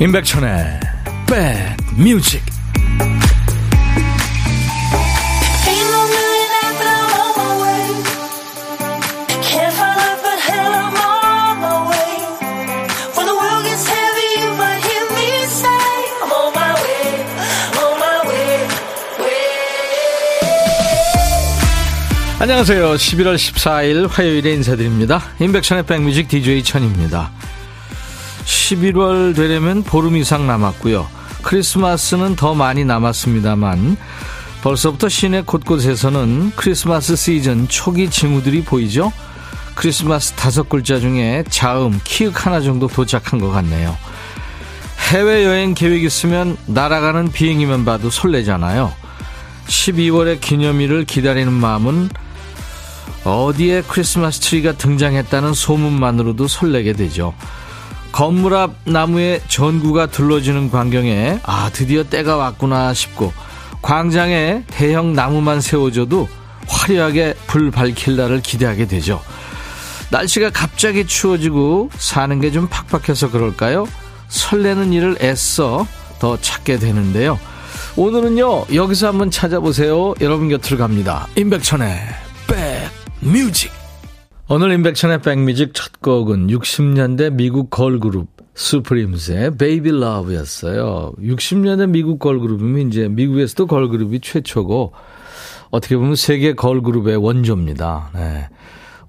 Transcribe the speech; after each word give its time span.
임백천의 0.00 0.80
백뮤직 1.26 2.40
안녕하세요. 22.40 22.92
11월 22.92 23.34
14일 23.34 24.08
화요일에 24.08 24.52
인사드립니다. 24.54 25.22
임백천의 25.40 25.86
백뮤직 25.86 26.28
DJ 26.28 26.62
천입니다. 26.62 27.32
11월 28.68 29.34
되려면 29.34 29.82
보름 29.82 30.16
이상 30.16 30.46
남았고요. 30.46 31.08
크리스마스는 31.42 32.36
더 32.36 32.54
많이 32.54 32.84
남았습니다만 32.84 33.96
벌써부터 34.62 35.08
시내 35.08 35.42
곳곳에서는 35.42 36.52
크리스마스 36.54 37.16
시즌 37.16 37.68
초기 37.68 38.10
징후들이 38.10 38.64
보이죠. 38.64 39.12
크리스마스 39.74 40.32
다섯 40.32 40.68
글자 40.68 40.98
중에 40.98 41.44
자음, 41.48 41.98
키읔 42.04 42.32
하나 42.34 42.60
정도 42.60 42.88
도착한 42.88 43.40
것 43.40 43.50
같네요. 43.50 43.96
해외여행 45.12 45.74
계획 45.74 46.04
있으면 46.04 46.56
날아가는 46.66 47.30
비행기만 47.32 47.84
봐도 47.84 48.10
설레잖아요. 48.10 48.92
12월의 49.68 50.40
기념일을 50.40 51.04
기다리는 51.04 51.50
마음은 51.52 52.10
어디에 53.24 53.82
크리스마스 53.82 54.40
트리가 54.40 54.72
등장했다는 54.72 55.54
소문만으로도 55.54 56.48
설레게 56.48 56.94
되죠. 56.94 57.32
건물 58.12 58.54
앞 58.54 58.72
나무에 58.84 59.40
전구가 59.48 60.06
둘러지는 60.06 60.70
광경에 60.70 61.40
아 61.44 61.70
드디어 61.72 62.02
때가 62.04 62.36
왔구나 62.36 62.92
싶고 62.94 63.32
광장에 63.82 64.64
대형 64.66 65.12
나무만 65.12 65.60
세워져도 65.60 66.28
화려하게 66.66 67.34
불 67.46 67.70
밝힐 67.70 68.16
날을 68.16 68.40
기대하게 68.42 68.86
되죠. 68.86 69.22
날씨가 70.10 70.50
갑자기 70.50 71.06
추워지고 71.06 71.90
사는 71.96 72.40
게 72.40 72.50
좀 72.50 72.66
팍팍해서 72.68 73.30
그럴까요? 73.30 73.86
설레는 74.28 74.92
일을 74.92 75.18
애써 75.22 75.86
더 76.18 76.38
찾게 76.40 76.78
되는데요. 76.78 77.38
오늘은요 77.96 78.66
여기서 78.74 79.08
한번 79.08 79.30
찾아보세요. 79.30 80.14
여러분 80.20 80.48
곁으로 80.48 80.78
갑니다. 80.78 81.26
임백천의 81.36 82.00
백뮤직 83.20 83.70
오늘 84.50 84.72
임백천의 84.72 85.20
백뮤직 85.20 85.74
첫 85.74 86.00
곡은 86.00 86.46
60년대 86.46 87.34
미국 87.34 87.68
걸그룹 87.68 88.28
수프림스의 88.54 89.58
Baby 89.58 89.90
Love였어요. 89.90 91.12
60년대 91.20 91.90
미국 91.90 92.18
걸그룹이면 92.18 92.88
이제 92.88 93.08
미국에서도 93.08 93.66
걸그룹이 93.66 94.20
최초고 94.20 94.94
어떻게 95.68 95.98
보면 95.98 96.16
세계 96.16 96.54
걸그룹의 96.54 97.16
원조입니다. 97.16 98.10
네. 98.14 98.48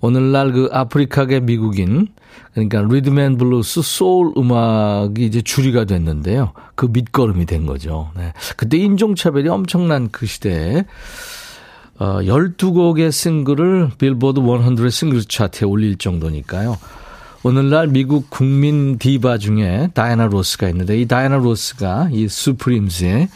오늘날 0.01 0.51
그 0.51 0.67
아프리카계 0.73 1.39
미국인 1.39 2.09
그러니까 2.51 2.81
리듬 2.81 3.19
앤 3.19 3.37
블루스 3.37 3.81
소울 3.81 4.33
음악이 4.35 5.25
이제 5.25 5.41
주류가 5.41 5.85
됐는데요. 5.85 6.51
그 6.75 6.87
밑거름이 6.87 7.45
된 7.45 7.65
거죠. 7.65 8.11
네. 8.17 8.33
그때 8.57 8.75
인종차별이 8.77 9.47
엄청난 9.47 10.09
그 10.11 10.25
시대에 10.25 10.83
어, 11.99 12.19
12곡의 12.21 13.11
싱글을 13.11 13.91
빌보드 13.97 14.39
100 14.39 14.89
싱글 14.91 15.23
차트에 15.25 15.67
올릴 15.67 15.97
정도니까요. 15.97 16.77
오늘날 17.43 17.87
미국 17.87 18.29
국민 18.29 18.97
디바 18.97 19.37
중에 19.37 19.89
다이나 19.93 20.27
로스가 20.27 20.69
있는데 20.69 20.99
이 20.99 21.05
다이나 21.05 21.37
로스가 21.37 22.09
이 22.11 22.29
수프림스의 22.29 23.27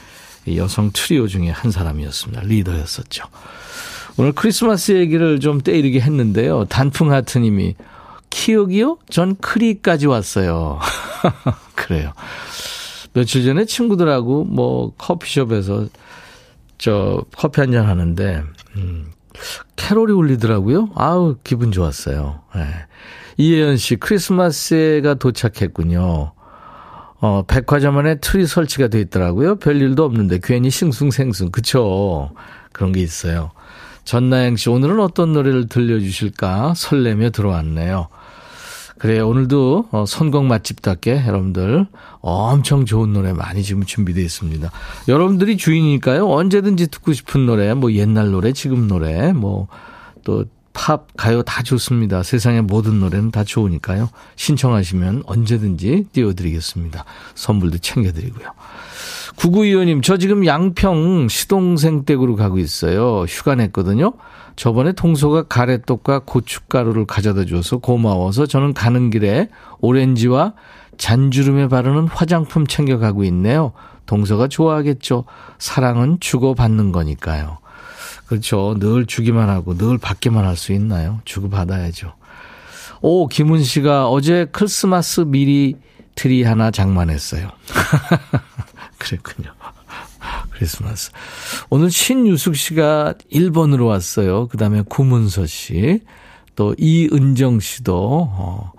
여성 0.56 0.91
트리오 0.94 1.28
중에 1.28 1.50
한 1.50 1.72
사람이었습니다. 1.72 2.41
리더였었죠. 2.44 3.25
오늘 4.18 4.31
크리스마스 4.31 4.94
얘기를 4.94 5.41
좀 5.41 5.59
때 5.59 5.76
이르게 5.76 6.00
했는데요. 6.00 6.66
단풍 6.66 7.12
하트님이 7.12 7.75
키읔이요? 8.30 8.97
전 9.09 9.35
크리까지 9.35 10.07
왔어요. 10.07 10.80
그래요. 11.75 12.13
며칠 13.13 13.44
전에 13.44 13.66
친구들하고 13.66 14.45
뭐 14.45 14.94
커피숍에서 14.97 15.88
저 16.78 17.24
커피 17.38 17.62
한 17.62 17.72
잔 17.72 17.86
하는데 17.88 18.44
음, 18.76 19.12
캐롤이 19.76 20.12
울리더라고요. 20.12 20.90
아우 20.96 21.36
기분 21.44 21.72
좋았어요. 21.72 22.42
네. 22.56 22.62
이혜연 23.38 23.78
씨 23.78 23.96
크리스마스가 23.96 25.16
도착했군요. 25.16 26.34
어, 27.20 27.44
백화점 27.48 27.98
안에 27.98 28.16
트리 28.16 28.46
설치가 28.46 28.88
돼 28.90 29.00
있더라고요. 29.02 29.56
별일도 29.56 30.04
없는데 30.04 30.40
괜히 30.44 30.70
싱숭생숭 30.70 31.52
그쵸? 31.52 32.32
그런 32.74 32.92
게 32.92 33.02
있어요. 33.02 33.52
전나영 34.04 34.58
씨 34.58 34.70
오늘은 34.70 35.00
어떤 35.00 35.32
노래를 35.32 35.70
들려주실까 35.70 36.74
설레며 36.76 37.30
들어왔네요. 37.30 38.10
그래요. 39.03 39.28
오늘도 39.28 39.90
어, 39.91 40.06
선곡 40.08 40.46
맛집답게 40.46 41.25
여러분들 41.28 41.88
엄청 42.22 42.86
좋은 42.86 43.12
노래 43.12 43.34
많이 43.34 43.62
지금 43.62 43.84
준비되어 43.84 44.24
있습니다. 44.24 44.72
여러분들이 45.09 45.58
주인이니까요. 45.58 46.25
언제든지 46.31 46.88
듣고 46.88 47.12
싶은 47.12 47.46
노래, 47.46 47.74
뭐 47.74 47.92
옛날 47.92 48.31
노래, 48.31 48.53
지금 48.53 48.88
노래, 48.88 49.34
뭐 49.34 49.68
또 50.24 50.46
팝, 50.74 51.06
가요 51.16 51.44
다 51.44 51.62
좋습니다. 51.62 52.24
세상의 52.24 52.63
모든 52.63 53.00
노래는 53.00 53.30
다 53.31 53.44
좋으니까요. 53.44 54.09
신청하시면 54.36 55.24
언제든지 55.28 56.08
띄워드리겠습니다. 56.12 57.06
선물도 57.36 57.78
챙겨드리고요. 57.78 58.47
구구이호님, 59.36 60.02
저 60.02 60.18
지금 60.18 60.46
양평 60.46 61.28
시동생 61.28 62.06
댁으로 62.06 62.36
가고 62.36 62.58
있어요. 62.58 63.25
휴가 63.28 63.56
냈거든요. 63.56 64.13
저번에 64.56 64.91
통소가 64.91 65.44
가래떡과 65.44 66.19
고춧가루를 66.25 67.06
가져다 67.06 67.46
줘서 67.46 67.78
고마워서 67.78 68.46
저는 68.46 68.74
가는 68.74 69.09
길에 69.09 69.50
오렌지와 69.80 70.53
잔주름에 70.97 71.68
바르는 71.68 72.08
화장품 72.08 72.68
챙겨가고 72.68 73.24
있네요. 73.25 73.74
동서가 74.06 74.47
좋아하겠죠. 74.47 75.25
사랑은 75.59 76.19
주고받는 76.19 76.92
거니까요. 76.92 77.58
그렇죠. 78.28 78.75
늘 78.80 79.06
주기만 79.06 79.50
하고 79.50 79.75
늘 79.78 79.97
받기만 79.97 80.46
할 80.46 80.56
수 80.56 80.72
있나요? 80.74 81.19
주고받아야죠. 81.25 82.13
오, 83.02 83.28
김은 83.28 83.63
씨가 83.63 84.09
어제 84.09 84.46
크리스마스 84.52 85.22
미리 85.22 85.75
트리 86.16 86.44
하나 86.44 86.72
장만했어요. 86.72 87.50
그랬군요. 88.97 89.52
크리스마스. 90.52 91.12
오늘 91.70 91.92
신유숙 91.92 92.56
씨가 92.56 93.16
1번으로 93.32 93.88
왔어요. 93.88 94.48
그 94.48 94.58
다음에 94.58 94.82
구문서 94.88 95.46
씨, 95.46 96.02
또 96.56 96.76
이은정 96.78 97.60
씨도, 97.60 98.30
어, 98.32 98.72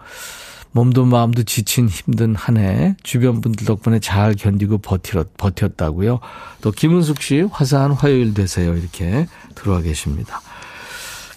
몸도 0.73 1.05
마음도 1.05 1.45
지친 1.45 1.89
힘든 1.89 2.35
한 2.35 2.57
해 2.57 2.97
주변 3.05 3.41
분들 3.41 3.65
덕분에 3.65 4.01
잘 4.01 4.35
견디고 4.35 4.79
버티었, 4.79 5.37
버텼다고요. 5.37 6.19
또 6.63 6.71
김은숙 6.73 7.23
씨 7.23 7.43
화사한 7.43 7.93
화요일 7.93 8.35
되세요. 8.35 8.77
이렇게 8.77 9.27
들어와 9.55 9.81
계십니다. 9.83 10.41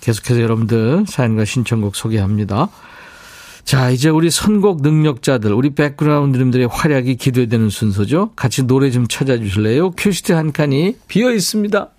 계속해서 0.01 0.41
여러분들 0.41 1.05
사연과 1.07 1.45
신청곡 1.45 1.95
소개합니다. 1.95 2.69
자, 3.67 3.89
이제 3.89 4.07
우리 4.07 4.31
선곡 4.31 4.81
능력자들, 4.81 5.51
우리 5.51 5.75
백그라운드님들의 5.75 6.69
활약이 6.71 7.17
기대되는 7.17 7.69
순서죠. 7.69 8.31
같이 8.33 8.63
노래 8.63 8.89
좀 8.91 9.09
찾아주실래요? 9.09 9.91
큐시트 9.91 10.31
한 10.31 10.53
칸이 10.53 10.95
비어 11.09 11.33
있습니다. 11.33 11.89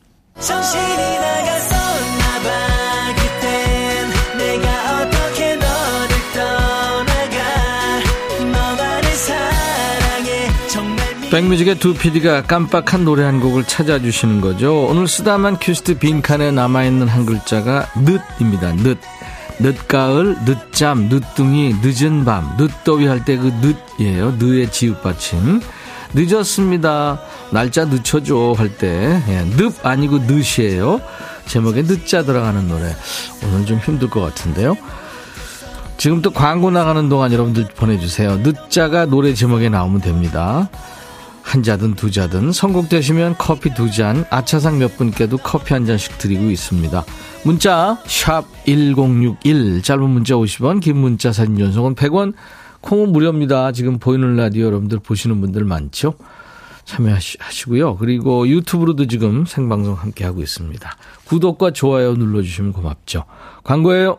백뮤직의 11.31 11.79
두 11.79 11.93
PD가 11.93 12.45
깜빡한 12.45 13.05
노래 13.05 13.25
한 13.25 13.41
곡을 13.41 13.65
찾아주시는 13.65 14.41
거죠. 14.41 14.87
오늘 14.87 15.07
쓰다만 15.07 15.59
큐시트 15.59 15.99
빈칸에 15.99 16.51
남아있는 16.51 17.09
한 17.09 17.27
글자가 17.27 17.89
늦입니다. 17.95 18.73
늦. 18.73 18.97
늦가을, 19.61 20.37
늦잠, 20.45 21.09
늦둥이, 21.09 21.77
늦은 21.83 22.25
밤, 22.25 22.57
늦더위 22.59 23.07
할 23.07 23.25
때 23.25 23.37
그 23.37 23.53
늦이에요. 23.99 24.37
늦의 24.39 24.71
지읒받침. 24.71 25.61
늦었습니다. 26.15 27.21
날짜 27.51 27.85
늦춰줘 27.85 28.55
할 28.57 28.77
때. 28.77 29.21
예, 29.29 29.45
늪 29.57 29.85
아니고 29.85 30.21
늦이에요. 30.27 31.01
제목에 31.47 31.83
늦자 31.83 32.23
들어가는 32.25 32.69
노래. 32.69 32.95
오늘 33.45 33.67
좀 33.67 33.79
힘들 33.79 34.09
것 34.09 34.21
같은데요. 34.21 34.77
지금 35.97 36.23
또 36.23 36.31
광고 36.31 36.71
나가는 36.71 37.09
동안 37.09 37.33
여러분들 37.33 37.67
보내주세요. 37.77 38.37
늦자가 38.39 39.07
노래 39.07 39.35
제목에 39.35 39.69
나오면 39.69 40.01
됩니다. 40.01 40.69
한 41.49 41.63
자든 41.63 41.95
두 41.95 42.11
자든 42.11 42.53
선곡되시면 42.53 43.37
커피 43.39 43.73
두 43.73 43.91
잔, 43.91 44.27
아차상 44.29 44.79
몇 44.79 44.99
분께도 44.99 45.39
커피 45.39 45.73
한 45.73 45.87
잔씩 45.87 46.19
드리고 46.19 46.51
있습니다. 46.51 47.05
문자 47.43 47.99
1061, 48.07 49.81
짧은 49.83 50.11
문자 50.11 50.35
50원, 50.35 50.83
긴 50.83 50.99
문자 50.99 51.33
사진 51.33 51.57
전송은 51.57 51.95
100원, 51.95 52.35
콩은 52.83 53.13
무료입니다. 53.13 53.73
지금 53.73 53.99
보이는 53.99 54.37
라디오 54.37 54.67
여러분들 54.67 54.99
보시는 54.99 55.41
분들 55.41 55.65
많죠? 55.65 56.15
참여하시고요. 56.85 57.97
그리고 57.97 58.47
유튜브로도 58.47 59.07
지금 59.07 59.47
생방송 59.47 59.95
함께 59.95 60.27
하고 60.27 60.43
있습니다. 60.43 60.97
구독과 61.25 61.71
좋아요 61.73 62.13
눌러주시면 62.13 62.75
고맙죠. 62.75 63.25
광고예요. 63.65 64.19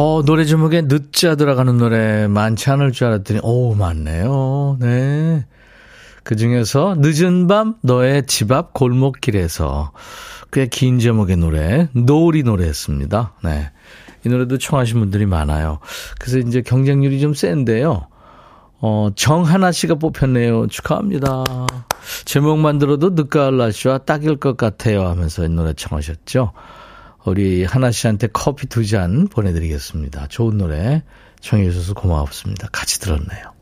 어, 0.00 0.22
노래 0.24 0.44
제목에 0.44 0.82
늦자 0.82 1.34
들어가는 1.34 1.76
노래 1.76 2.28
많지 2.28 2.70
않을 2.70 2.92
줄 2.92 3.08
알았더니, 3.08 3.40
오, 3.42 3.74
많네요. 3.74 4.76
네. 4.78 5.44
그 6.22 6.36
중에서 6.36 6.94
늦은 6.98 7.48
밤 7.48 7.74
너의 7.82 8.24
집 8.26 8.52
앞 8.52 8.74
골목길에서 8.74 9.90
꽤 10.52 10.68
긴 10.68 11.00
제목의 11.00 11.36
노래, 11.38 11.88
노을이 11.94 12.44
노래했습니다. 12.44 13.32
네. 13.42 13.72
이 14.24 14.28
노래도 14.28 14.56
청하신 14.56 15.00
분들이 15.00 15.26
많아요. 15.26 15.80
그래서 16.20 16.38
이제 16.38 16.62
경쟁률이 16.62 17.18
좀 17.18 17.34
센데요. 17.34 18.06
어, 18.80 19.08
정하나 19.16 19.72
씨가 19.72 19.96
뽑혔네요. 19.96 20.68
축하합니다. 20.68 21.42
제목만 22.24 22.78
들어도 22.78 23.10
늦가을 23.10 23.56
날씨와 23.56 23.98
딱일 23.98 24.36
것 24.36 24.56
같아요 24.56 25.08
하면서 25.08 25.44
이 25.44 25.48
노래 25.48 25.72
청하셨죠. 25.72 26.52
우리 27.24 27.64
하나 27.64 27.90
씨한테 27.90 28.28
커피 28.32 28.66
두 28.66 28.84
잔 28.84 29.28
보내드리겠습니다. 29.28 30.28
좋은 30.28 30.56
노래 30.56 31.02
청해 31.40 31.70
주셔서 31.70 31.94
고맙습니다. 31.94 32.68
같이 32.72 33.00
들었네요. 33.00 33.52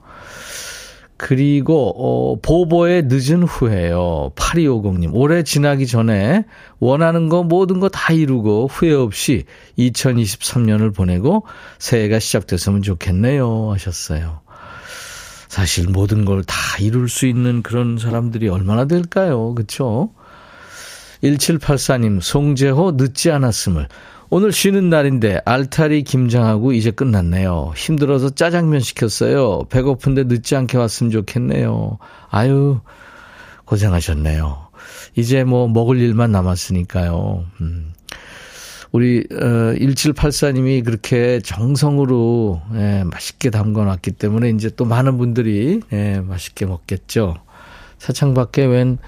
그리고 1.19 1.95
어, 1.97 2.39
보보의 2.43 3.05
늦은 3.07 3.43
후에요. 3.45 4.33
8250님. 4.37 5.11
올해 5.15 5.43
지나기 5.43 5.87
전에 5.87 6.45
원하는 6.79 7.29
거 7.31 7.43
모든 7.43 7.81
거 7.81 7.89
다 7.89 8.13
이루고 8.13 8.69
후회 8.71 8.93
없이 8.93 9.45
2023년을 9.79 10.95
보내고 10.95 11.45
새해가 11.79 12.19
시작됐으면 12.19 12.83
좋겠네요 12.83 13.73
하셨어요. 13.73 14.41
사실 15.49 15.89
모든 15.89 16.27
걸 16.27 16.43
다 16.45 16.55
이룰 16.81 17.09
수 17.09 17.27
있는 17.27 17.63
그런 17.63 17.97
사람들이 17.99 18.49
얼마나 18.51 18.85
될까요? 18.85 19.55
그렇죠? 19.55 20.11
1784님, 21.23 22.21
송재호 22.21 22.93
늦지 22.93 23.31
않았음을. 23.31 23.89
오늘 24.29 24.53
쉬는 24.53 24.91
날인데 24.91 25.41
알타리 25.45 26.03
김장하고 26.03 26.73
이제 26.73 26.91
끝났네요. 26.91 27.73
힘들어서 27.77 28.31
짜장면 28.31 28.81
시켰어요. 28.81 29.65
배고픈데 29.71 30.25
늦지 30.25 30.57
않게 30.57 30.77
왔으면 30.79 31.13
좋겠네요. 31.13 31.99
아유, 32.31 32.81
고생하셨네요. 33.67 34.67
이제 35.15 35.45
뭐 35.45 35.69
먹을 35.69 35.99
일만 35.99 36.33
남았으니까요. 36.33 37.45
음. 37.61 37.93
우리 38.93 39.27
어 39.31 39.75
1784님이 39.75 40.85
그렇게 40.85 41.41
정성으로 41.41 42.63
예, 42.75 43.05
맛있게 43.05 43.51
담궈놨기 43.51 44.13
때문에 44.13 44.51
이제 44.51 44.71
또 44.75 44.85
많은 44.85 45.19
분들이 45.19 45.83
예, 45.93 46.21
맛있게 46.21 46.67
먹겠죠. 46.67 47.37
사창 47.99 48.35
밖에 48.35 48.65
웬 48.65 48.99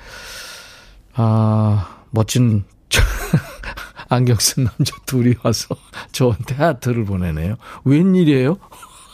아, 1.14 1.97
멋진 2.10 2.64
안경 4.08 4.36
쓴 4.38 4.64
남자 4.64 4.94
둘이 5.06 5.34
와서 5.42 5.76
저한테 6.12 6.54
하트를 6.54 7.04
보내네요. 7.04 7.56
웬일이에요? 7.84 8.56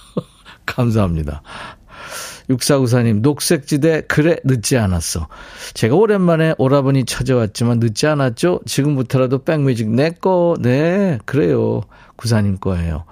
감사합니다. 0.66 1.42
육사구사님, 2.50 3.22
녹색지대, 3.22 4.02
그래, 4.02 4.36
늦지 4.44 4.76
않았어. 4.76 5.28
제가 5.72 5.94
오랜만에 5.94 6.54
오라버니 6.58 7.06
찾아왔지만 7.06 7.78
늦지 7.78 8.06
않았죠? 8.06 8.60
지금부터라도 8.66 9.44
백뮤직 9.44 9.88
내꺼, 9.88 10.56
네, 10.60 11.18
그래요. 11.24 11.82
구사님 12.16 12.58
거예요. 12.58 13.04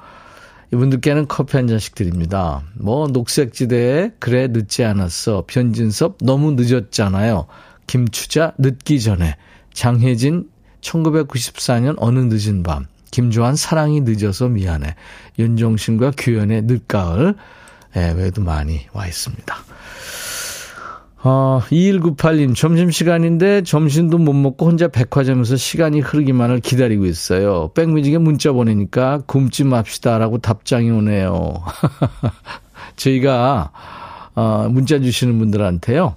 이분들께는 0.73 1.29
커피 1.29 1.57
한 1.57 1.67
잔씩 1.67 1.95
드립니다. 1.95 2.63
뭐, 2.75 3.09
녹색지대에, 3.09 4.13
그래, 4.19 4.49
늦지 4.49 4.85
않았어. 4.85 5.45
변진섭, 5.47 6.19
너무 6.21 6.53
늦었잖아요. 6.53 7.47
김추자, 7.87 8.53
늦기 8.59 9.01
전에. 9.01 9.37
장혜진, 9.73 10.49
1994년 10.81 11.95
어느 11.99 12.19
늦은 12.19 12.63
밤. 12.63 12.87
김조한 13.11 13.57
사랑이 13.57 14.01
늦어서 14.01 14.49
미안해. 14.49 14.95
윤종신과 15.39 16.13
규현의 16.17 16.63
늦가을. 16.63 17.35
예, 17.97 18.13
외에도 18.17 18.43
많이 18.43 18.81
와 18.93 19.07
있습니다. 19.07 19.55
어, 21.25 21.61
2198님, 21.71 22.57
점심시간인데 22.57 23.63
점심도 23.63 24.19
못 24.19 24.33
먹고 24.33 24.67
혼자 24.67 24.89
백화점에서 24.89 25.57
시간이 25.57 26.01
흐르기만을 26.01 26.59
기다리고 26.59 27.07
있어요. 27.07 27.71
백뮤직에 27.75 28.19
문자 28.19 28.51
보내니까 28.51 29.21
굶지 29.27 29.63
맙시다라고 29.65 30.39
답장이 30.39 30.91
오네요. 30.91 31.63
저희가, 32.97 33.71
어, 34.35 34.69
문자 34.69 34.99
주시는 34.99 35.39
분들한테요. 35.39 36.17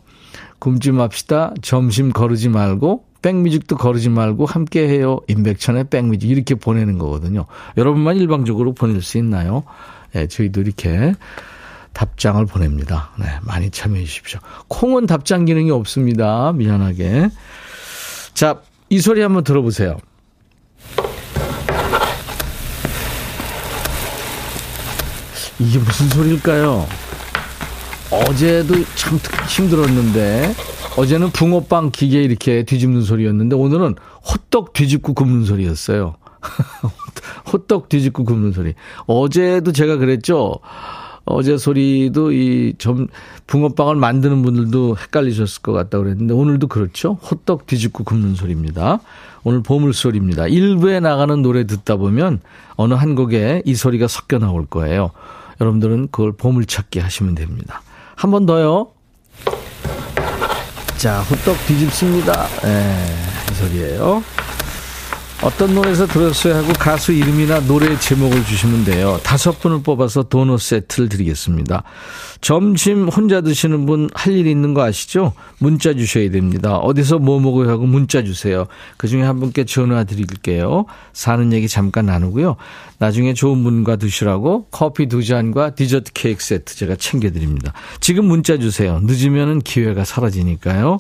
굶지 0.58 0.92
맙시다. 0.92 1.54
점심 1.62 2.12
거르지 2.12 2.50
말고 2.50 3.06
백뮤직도 3.26 3.76
거르지 3.78 4.10
말고 4.10 4.46
함께 4.46 4.88
해요. 4.88 5.20
임백천의 5.28 5.86
백뮤직 5.86 6.30
이렇게 6.30 6.54
보내는 6.54 7.00
거거든요. 7.00 7.48
여러분만 7.76 8.18
일방적으로 8.18 8.74
보낼 8.74 9.02
수 9.02 9.18
있나요? 9.18 9.64
네, 10.12 10.28
저희도 10.28 10.62
이렇게 10.62 11.16
답장을 11.94 12.46
보냅니다. 12.46 13.10
네, 13.18 13.26
많이 13.42 13.72
참여해 13.72 14.04
주십시오. 14.04 14.40
콩은 14.68 15.08
답장 15.08 15.46
기능이 15.46 15.72
없습니다. 15.72 16.54
미안하게. 16.54 17.30
자, 18.36 18.62
이 18.90 19.00
소리 19.00 19.22
한번 19.22 19.44
들어보세요. 19.44 19.98
이게 25.58 25.80
무슨 25.80 26.10
소리일까요? 26.10 26.86
어제도 28.12 28.76
참 28.94 29.18
힘들었는데 29.50 30.75
어제는 30.98 31.32
붕어빵 31.32 31.92
기계 31.92 32.24
이렇게 32.24 32.64
뒤집는 32.64 33.02
소리였는데 33.02 33.56
오늘은 33.56 33.96
호떡 34.32 34.74
뒤집고 34.74 35.14
굽는 35.14 35.44
소리였어요. 35.44 36.16
호떡 37.52 37.90
뒤집고 37.90 38.24
굽는 38.24 38.54
소리. 38.54 38.74
어제도 39.06 39.72
제가 39.74 39.98
그랬죠. 39.98 40.56
어제 41.26 41.58
소리도 41.58 42.32
이 42.32 42.76
점 42.78 43.08
붕어빵을 43.48 43.96
만드는 43.96 44.42
분들도 44.44 44.96
헷갈리셨을 44.98 45.62
것 45.64 45.72
같다고 45.74 46.04
그랬는데 46.06 46.34
오늘도 46.34 46.68
그렇죠. 46.68 47.14
호떡 47.30 47.66
뒤집고 47.68 48.04
굽는 48.06 48.36
소리입니다. 48.36 49.00
오늘 49.44 49.64
보물 49.64 49.94
소리입니다. 49.94 50.48
일부에 50.48 51.00
나가는 51.00 51.42
노래 51.42 51.66
듣다 51.68 51.98
보면 51.98 52.40
어느 52.76 52.94
한 52.94 53.16
곡에 53.16 53.64
이 53.66 53.76
소리가 53.76 54.08
섞여 54.08 54.40
나올 54.40 54.66
거예요. 54.66 55.12
여러분들은 55.60 56.08
그걸 56.12 56.32
보물 56.32 56.66
찾기 56.66 57.00
하시면 57.00 57.36
됩니다. 57.36 57.82
한 58.16 58.32
번 58.32 58.46
더요. 58.46 58.92
자, 61.06 61.20
후떡 61.20 61.68
뒤집습니다. 61.68 62.48
예, 62.66 63.06
이 63.52 63.54
소리예요. 63.54 64.24
어떤 65.44 65.76
노래에서 65.76 66.08
들었어요 66.08 66.56
하고 66.56 66.74
가수 66.74 67.12
이름이나 67.12 67.60
노래 67.68 68.00
제목을 68.00 68.46
주시면 68.46 68.86
돼요. 68.86 69.20
다섯 69.22 69.60
분을 69.60 69.84
뽑아서 69.84 70.24
도넛 70.24 70.60
세트를 70.60 71.10
드리겠습니다. 71.10 71.84
점심 72.42 73.08
혼자 73.10 73.42
드시는 73.42 73.86
분 73.86 74.10
할 74.16 74.34
일 74.36 74.48
있는 74.48 74.74
거 74.74 74.84
아시죠? 74.84 75.34
문자 75.60 75.94
주셔야 75.94 76.32
됩니다. 76.32 76.78
어디서 76.78 77.20
뭐 77.20 77.40
먹어요 77.40 77.70
하고 77.70 77.86
문자 77.86 78.24
주세요. 78.24 78.66
그 78.98 79.08
중에 79.08 79.22
한 79.24 79.40
분께 79.40 79.66
전화 79.66 80.04
드릴게요. 80.04 80.86
사는 81.14 81.54
얘기 81.54 81.68
잠깐 81.68 82.08
나누고요. 82.08 82.56
나중에 82.98 83.34
좋은 83.34 83.64
분과 83.64 83.98
드시라고 83.98 84.68
커피 84.72 85.08
두 85.08 85.24
잔과 85.24 85.76
디저트 85.76 86.14
케이크 86.14 86.44
세트 86.44 86.76
제가 86.76 86.96
챙겨드립니다. 86.96 87.74
지금 88.00 88.26
문자 88.26 88.58
주세요. 88.58 89.00
늦으면 89.04 89.60
기회가 89.62 90.06
사라지니까요. 90.06 91.00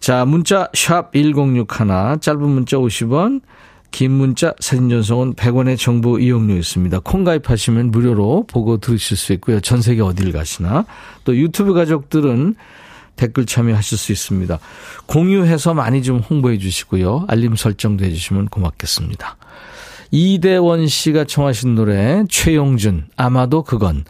자, 0.00 0.24
문자 0.24 0.68
샵 0.74 1.12
1061, 1.12 2.20
짧은 2.20 2.40
문자 2.40 2.76
50원, 2.76 3.40
긴 3.90 4.12
문자 4.12 4.52
사진 4.60 4.88
전송은 4.88 5.34
100원의 5.34 5.78
정보 5.78 6.18
이용료 6.18 6.56
있습니다. 6.56 7.00
콩 7.00 7.24
가입하시면 7.24 7.90
무료로 7.90 8.46
보고 8.46 8.76
들으실 8.78 9.16
수 9.16 9.32
있고요. 9.34 9.60
전 9.60 9.80
세계 9.80 10.02
어디를 10.02 10.32
가시나. 10.32 10.84
또 11.24 11.36
유튜브 11.36 11.72
가족들은 11.72 12.54
댓글 13.16 13.46
참여하실 13.46 13.98
수 13.98 14.12
있습니다. 14.12 14.58
공유해서 15.06 15.74
많이 15.74 16.02
좀 16.02 16.18
홍보해 16.18 16.58
주시고요. 16.58 17.24
알림 17.28 17.56
설정도 17.56 18.04
해 18.04 18.10
주시면 18.10 18.46
고맙겠습니다. 18.46 19.36
이대원 20.10 20.86
씨가 20.86 21.24
청하신 21.24 21.74
노래 21.74 22.24
최용준 22.28 23.08
아마도 23.16 23.62
그건 23.62 24.04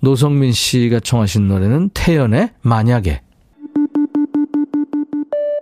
노성민 0.00 0.52
씨가 0.52 1.00
청하신 1.00 1.48
노래는 1.48 1.90
태연의 1.92 2.50
만약에. 2.62 3.23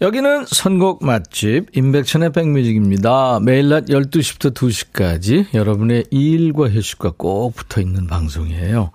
여기는 0.00 0.44
선곡 0.46 1.04
맛집 1.04 1.76
임백천의 1.76 2.32
백뮤직입니다. 2.32 3.40
매일 3.42 3.70
낮 3.70 3.86
12시부터 3.86 4.54
2시까지 4.54 5.52
여러분의 5.52 6.04
일과 6.12 6.70
휴식과 6.70 7.14
꼭 7.16 7.56
붙어있는 7.56 8.06
방송이에요. 8.06 8.92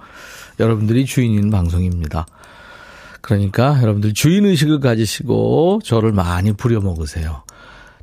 여러분들이 0.61 1.05
주인인 1.05 1.51
방송입니다. 1.51 2.27
그러니까 3.19 3.81
여러분들 3.81 4.13
주인의식을 4.13 4.79
가지시고 4.79 5.81
저를 5.83 6.13
많이 6.13 6.53
부려먹으세요. 6.53 7.43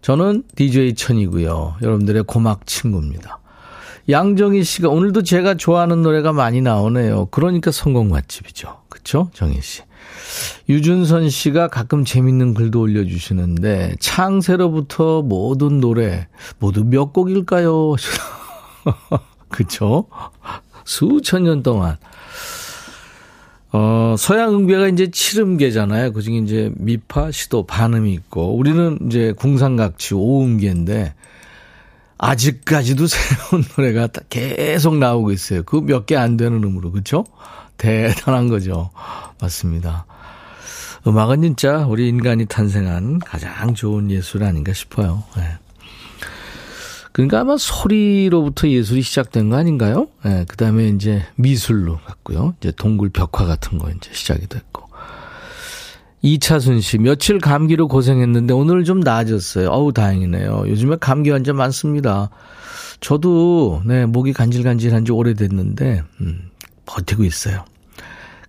저는 0.03 0.43
DJ 0.55 0.97
천이고요. 0.97 1.77
여러분들의 1.81 2.25
고막 2.25 2.67
친구입니다. 2.67 3.39
양정희 4.11 4.65
씨가 4.65 4.89
오늘도 4.91 5.23
제가 5.23 5.55
좋아하는 5.55 6.03
노래가 6.03 6.35
많이 6.35 6.61
나오네요. 6.61 7.27
그러니까 7.31 7.71
성공 7.71 8.11
맛집이죠. 8.11 8.83
그쵸? 8.91 9.31
정희 9.33 9.63
씨. 9.63 9.81
유준선 10.69 11.31
씨가 11.31 11.69
가끔 11.69 12.05
재밌는 12.05 12.55
글도 12.55 12.81
올려주시는데, 12.81 13.97
창세로부터 14.01 15.23
모든 15.23 15.81
노래, 15.81 16.29
모두 16.59 16.85
몇 16.85 17.13
곡일까요? 17.13 17.95
그쵸? 19.49 20.07
수천 20.85 21.45
년 21.45 21.63
동안. 21.63 21.97
어, 23.73 24.15
서양 24.19 24.55
응배가 24.55 24.89
이제 24.89 25.11
칠음계잖아요. 25.11 26.13
그 26.13 26.23
중에 26.23 26.37
이제 26.39 26.71
미파, 26.77 27.31
시도, 27.31 27.67
반음이 27.67 28.13
있고, 28.15 28.57
우리는 28.57 28.99
이제 29.07 29.33
궁상각치, 29.37 30.15
오음계인데, 30.15 31.15
아직까지도 32.19 33.07
새로운 33.09 33.65
노래가 33.77 34.09
계속 34.31 34.97
나오고 34.97 35.33
있어요. 35.33 35.63
그 35.65 35.79
몇 35.83 36.07
개 36.07 36.17
안 36.17 36.37
되는 36.37 36.63
음으로, 36.65 36.91
그쵸? 36.93 37.25
대단한 37.77 38.49
거죠. 38.49 38.91
맞습니다. 39.41 40.07
음악은 41.07 41.43
진짜 41.43 41.87
우리 41.87 42.09
인간이 42.09 42.47
탄생한 42.47 43.21
가장 43.21 43.75
좋은 43.75 44.11
예술 44.11 44.43
아닌가 44.43 44.73
싶어요. 44.73 45.23
네. 45.37 45.43
그러니까 47.13 47.41
아마 47.41 47.57
소리로부터 47.57 48.69
예술이 48.69 49.01
시작된 49.01 49.49
거 49.49 49.57
아닌가요? 49.57 50.09
네, 50.23 50.45
그 50.49 50.57
다음에 50.57 50.89
이제 50.89 51.23
미술로 51.37 51.99
갔고요. 52.05 52.55
이제 52.61 52.73
동굴 52.77 53.09
벽화 53.09 53.47
같은 53.47 53.79
거 53.79 53.89
이제 53.91 54.11
시작이 54.13 54.47
됐고. 54.49 54.87
이차순 56.23 56.81
씨, 56.81 56.99
며칠 56.99 57.39
감기로 57.39 57.89
고생했는데 57.89 58.53
오늘 58.53 58.85
좀 58.85 59.01
나아졌어요. 59.01 59.71
어우, 59.71 59.93
다행이네요. 59.93 60.65
요즘에 60.67 60.97
감기 61.01 61.31
환자 61.31 61.53
많습니다. 61.53 62.31
저도, 63.01 63.81
네, 63.87 64.07
목이 64.07 64.33
간질간질한 64.33 65.05
지 65.05 65.13
오래됐는데, 65.13 66.03
음, 66.21 66.51
버티고 66.85 67.25
있어요. 67.25 67.65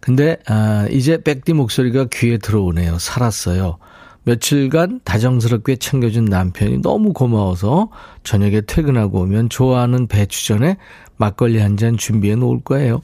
근데, 0.07 0.37
아, 0.47 0.87
이제 0.89 1.21
백디 1.21 1.51
목소리가 1.51 2.05
귀에 2.13 2.37
들어오네요. 2.37 2.97
살았어요. 2.97 3.77
며칠간 4.23 5.01
다정스럽게 5.03 5.75
챙겨준 5.75 6.23
남편이 6.25 6.81
너무 6.81 7.11
고마워서 7.11 7.89
저녁에 8.23 8.61
퇴근하고 8.61 9.19
오면 9.19 9.49
좋아하는 9.49 10.07
배추전에 10.07 10.77
막걸리 11.17 11.59
한 11.59 11.75
잔 11.75 11.97
준비해 11.97 12.35
놓을 12.35 12.61
거예요. 12.63 13.01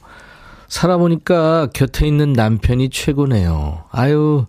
살아보니까 0.68 1.68
곁에 1.74 2.06
있는 2.06 2.32
남편이 2.32 2.88
최고네요. 2.88 3.84
아유, 3.90 4.46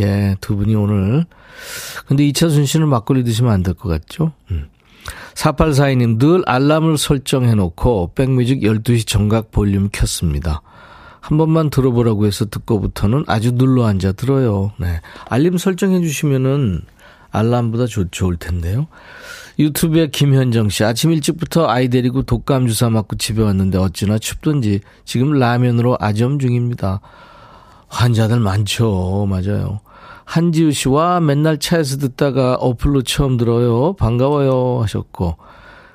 예, 0.00 0.34
두 0.40 0.56
분이 0.56 0.74
오늘. 0.74 1.26
근데 2.06 2.24
이차순 2.26 2.64
씨는 2.64 2.88
막걸리 2.88 3.22
드시면 3.22 3.52
안 3.52 3.62
될 3.62 3.74
것 3.74 3.90
같죠? 3.90 4.32
음. 4.50 4.68
4842님, 5.34 6.18
늘 6.18 6.42
알람을 6.46 6.96
설정해 6.96 7.54
놓고 7.54 8.12
백뮤직 8.14 8.62
12시 8.62 9.06
정각 9.06 9.50
볼륨 9.50 9.90
켰습니다. 9.92 10.62
한 11.22 11.38
번만 11.38 11.70
들어보라고 11.70 12.26
해서 12.26 12.46
듣고부터는 12.46 13.24
아주 13.28 13.52
눌러 13.52 13.86
앉아 13.86 14.12
들어요. 14.12 14.72
네. 14.76 15.00
알림 15.28 15.56
설정해 15.56 16.00
주시면은 16.00 16.82
알람보다 17.30 17.86
좋, 17.86 18.10
좋을 18.10 18.36
텐데요. 18.36 18.88
유튜브에 19.60 20.08
김현정 20.08 20.68
씨. 20.68 20.82
아침 20.82 21.12
일찍부터 21.12 21.68
아이 21.68 21.88
데리고 21.88 22.22
독감 22.22 22.66
주사 22.66 22.90
맞고 22.90 23.16
집에 23.18 23.40
왔는데 23.40 23.78
어찌나 23.78 24.18
춥던지 24.18 24.80
지금 25.04 25.32
라면으로 25.38 25.96
아점 26.00 26.40
중입니다. 26.40 27.00
환자들 27.86 28.40
많죠. 28.40 29.28
맞아요. 29.30 29.78
한지우 30.24 30.72
씨, 30.72 30.88
와, 30.88 31.20
맨날 31.20 31.58
차에서 31.58 31.98
듣다가 31.98 32.54
어플로 32.54 33.02
처음 33.02 33.36
들어요. 33.36 33.92
반가워요. 33.94 34.80
하셨고. 34.82 35.36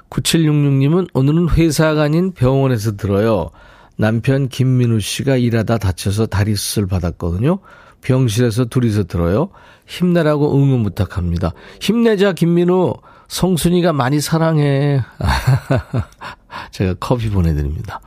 9766님은 0.10 1.10
오늘은 1.14 1.50
회사가 1.50 2.04
아닌 2.04 2.32
병원에서 2.32 2.96
들어요. 2.96 3.50
남편 3.98 4.48
김민우 4.48 5.00
씨가 5.00 5.36
일하다 5.38 5.80
다쳐서 5.80 6.27
다리 6.27 6.56
수술 6.56 6.88
받았거든요. 6.88 7.60
병실에서 8.01 8.66
둘이서 8.66 9.06
들어요. 9.06 9.50
힘내라고 9.88 10.56
응원 10.56 10.84
부탁합니다. 10.84 11.51
힘내자, 11.82 12.34
김민우. 12.34 12.94
성순이가 13.27 13.92
많이 13.92 14.22
사랑해. 14.22 15.01
제가 16.72 16.94
커피 17.00 17.30
보내드립니다. 17.30 18.00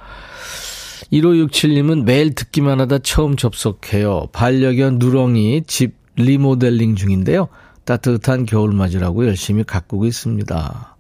1567님은 1.13 2.05
매일 2.05 2.35
듣기만 2.35 2.81
하다 2.81 3.01
처음 3.01 3.37
접속해요. 3.37 4.29
반려견 4.33 4.99
누렁이 4.99 5.65
집 5.67 5.97
리모델링 6.17 6.95
중인데요. 6.95 7.49
따뜻한 7.85 8.47
겨울 8.47 8.73
맞으라고 8.73 9.27
열심히 9.27 9.65
가꾸고 9.65 10.07
있습니다. 10.07 10.97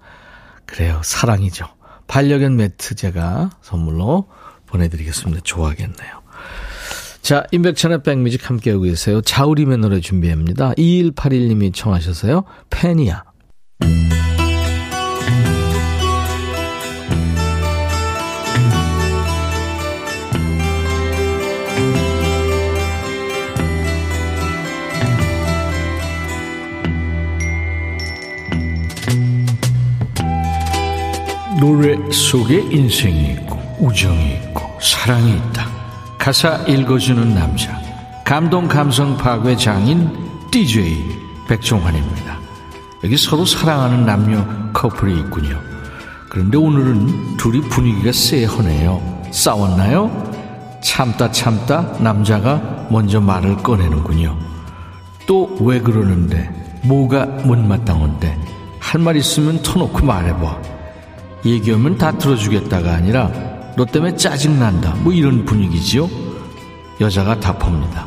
그래요. 0.67 1.01
사랑이죠. 1.05 1.67
반려견 2.09 2.57
매트 2.57 2.97
제가 2.97 3.51
선물로 3.63 4.27
보내드리겠습니다. 4.71 5.43
좋아하겠네요. 5.45 6.21
자, 7.23 7.45
임백천의 7.53 8.03
백뮤직 8.03 8.49
함께하고 8.49 8.83
계세요. 8.85 9.21
자우림의 9.21 9.79
노래 9.79 10.01
준비합니다. 10.01 10.73
2181님이 10.73 11.73
청하셔서요. 11.75 12.45
팬이야. 12.71 13.25
노래 31.61 31.95
속에 32.11 32.57
인생이 32.71 33.33
있고 33.33 33.59
우정이 33.81 34.33
있고 34.33 34.50
사랑이 34.81 35.33
있다. 35.37 35.67
가사 36.19 36.57
읽어주는 36.67 37.35
남자 37.35 37.79
감동 38.25 38.69
감성 38.69 39.17
파괴 39.17 39.57
장인 39.57 40.11
DJ 40.51 41.19
백종환입니다. 41.49 42.39
여기 43.05 43.17
서로 43.17 43.45
사랑하는 43.45 44.05
남녀 44.05 44.45
커플이 44.73 45.19
있군요. 45.21 45.59
그런데 46.29 46.59
오늘은 46.59 47.37
둘이 47.37 47.61
분위기가 47.63 48.13
쎄하네요. 48.13 49.23
싸웠나요? 49.33 50.31
참다 50.83 51.31
참다 51.33 51.97
남자가 52.01 52.87
먼저 52.91 53.21
말을 53.21 53.57
꺼내는군요. 53.59 54.37
또 55.27 55.49
왜 55.61 55.81
그러는데? 55.81 56.51
뭐가 56.85 57.27
못마땅한데? 57.27 58.39
할 58.81 59.01
말 59.01 59.17
있으면 59.17 59.63
터놓고 59.63 60.05
말해봐. 60.05 60.59
얘기하면 61.45 61.97
다 61.99 62.11
들어주겠다가 62.13 62.93
아니라 62.95 63.31
너 63.77 63.85
때문에 63.85 64.17
짜증난다. 64.17 64.95
뭐 64.97 65.13
이런 65.13 65.45
분위기지요? 65.45 66.09
여자가 67.01 67.41
답합니다. 67.41 68.07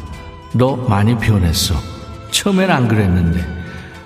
너 0.54 0.76
많이 0.76 1.18
변했어. 1.18 1.76
처음엔 2.32 2.70
안 2.70 2.88
그랬는데. 2.88 3.64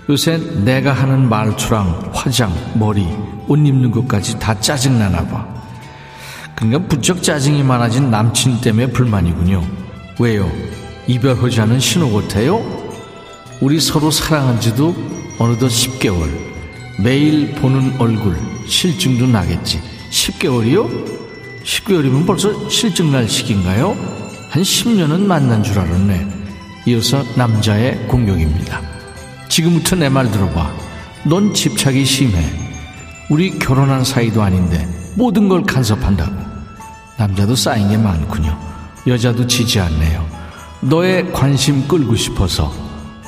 요새 0.09 0.37
내가 0.63 0.93
하는 0.93 1.27
말투랑 1.27 2.11
화장 2.13 2.53
머리 2.75 3.05
옷 3.47 3.57
입는 3.57 3.91
것까지 3.91 4.39
다 4.39 4.57
짜증나나 4.57 5.27
봐. 5.27 5.45
그러니까 6.55 6.87
부쩍 6.87 7.21
짜증이 7.21 7.61
많아진 7.63 8.09
남친 8.09 8.61
때문에 8.61 8.87
불만이군요. 8.87 9.63
왜요? 10.19 10.49
이별하자는 11.07 11.79
신호 11.79 12.11
같아요? 12.13 12.63
우리 13.61 13.79
서로 13.79 14.09
사랑한 14.09 14.59
지도 14.59 14.95
어느덧 15.39 15.67
10개월. 15.67 16.29
매일 16.99 17.53
보는 17.55 17.95
얼굴, 17.99 18.35
실증도 18.65 19.27
나겠지. 19.27 19.81
10개월이요? 20.09 21.26
10개월이면 21.67 22.25
벌써 22.25 22.69
실증 22.69 23.11
날 23.11 23.27
시기인가요? 23.27 23.89
한 24.49 24.63
10년은 24.63 25.19
만난 25.25 25.61
줄 25.61 25.77
알았네. 25.77 26.27
이어서 26.87 27.23
남자의 27.35 28.07
공격입니다. 28.07 28.81
지금부터 29.49 29.97
내 29.97 30.07
말 30.09 30.31
들어봐. 30.31 30.73
넌 31.25 31.53
집착이 31.53 32.05
심해. 32.05 32.41
우리 33.29 33.59
결혼한 33.59 34.05
사이도 34.05 34.41
아닌데 34.41 34.87
모든 35.15 35.49
걸 35.49 35.63
간섭한다고. 35.63 36.33
남자도 37.17 37.55
쌓인 37.55 37.89
게 37.89 37.97
많군요. 37.97 38.57
여자도 39.05 39.45
지지 39.47 39.81
않네요. 39.81 40.25
너의 40.81 41.33
관심 41.33 41.85
끌고 41.87 42.15
싶어서 42.15 42.73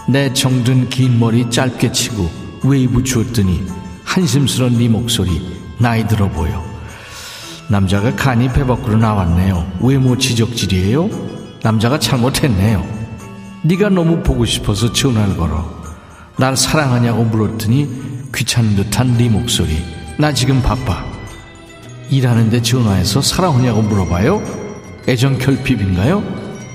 내 0.08 0.32
정든 0.32 0.88
긴 0.90 1.20
머리 1.20 1.50
짧게 1.50 1.92
치고 1.92 2.30
웨이브 2.64 3.04
주었더니 3.04 3.66
한심스런 4.06 4.78
네 4.78 4.88
목소리 4.88 5.42
나이 5.78 6.08
들어 6.08 6.30
보여. 6.30 6.69
남자가 7.70 8.16
간이 8.16 8.52
배 8.52 8.66
밖으로 8.66 8.98
나왔네요. 8.98 9.66
외모 9.82 10.18
지적질이에요? 10.18 11.08
남자가 11.62 12.00
잘못했네요. 12.00 12.84
네가 13.62 13.90
너무 13.90 14.24
보고 14.24 14.44
싶어서 14.44 14.92
전화를 14.92 15.38
걸어. 15.38 15.70
날 16.38 16.58
사랑하냐고 16.58 17.24
물었더니 17.26 17.88
귀찮은 18.34 18.76
듯한 18.76 19.18
네 19.18 19.30
목소리. 19.30 19.84
나 20.18 20.34
지금 20.34 20.64
바빠. 20.64 21.06
일하는데 22.10 22.60
전화해서 22.64 23.22
사랑하냐고 23.22 23.84
물어봐요? 23.84 24.42
애정 25.08 25.38
결핍인가요? 25.38 26.24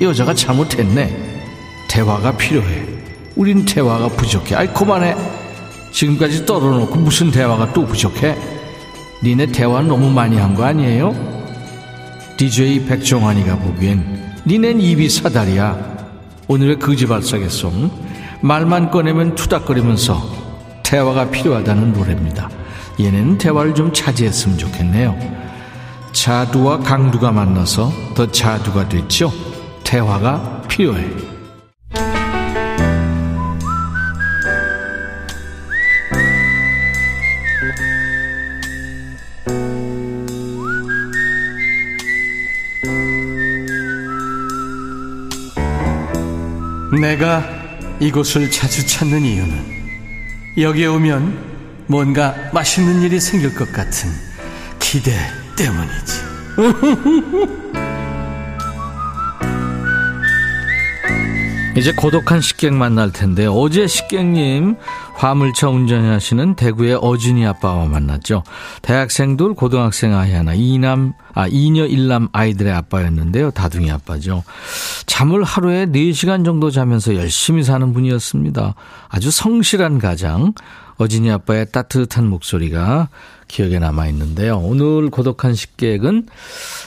여자가 0.00 0.32
잘못했네. 0.32 1.40
대화가 1.88 2.36
필요해. 2.36 2.86
우린 3.34 3.64
대화가 3.64 4.08
부족해. 4.08 4.54
아이 4.54 4.68
그만해. 4.72 5.16
지금까지 5.90 6.46
떨어놓고 6.46 6.96
무슨 7.00 7.32
대화가 7.32 7.72
또 7.72 7.84
부족해? 7.84 8.36
니네 9.24 9.46
대화 9.46 9.80
너무 9.80 10.10
많이 10.10 10.36
한 10.36 10.54
거 10.54 10.64
아니에요? 10.64 11.14
DJ 12.36 12.84
백종환이가 12.84 13.56
보기엔 13.58 14.34
니넨 14.46 14.80
입이 14.82 15.08
사다리야. 15.08 15.94
오늘의 16.46 16.78
거지발사겠어. 16.78 17.72
말만 18.42 18.90
꺼내면 18.90 19.34
투닥거리면서 19.34 20.22
대화가 20.82 21.30
필요하다는 21.30 21.94
노래입니다. 21.94 22.50
얘네는 23.00 23.38
대화를 23.38 23.74
좀 23.74 23.94
차지했으면 23.94 24.58
좋겠네요. 24.58 25.18
자두와 26.12 26.80
강두가 26.80 27.32
만나서 27.32 27.90
더 28.14 28.30
자두가 28.30 28.90
됐죠. 28.90 29.32
대화가 29.84 30.62
필요해. 30.68 31.33
내가 47.00 47.44
이곳을 48.00 48.50
자주 48.50 48.86
찾는 48.86 49.22
이유는 49.22 49.74
여기에 50.58 50.86
오면 50.86 51.54
뭔가 51.86 52.34
맛있는 52.52 53.02
일이 53.02 53.20
생길 53.20 53.54
것 53.54 53.70
같은 53.72 54.10
기대 54.78 55.12
때문이지. 55.56 56.24
이제 61.76 61.92
고독한 61.92 62.40
식객 62.40 62.72
만날 62.72 63.10
텐데 63.10 63.46
어제 63.46 63.88
식객님 63.88 64.76
화물차 65.14 65.70
운전하시는 65.70 66.54
대구의 66.54 66.98
어준이 67.02 67.44
아빠와 67.46 67.86
만났죠. 67.86 68.44
대학생들 68.82 69.54
고등학생 69.54 70.14
아이 70.14 70.32
하나 70.32 70.54
이남 70.54 71.14
아 71.34 71.48
이녀 71.48 71.84
일남 71.86 72.28
아이들의 72.32 72.72
아빠였는데요. 72.72 73.50
다둥이 73.50 73.90
아빠죠. 73.90 74.44
잠을 75.06 75.42
하루에 75.42 75.86
4시간 75.86 76.44
정도 76.44 76.70
자면서 76.70 77.14
열심히 77.14 77.62
사는 77.62 77.92
분이었습니다. 77.92 78.74
아주 79.08 79.30
성실한 79.30 79.98
가장 79.98 80.54
어진이 80.96 81.30
아빠의 81.30 81.66
따뜻한 81.72 82.26
목소리가 82.28 83.08
기억에 83.48 83.78
남아 83.78 84.08
있는데요. 84.08 84.58
오늘 84.58 85.10
고독한 85.10 85.54
식객은 85.54 86.26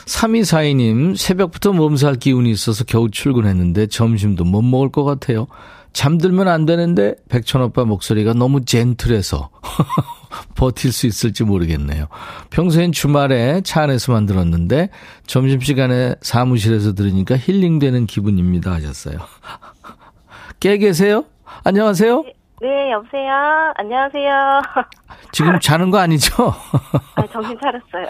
3242님 0.06 1.16
새벽부터 1.16 1.72
몸살 1.72 2.16
기운이 2.16 2.50
있어서 2.50 2.84
겨우 2.84 3.10
출근했는데 3.10 3.86
점심도 3.88 4.44
못 4.44 4.62
먹을 4.62 4.90
것 4.90 5.04
같아요. 5.04 5.46
잠들면 5.92 6.48
안 6.48 6.66
되는데 6.66 7.14
백천 7.28 7.62
오빠 7.62 7.84
목소리가 7.84 8.32
너무 8.34 8.64
젠틀해서 8.64 9.50
버틸 10.54 10.92
수 10.92 11.06
있을지 11.06 11.44
모르겠네요. 11.44 12.06
평소엔 12.50 12.92
주말에 12.92 13.62
차 13.62 13.82
안에서만 13.82 14.26
들었는데 14.26 14.90
점심시간에 15.26 16.14
사무실에서 16.20 16.94
들으니까 16.94 17.36
힐링되는 17.36 18.06
기분입니다 18.06 18.72
하셨어요. 18.72 19.18
깨 20.60 20.78
계세요? 20.78 21.24
안녕하세요? 21.64 22.22
네, 22.22 22.32
여보세요. 22.62 23.72
안녕하세요. 23.76 24.62
지금 25.32 25.60
자는 25.60 25.90
거 25.90 25.98
아니죠? 25.98 26.34
아, 27.14 27.26
정신 27.32 27.56
차렸어요. 27.60 28.06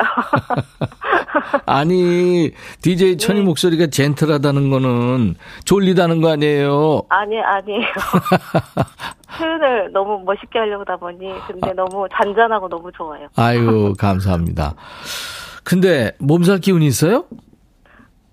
아니, 1.67 2.51
DJ 2.81 3.19
천이 3.19 3.41
네. 3.41 3.45
목소리가 3.45 3.89
젠틀하다는 3.89 4.71
거는 4.71 5.35
졸리다는 5.65 6.21
거 6.23 6.31
아니에요? 6.33 7.03
아니, 7.11 7.39
아니에요. 7.39 7.87
표현을 9.39 9.93
너무 9.93 10.23
멋있게 10.25 10.59
하려고 10.59 10.81
하다 10.81 10.97
보니, 10.97 11.31
근데 11.47 11.71
아. 11.71 11.75
너무 11.75 12.07
잔잔하고 12.13 12.69
너무 12.69 12.91
좋아요. 12.93 13.29
아유, 13.37 13.95
감사합니다. 13.99 14.75
근데 15.65 16.13
몸살 16.19 16.61
기운이 16.61 16.87
있어요? 16.87 17.25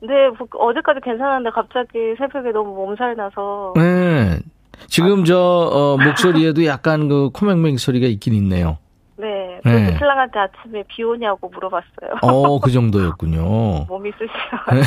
네, 0.02 0.14
어제까지 0.58 1.00
괜찮았는데 1.04 1.50
갑자기 1.50 2.16
새벽에 2.18 2.52
너무 2.52 2.74
몸살 2.76 3.16
나서. 3.16 3.74
네. 3.76 4.40
지금 4.88 5.26
저 5.26 5.38
어, 5.38 5.98
목소리에도 5.98 6.66
약간 6.66 7.08
그 7.08 7.30
코맹맹 7.32 7.78
소리가 7.78 8.08
있긴 8.08 8.34
있네요. 8.36 8.78
네. 9.18 9.60
그래서 9.64 9.92
네. 9.92 9.98
신랑한테 9.98 10.40
아침에 10.40 10.84
비 10.88 11.04
오냐고 11.04 11.50
물어봤어요. 11.50 12.20
어, 12.22 12.60
그 12.60 12.72
정도였군요. 12.72 13.86
몸이 13.90 14.12
쓰시요 14.12 14.80
네. 14.80 14.82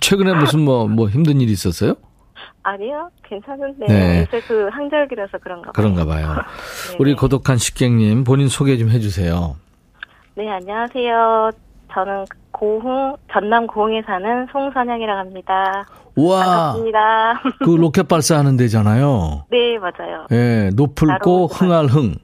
최근에 0.00 0.34
무슨 0.34 0.60
뭐, 0.60 0.86
뭐 0.86 1.08
힘든 1.08 1.40
일이 1.40 1.52
있었어요? 1.52 1.94
아니요, 2.62 3.10
괜찮은데. 3.22 3.86
네. 3.86 4.20
요새 4.20 4.40
그 4.46 4.68
항절기라서 4.68 5.38
그런가 5.38 5.72
봐요. 5.72 5.72
그런가 5.74 6.04
봐요. 6.04 6.44
우리 6.98 7.14
고독한 7.14 7.56
식객님, 7.56 8.24
본인 8.24 8.48
소개 8.48 8.76
좀 8.76 8.90
해주세요. 8.90 9.56
네, 10.34 10.48
안녕하세요. 10.50 11.50
저는 11.92 12.24
고흥, 12.52 13.16
전남 13.32 13.66
고흥에 13.66 14.02
사는 14.06 14.46
송선영이라고 14.52 15.18
합니다. 15.18 15.86
우와. 16.16 16.44
반갑습니다. 16.44 17.42
그 17.64 17.70
로켓 17.70 18.08
발사하는 18.08 18.56
데잖아요. 18.56 19.44
네, 19.50 19.78
맞아요. 19.78 20.26
예, 20.30 20.36
네, 20.36 20.70
노풀고 20.74 21.46
흥알흥. 21.46 22.14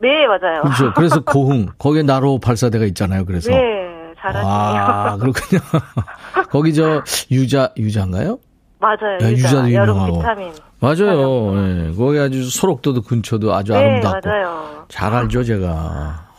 네, 0.00 0.26
맞아요. 0.26 0.62
그렇죠. 0.62 0.92
그래서 0.94 1.20
고흥. 1.24 1.66
거기에 1.78 2.02
나로 2.02 2.38
발사대가 2.38 2.84
있잖아요. 2.86 3.24
그래서. 3.24 3.50
네, 3.50 4.12
잘하시네요. 4.20 4.52
아, 4.52 5.16
그렇군요. 5.16 5.60
거기 6.50 6.74
저 6.74 7.02
유자, 7.30 7.72
유자인가요? 7.76 8.38
맞아요. 8.78 9.18
네, 9.20 9.32
유자. 9.32 9.48
유자도 9.66 9.70
유명하고. 9.70 10.18
비타민. 10.18 10.52
맞아요. 10.80 11.54
네, 11.54 11.92
거기 11.96 12.18
아주 12.18 12.44
소록도도 12.50 13.02
근처도 13.02 13.54
아주 13.54 13.72
네, 13.72 13.78
아름답고. 13.78 14.28
맞아요. 14.28 14.84
잘 14.88 15.14
알죠, 15.14 15.44
제가. 15.44 15.68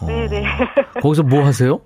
어. 0.02 0.06
네 0.06 0.28
네. 0.28 0.44
거기서 1.02 1.24
뭐 1.24 1.46
하세요? 1.46 1.80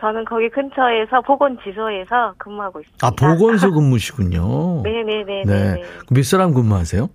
저는 0.00 0.24
거기 0.26 0.48
근처에서 0.50 1.22
보건지소에서 1.22 2.34
근무하고 2.38 2.80
있습니다. 2.80 3.06
아, 3.06 3.10
보건소 3.10 3.72
근무시군요. 3.72 4.82
네네네. 4.82 5.44
네. 5.46 5.82
몇 6.10 6.24
사람 6.24 6.52
근무하세요? 6.52 7.08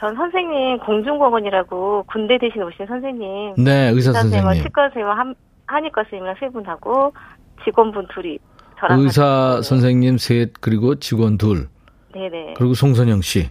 전 0.00 0.14
선생님 0.16 0.78
공중보건이라고 0.78 2.04
군대 2.08 2.38
대신 2.38 2.62
오신 2.62 2.86
선생님. 2.86 3.54
네, 3.62 3.90
의사 3.90 4.12
선생님. 4.12 4.62
치과쌤, 4.62 5.06
한, 5.08 5.34
한의과 5.66 6.02
선생님이랑 6.04 6.36
세 6.40 6.48
분하고 6.48 7.12
직원분 7.64 8.08
둘이 8.14 8.38
저랑 8.80 9.00
의사 9.00 9.60
선생님 9.62 10.18
셋 10.18 10.52
그리고 10.60 10.96
직원 10.96 11.38
둘. 11.38 11.68
네네. 12.12 12.54
그리고 12.56 12.74
송선영 12.74 13.20
씨. 13.22 13.50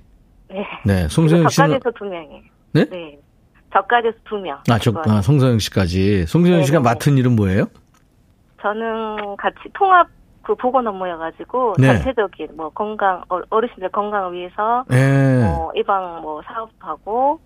네. 0.50 0.66
네, 0.86 1.08
송선영 1.08 1.50
씨는 1.50 1.68
저까지도 1.80 1.92
두 1.98 2.06
명이에요. 2.06 2.42
네? 2.74 2.86
네. 2.90 3.20
저까지도 3.74 4.18
두 4.26 4.38
명. 4.38 4.58
아, 4.70 4.78
저, 4.80 4.92
아, 5.08 5.22
송선영 5.22 5.60
씨까지. 5.60 6.26
송선영 6.28 6.58
네네. 6.58 6.66
씨가 6.66 6.80
맡은 6.82 7.18
일은 7.18 7.36
뭐예요? 7.36 7.68
저는 8.64 9.36
같이 9.38 9.60
통합 9.74 10.08
그 10.42 10.56
보건 10.56 10.88
업무여가지고 10.88 11.76
네. 11.78 11.88
전체적인 11.88 12.50
뭐 12.56 12.70
건강 12.70 13.24
어, 13.30 13.40
어르신들 13.50 13.90
건강을 13.90 14.34
위해서 14.34 14.84
네. 14.90 15.46
뭐 15.46 15.72
예방 15.76 16.22
뭐 16.22 16.42
사업도 16.46 16.76
하고 16.80 17.40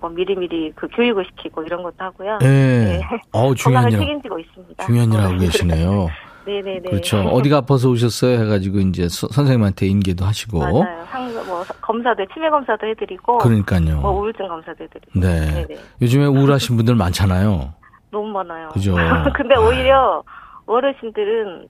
뭐 0.00 0.10
미리미리 0.10 0.72
그 0.74 0.86
교육을 0.88 1.24
시키고 1.24 1.62
이런 1.62 1.82
것도 1.82 1.96
하고요. 1.98 2.38
네. 2.40 3.00
네. 3.00 3.02
어 3.32 3.52
중요한 3.56 3.90
일 3.90 3.98
책임지고 3.98 4.38
있습니다. 4.38 4.84
중요한 4.84 5.12
일 5.12 5.20
하고 5.20 5.38
계시네요. 5.38 6.08
네네네. 6.46 6.80
그렇죠. 6.90 7.20
어디가 7.20 7.58
아파서 7.58 7.88
오셨어요? 7.88 8.38
해가지고 8.44 8.80
이제 8.80 9.08
서, 9.08 9.28
선생님한테 9.28 9.86
인계도 9.86 10.24
하시고. 10.24 10.58
맞아요. 10.58 11.04
상, 11.06 11.32
뭐뭐 11.32 11.64
검사도 11.80 12.26
치매 12.34 12.50
검사도 12.50 12.86
해드리고. 12.86 13.38
그러니까요. 13.38 14.00
뭐 14.00 14.10
우울증 14.10 14.46
검사도 14.46 14.84
해드리고. 14.84 15.18
네. 15.18 15.66
네네. 15.66 15.80
요즘에 16.02 16.26
우울하신 16.26 16.76
분들 16.76 16.94
많잖아요. 16.96 17.72
너무 18.12 18.28
많아요. 18.28 18.68
그죠. 18.68 18.94
근데 19.34 19.56
오히려 19.56 20.22
어르신들은 20.66 21.68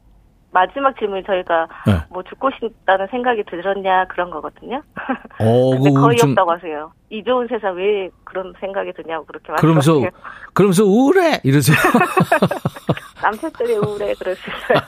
마지막 0.56 0.98
질문이 0.98 1.22
저희가 1.24 1.68
네. 1.87 2.00
뭐 2.09 2.22
죽고 2.22 2.50
싶다는 2.52 3.06
생각이 3.11 3.44
들었냐 3.44 4.06
그런 4.06 4.30
거거든요. 4.30 4.82
어, 5.38 5.70
근데 5.70 5.90
그 5.90 5.94
거의 5.94 6.06
우울증... 6.06 6.30
없다고 6.30 6.52
하세요. 6.52 6.92
이 7.11 7.22
좋은 7.22 7.46
세상 7.48 7.76
왜 7.76 8.09
그런 8.24 8.54
생각이 8.59 8.92
드냐고 8.94 9.26
그렇게 9.26 9.52
그러면서 9.59 10.00
말씀하세요. 10.00 10.11
그러면서 10.54 10.85
우울해 10.85 11.40
이러세요. 11.44 11.76
남편들이 13.22 13.74
우울해 13.74 14.14
그러시어요 14.14 14.80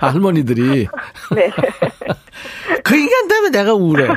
할머니들이. 0.00 0.86
네. 1.34 1.50
그 2.82 2.96
인간 2.96 3.28
때문에 3.28 3.50
내가 3.50 3.74
우울해. 3.74 4.08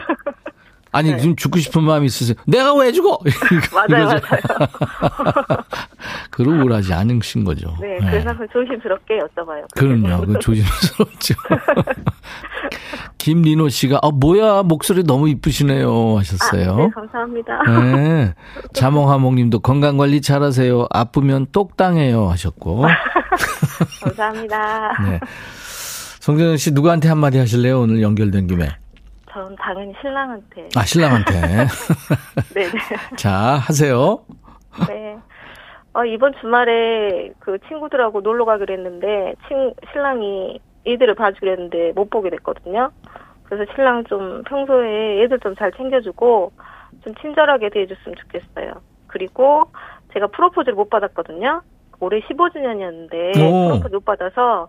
아니 0.92 1.12
네. 1.12 1.18
지금 1.18 1.36
죽고 1.36 1.60
싶은 1.60 1.84
마음이 1.84 2.06
있으세요. 2.06 2.36
내가 2.48 2.74
왜 2.76 2.94
죽어? 2.94 3.20
맞아요, 3.74 4.06
맞아요. 4.06 4.22
그런 6.36 6.60
우울하지 6.60 6.94
않으신 6.94 7.46
거죠. 7.46 7.74
네, 7.80 7.98
그래서 7.98 8.34
네. 8.34 8.46
조심스럽게 8.52 9.20
여쭤봐요. 9.20 9.66
그럼요, 9.74 10.26
그 10.26 10.38
조심스럽죠. 10.40 11.34
김리노 13.18 13.70
씨가 13.70 14.00
아 14.02 14.10
뭐야 14.12 14.64
목소리 14.64 15.04
너무 15.04 15.30
이쁘시네요 15.30 16.18
하셨어요. 16.18 16.74
아, 16.74 16.76
네, 16.76 16.90
감사합니다. 16.94 17.64
네, 17.64 18.34
자몽하몽님도 18.74 19.60
건강 19.60 19.96
관리 19.96 20.22
잘하세요. 20.22 20.88
아프면 20.92 21.48
똑당해요 21.54 22.28
하셨고. 22.30 22.84
감사합니다. 24.04 24.92
네. 25.04 25.20
송정현 26.20 26.58
씨 26.58 26.72
누구한테 26.72 27.08
한마디 27.08 27.38
하실래요? 27.38 27.80
오늘 27.80 28.02
연결된 28.02 28.48
김에. 28.48 28.68
저는 29.32 29.56
당연히 29.56 29.94
신랑한테. 30.02 30.70
아, 30.76 30.84
신랑한테. 30.84 31.68
네네. 32.54 32.72
자, 33.16 33.56
하세요. 33.56 34.20
네. 34.90 35.16
어, 35.96 36.04
이번 36.04 36.34
주말에 36.42 37.32
그 37.40 37.58
친구들하고 37.70 38.20
놀러 38.20 38.44
가기로 38.44 38.74
했는데, 38.74 39.34
친, 39.48 39.74
신랑이 39.94 40.60
애들을 40.86 41.16
봐주기로 41.16 41.52
했는데 41.54 41.94
못 41.96 42.10
보게 42.10 42.30
됐거든요. 42.32 42.92
그래서 43.46 43.72
신랑 43.74 44.04
좀 44.04 44.44
평소에 44.44 45.24
애들 45.24 45.40
좀 45.40 45.56
잘 45.56 45.72
챙겨주고, 45.72 46.52
좀 47.04 47.16
친절하게 47.22 47.70
대해줬으면 47.70 48.16
좋겠어요. 48.24 48.74
그리고 49.08 49.72
제가 50.14 50.28
프로포즈를 50.28 50.74
못 50.76 50.90
받았거든요. 50.90 51.62
올해 52.02 52.20
15주년이었는데, 52.20 53.38
오. 53.40 53.68
프로포즈 53.70 53.96
못 53.96 54.04
받아서, 54.06 54.68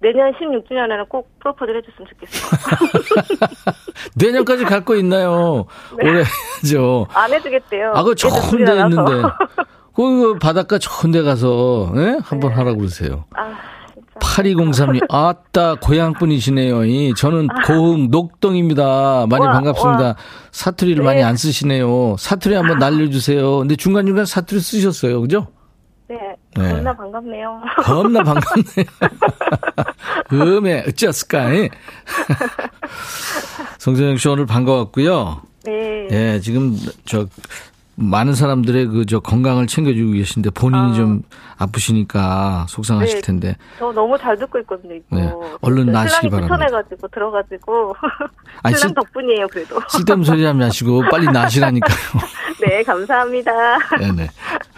내년 0.00 0.32
16주년에는 0.32 1.08
꼭 1.08 1.30
프로포즈를 1.38 1.80
해줬으면 1.82 2.08
좋겠어요. 2.08 2.50
내년까지 4.20 4.64
갈거 4.64 4.96
있나요? 4.96 5.66
네. 6.02 6.08
올해죠. 6.10 7.06
안 7.14 7.32
해주겠대요. 7.32 7.92
아, 7.94 8.02
그 8.02 8.16
좋은 8.16 8.64
데 8.64 8.72
있는데. 8.72 9.12
그 9.94 10.38
바닷가 10.40 10.78
좋은 10.78 11.12
데 11.12 11.22
가서, 11.22 11.92
예? 11.96 12.18
한번 12.22 12.50
네. 12.50 12.56
하라고 12.56 12.78
그러세요. 12.78 13.24
아. 13.36 13.52
8203님, 14.20 15.00
아따, 15.10 15.76
고향 15.80 16.12
분이시네요. 16.14 17.14
저는 17.14 17.48
아. 17.50 17.66
고흥 17.66 18.10
녹동입니다. 18.10 19.26
많이 19.28 19.44
와, 19.44 19.52
반갑습니다. 19.52 20.02
와. 20.04 20.16
사투리를 20.50 21.02
네. 21.02 21.04
많이 21.04 21.22
안 21.22 21.36
쓰시네요. 21.36 22.16
사투리 22.18 22.54
한번 22.54 22.78
날려주세요. 22.78 23.58
근데 23.58 23.76
중간중간 23.76 24.24
사투리 24.24 24.60
쓰셨어요. 24.60 25.20
그죠? 25.20 25.48
네. 26.08 26.18
네. 26.56 26.72
겁나 26.72 26.94
반갑네요. 26.94 27.60
겁나 27.82 28.22
반갑네요. 28.22 28.86
음에 30.32 30.84
어찌었을까? 30.88 31.48
성재영 33.78 34.16
씨 34.18 34.28
오늘 34.28 34.46
반가웠고요. 34.46 35.42
네. 35.64 36.08
예, 36.10 36.40
지금 36.40 36.76
저 37.04 37.26
많은 37.94 38.34
사람들의 38.34 38.86
그 38.86 39.04
저 39.06 39.20
건강을 39.20 39.66
챙겨주고 39.66 40.12
계신데 40.12 40.50
본인이 40.50 40.92
아. 40.92 40.94
좀 40.94 41.22
아프시니까 41.58 42.66
속상하실 42.68 43.16
네, 43.16 43.20
텐데. 43.20 43.56
저 43.78 43.92
너무 43.92 44.16
잘 44.18 44.38
듣고 44.38 44.58
있거든요. 44.60 44.94
이거. 44.94 45.04
네, 45.16 45.30
얼른 45.60 45.86
나시기 45.86 46.30
바랍니다. 46.30 46.54
추천해가지고 46.54 47.08
들어가지고 47.08 47.96
아니, 48.62 48.76
신랑 48.76 48.94
덕분이에요. 48.94 49.46
그래도. 49.48 49.80
쓸데없는 49.88 50.24
소리 50.24 50.44
하면 50.44 50.66
하시고 50.68 51.02
빨리 51.10 51.26
나시라니까요. 51.26 51.96
네, 52.66 52.82
감사합니다. 52.84 53.52
네네. 53.98 54.28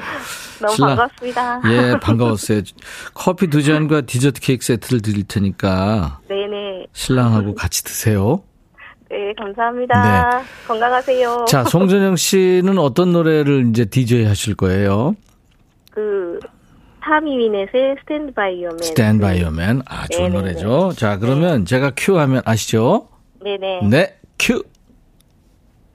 너무 0.60 0.74
신랑, 0.74 0.96
반갑습니다. 0.96 1.60
예, 1.70 1.98
반가웠어요. 2.00 2.62
커피 3.12 3.48
두 3.48 3.62
잔과 3.62 4.00
디저트 4.02 4.40
케이크 4.40 4.64
세트를 4.64 5.02
드릴 5.02 5.24
테니까. 5.24 6.20
네네. 6.28 6.86
신랑하고 6.92 7.54
같이 7.54 7.84
드세요. 7.84 8.42
네, 9.10 9.32
감사합니다. 9.36 10.38
네. 10.40 10.44
건강하세요. 10.66 11.44
자, 11.48 11.64
송전영 11.68 12.16
씨는 12.16 12.78
어떤 12.78 13.12
노래를 13.12 13.68
이제 13.70 13.84
DJ 13.84 14.24
하실 14.24 14.54
거예요? 14.54 15.14
그, 15.90 16.38
태미 17.02 17.38
와이넷의 17.38 17.96
Stand 18.00 18.32
by 18.32 18.62
Your 18.62 18.70
Man. 18.70 18.78
Stand 18.82 19.20
by 19.22 19.40
Your 19.40 19.61
Man. 19.61 19.82
아, 19.86 20.06
좋은 20.08 20.30
네네네. 20.32 20.52
노래죠. 20.52 20.92
자, 20.96 21.18
그러면 21.18 21.60
네. 21.60 21.64
제가 21.64 21.92
큐 21.96 22.18
하면 22.18 22.42
아시죠? 22.44 23.08
네네. 23.42 23.80
네, 23.90 24.16
큐. 24.38 24.62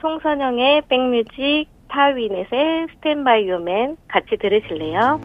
송선영의 0.01 0.83
백뮤직 0.87 1.65
태미 1.89 2.27
와이넷의 2.27 2.87
Stand 2.95 3.23
by 3.23 3.47
Your 3.49 3.77
Man 3.77 3.97
같이 4.07 4.37
들으실래요? 4.39 5.19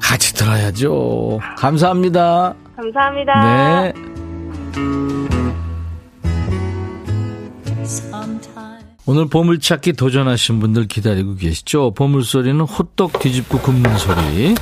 같이 0.00 0.34
들어야죠. 0.34 1.40
감사합니다. 1.56 2.54
감사합니다. 2.76 3.82
네. 3.82 3.92
오늘 9.06 9.26
보물찾기 9.26 9.94
도전하신 9.94 10.60
분들 10.60 10.86
기다리고 10.86 11.34
계시죠? 11.34 11.92
보물소리는 11.94 12.60
호떡 12.60 13.20
뒤집고 13.20 13.58
굽는 13.60 13.96
소리. 13.98 14.54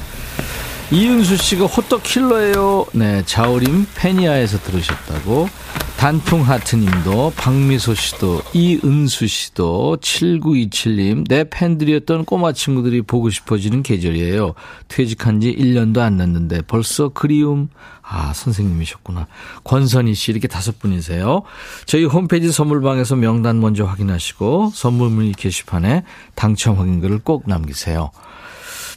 이은수 0.92 1.36
씨가 1.36 1.66
호떡 1.66 2.04
킬러예요. 2.04 2.86
네, 2.92 3.24
자우림 3.26 3.86
페니아에서 3.96 4.58
들으셨다고. 4.58 5.48
단풍 5.96 6.42
하트님도, 6.42 7.32
박미소 7.36 7.94
씨도, 7.94 8.42
이은수 8.52 9.26
씨도, 9.26 9.96
7927님, 10.00 11.26
내 11.26 11.44
팬들이었던 11.48 12.26
꼬마 12.26 12.52
친구들이 12.52 13.02
보고 13.02 13.30
싶어지는 13.30 13.82
계절이에요. 13.82 14.54
퇴직한 14.88 15.40
지 15.40 15.56
1년도 15.56 15.98
안 16.00 16.18
됐는데 16.18 16.62
벌써 16.62 17.08
그리움. 17.08 17.70
아, 18.02 18.32
선생님이셨구나. 18.34 19.26
권선희 19.64 20.14
씨, 20.14 20.30
이렇게 20.30 20.46
다섯 20.46 20.78
분이세요. 20.78 21.42
저희 21.86 22.04
홈페이지 22.04 22.52
선물방에서 22.52 23.16
명단 23.16 23.58
먼저 23.58 23.84
확인하시고, 23.84 24.72
선물 24.74 25.08
문의 25.08 25.32
게시판에 25.32 26.04
당첨 26.34 26.78
확인글을 26.78 27.20
꼭 27.20 27.44
남기세요. 27.46 28.10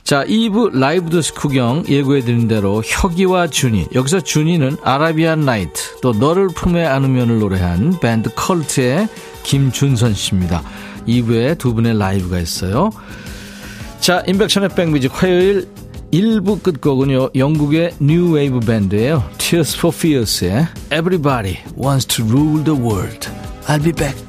자, 0.03 0.23
2부 0.25 0.75
라이브도 0.77 1.09
식후경 1.12 1.83
예고해드린 1.88 2.47
대로 2.47 2.81
혁이와 2.83 3.47
준이. 3.47 3.89
여기서 3.93 4.21
준이는 4.21 4.77
아라비안 4.83 5.41
나이트, 5.41 5.99
또 6.01 6.13
너를 6.13 6.47
품에 6.47 6.83
안으면을 6.85 7.39
노래한 7.39 7.99
밴드 7.99 8.29
컬트의 8.33 9.07
김준선 9.43 10.15
씨입니다. 10.15 10.63
2부에 11.07 11.57
두 11.57 11.73
분의 11.73 11.97
라이브가 11.99 12.39
있어요. 12.39 12.89
자, 13.99 14.23
임백천의 14.25 14.69
백뮤직 14.69 15.12
화요일 15.13 15.67
1부 16.12 16.63
끝곡은요, 16.63 17.29
영국의 17.35 17.93
뉴 17.99 18.31
웨이브 18.31 18.62
밴드예요. 18.62 19.23
Tears 19.38 19.77
for 19.77 19.95
Fears의 19.95 20.67
Everybody 20.91 21.57
Wants 21.77 22.07
to 22.07 22.25
Rule 22.25 22.63
the 22.63 22.79
World. 22.79 23.29
I'll 23.67 23.83
be 23.83 23.91
back. 23.91 24.28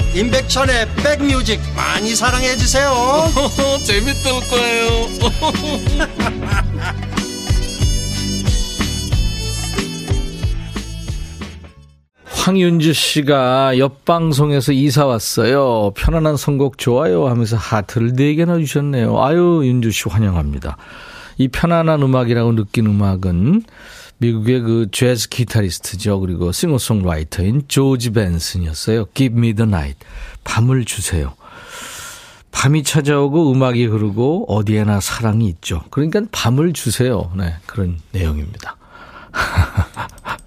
임백천의 0.13 0.87
백뮤직 0.95 1.61
많이 1.73 2.13
사랑해 2.15 2.57
주세요. 2.57 2.91
재밌을 3.85 4.31
거예요. 4.49 5.07
황윤주 12.25 12.93
씨가 12.93 13.77
옆 13.77 14.03
방송에서 14.03 14.73
이사 14.73 15.05
왔어요. 15.05 15.91
편안한 15.95 16.35
선곡 16.35 16.77
좋아요 16.77 17.27
하면서 17.27 17.55
하트를 17.55 18.13
4개나 18.13 18.59
주셨네요. 18.59 19.23
아유, 19.23 19.61
윤주 19.63 19.91
씨 19.91 20.09
환영합니다. 20.09 20.75
이 21.37 21.47
편안한 21.47 22.01
음악이라고 22.01 22.53
느낀 22.53 22.87
음악은 22.87 23.63
미국의 24.21 24.61
그 24.61 24.87
재즈 24.91 25.29
기타리스트죠. 25.29 26.19
그리고 26.19 26.51
싱어송라이터인 26.51 27.63
조지 27.67 28.11
벤슨이었어요. 28.11 29.07
Give 29.15 29.35
me 29.35 29.53
the 29.53 29.67
night. 29.67 29.97
밤을 30.43 30.85
주세요. 30.85 31.33
밤이 32.51 32.83
찾아오고 32.83 33.51
음악이 33.51 33.85
흐르고 33.85 34.45
어디에나 34.47 34.99
사랑이 34.99 35.47
있죠. 35.47 35.81
그러니까 35.89 36.21
밤을 36.31 36.73
주세요. 36.73 37.31
네, 37.35 37.55
그런 37.65 37.97
내용입니다. 38.11 38.77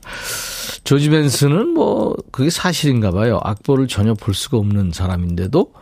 조지 0.84 1.08
벤슨은 1.08 1.74
뭐 1.74 2.14
그게 2.30 2.50
사실인가 2.50 3.10
봐요. 3.10 3.40
악보를 3.42 3.88
전혀 3.88 4.14
볼 4.14 4.34
수가 4.34 4.58
없는 4.58 4.92
사람인데도 4.92 5.72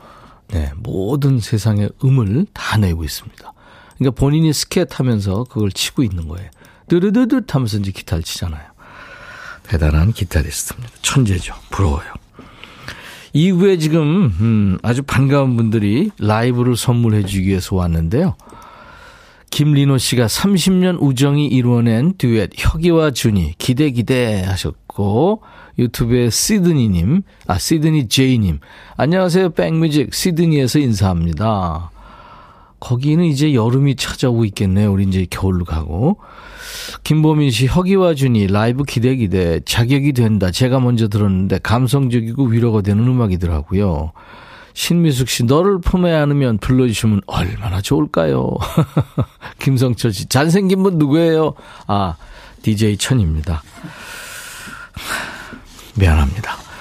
네, 0.49 0.73
모든 0.77 1.41
세상의 1.41 1.91
음을 2.03 2.47
다 2.55 2.79
내고 2.79 3.05
있습니다. 3.05 3.53
그러니까 3.99 4.19
본인이 4.19 4.51
스케트 4.55 4.95
하면서 4.97 5.45
그걸 5.45 5.71
치고 5.71 6.03
있는 6.03 6.29
거예요. 6.29 6.49
드르드드 6.89 7.43
하면서 7.49 7.79
이제 7.79 7.91
기타를 7.91 8.23
치잖아요. 8.23 8.63
대단한 9.65 10.13
기타리스트입니다. 10.13 10.93
천재죠. 11.03 11.55
부러워요. 11.71 12.13
이후에 13.33 13.79
지금 13.79 14.35
음, 14.41 14.79
아주 14.83 15.03
반가운 15.03 15.57
분들이 15.57 16.11
라이브를 16.19 16.77
선물해 16.77 17.25
주기 17.25 17.49
위해서 17.49 17.77
왔는데요. 17.77 18.37
김리노 19.51 19.99
씨가 19.99 20.27
30년 20.27 20.99
우정이 21.01 21.47
이루어낸 21.47 22.15
듀엣 22.17 22.51
혁이와 22.57 23.11
준이 23.11 23.55
기대 23.59 23.91
기대 23.91 24.43
하셨고 24.47 25.43
유튜브에 25.79 26.31
시드니님, 26.31 27.23
아 27.47 27.59
시드니 27.59 28.09
제이님 28.09 28.61
안녕하세요 28.97 29.51
백뮤직 29.51 30.15
시드니에서 30.15 30.79
인사합니다. 30.79 31.91
거기는 32.83 33.25
이제 33.25 33.55
여름이 33.55 33.95
찾아오고 33.95 34.45
있겠네요. 34.47 34.93
우리 34.93 35.05
이제 35.05 35.25
겨울로 35.31 35.65
가고. 35.65 36.19
김보민 37.05 37.53
씨, 37.53 37.69
혁이와 37.69 38.15
준이 38.15 38.49
라이브 38.49 38.83
기대 38.83 39.15
기대 39.15 39.61
자격이 39.65 40.13
된다. 40.15 40.51
제가 40.51 40.81
먼저 40.81 41.07
들었는데 41.07 41.61
감성적이고 41.63 42.45
위로가 42.47 42.81
되는 42.81 43.07
음악이더라고요. 43.07 44.11
신미숙 44.75 45.29
씨, 45.29 45.45
너를 45.45 45.81
품에 45.81 46.13
안으면 46.13 46.59
불러주시면 46.59 47.23
얼마나 47.27 47.81
좋을까요? 47.81 48.51
김성철 49.61 50.13
씨, 50.13 50.27
잘생긴 50.27 50.83
분 50.83 50.99
누구예요? 50.99 51.55
아, 51.87 52.17
DJ 52.63 52.97
천입니다. 52.97 53.63
미안합니다. 55.95 56.72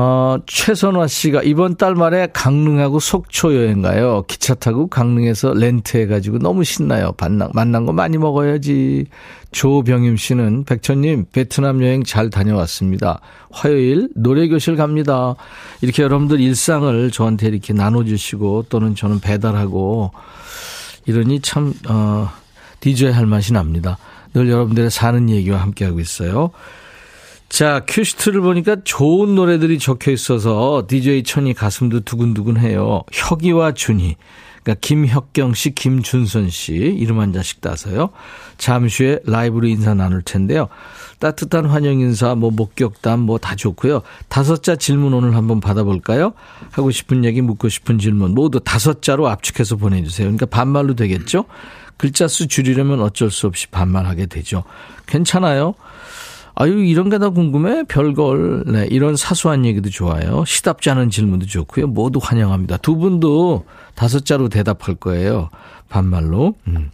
어, 0.00 0.36
최선화 0.46 1.08
씨가 1.08 1.42
이번 1.42 1.74
달 1.74 1.96
말에 1.96 2.28
강릉하고 2.32 3.00
속초 3.00 3.56
여행 3.56 3.82
가요. 3.82 4.22
기차 4.28 4.54
타고 4.54 4.86
강릉에서 4.86 5.54
렌트해가지고 5.54 6.38
너무 6.38 6.62
신나요. 6.62 7.14
만난, 7.18 7.50
만난 7.52 7.84
거 7.84 7.92
많이 7.92 8.16
먹어야지. 8.16 9.06
조병임 9.50 10.16
씨는 10.16 10.66
백천님 10.66 11.26
베트남 11.32 11.82
여행 11.82 12.04
잘 12.04 12.30
다녀왔습니다. 12.30 13.20
화요일 13.50 14.08
노래교실 14.14 14.76
갑니다. 14.76 15.34
이렇게 15.80 16.04
여러분들 16.04 16.38
일상을 16.38 17.10
저한테 17.10 17.48
이렇게 17.48 17.72
나눠주시고 17.72 18.66
또는 18.68 18.94
저는 18.94 19.18
배달하고 19.18 20.12
이러니 21.06 21.40
참, 21.40 21.74
어, 21.88 22.30
디저이 22.78 23.10
할 23.10 23.26
맛이 23.26 23.52
납니다. 23.52 23.98
늘 24.32 24.48
여러분들의 24.48 24.92
사는 24.92 25.28
얘기와 25.28 25.60
함께하고 25.60 25.98
있어요. 25.98 26.52
자, 27.48 27.82
큐시트를 27.88 28.40
보니까 28.40 28.76
좋은 28.84 29.34
노래들이 29.34 29.78
적혀 29.78 30.10
있어서 30.12 30.84
DJ 30.86 31.22
천이 31.22 31.54
가슴도 31.54 32.00
두근두근해요. 32.00 33.02
혁이와 33.12 33.72
준이. 33.72 34.16
그러니까 34.62 34.80
김혁경 34.82 35.54
씨, 35.54 35.74
김준선 35.74 36.50
씨 36.50 36.74
이름 36.74 37.20
한 37.20 37.32
자씩 37.32 37.62
따서요. 37.62 38.10
잠시 38.58 39.04
후에 39.04 39.20
라이브로 39.24 39.66
인사 39.66 39.94
나눌 39.94 40.20
텐데요. 40.20 40.68
따뜻한 41.20 41.64
환영 41.66 42.00
인사, 42.00 42.34
뭐 42.34 42.50
목격담 42.50 43.20
뭐 43.20 43.38
다 43.38 43.56
좋고요. 43.56 44.02
다섯 44.28 44.62
자 44.62 44.76
질문 44.76 45.14
오늘 45.14 45.34
한번 45.34 45.60
받아볼까요? 45.60 46.34
하고 46.70 46.90
싶은 46.90 47.24
얘기, 47.24 47.40
묻고 47.40 47.70
싶은 47.70 47.98
질문 47.98 48.34
모두 48.34 48.60
다섯 48.60 49.00
자로 49.00 49.28
압축해서 49.28 49.76
보내주세요. 49.76 50.26
그러니까 50.26 50.44
반말로 50.46 50.94
되겠죠? 50.94 51.46
글자 51.96 52.28
수 52.28 52.46
줄이려면 52.46 53.00
어쩔 53.00 53.30
수 53.30 53.46
없이 53.46 53.68
반말하게 53.68 54.26
되죠. 54.26 54.64
괜찮아요. 55.06 55.74
아유, 56.60 56.84
이런 56.84 57.08
게 57.08 57.18
다 57.18 57.28
궁금해? 57.30 57.84
별걸. 57.84 58.64
네, 58.66 58.86
이런 58.90 59.14
사소한 59.14 59.64
얘기도 59.64 59.90
좋아요. 59.90 60.44
시답지 60.44 60.90
않은 60.90 61.08
질문도 61.10 61.46
좋고요. 61.46 61.86
모두 61.86 62.18
환영합니다. 62.20 62.78
두 62.78 62.96
분도 62.96 63.64
다섯 63.94 64.24
자로 64.26 64.48
대답할 64.48 64.96
거예요. 64.96 65.50
반말로. 65.88 66.54
음. 66.66 66.90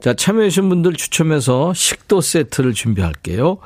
자, 0.00 0.14
참여해주신 0.14 0.68
분들 0.68 0.94
추첨해서 0.94 1.72
식도 1.74 2.20
세트를 2.20 2.72
준비할게요. 2.74 3.58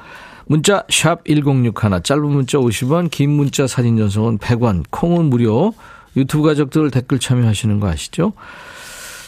문자 0.47 0.85
샵 0.91 1.25
1061, 1.27 2.03
짧은 2.03 2.25
문자 2.27 2.59
50원, 2.59 3.11
긴 3.11 3.31
문자 3.31 3.67
사진 3.67 3.97
전송은 3.97 4.39
100원, 4.39 4.85
콩은 4.91 5.27
무료. 5.27 5.73
유튜브 6.17 6.43
가족들 6.47 6.91
댓글 6.91 7.19
참여하시는 7.19 7.81
거 7.81 7.89
아시죠? 7.89 8.33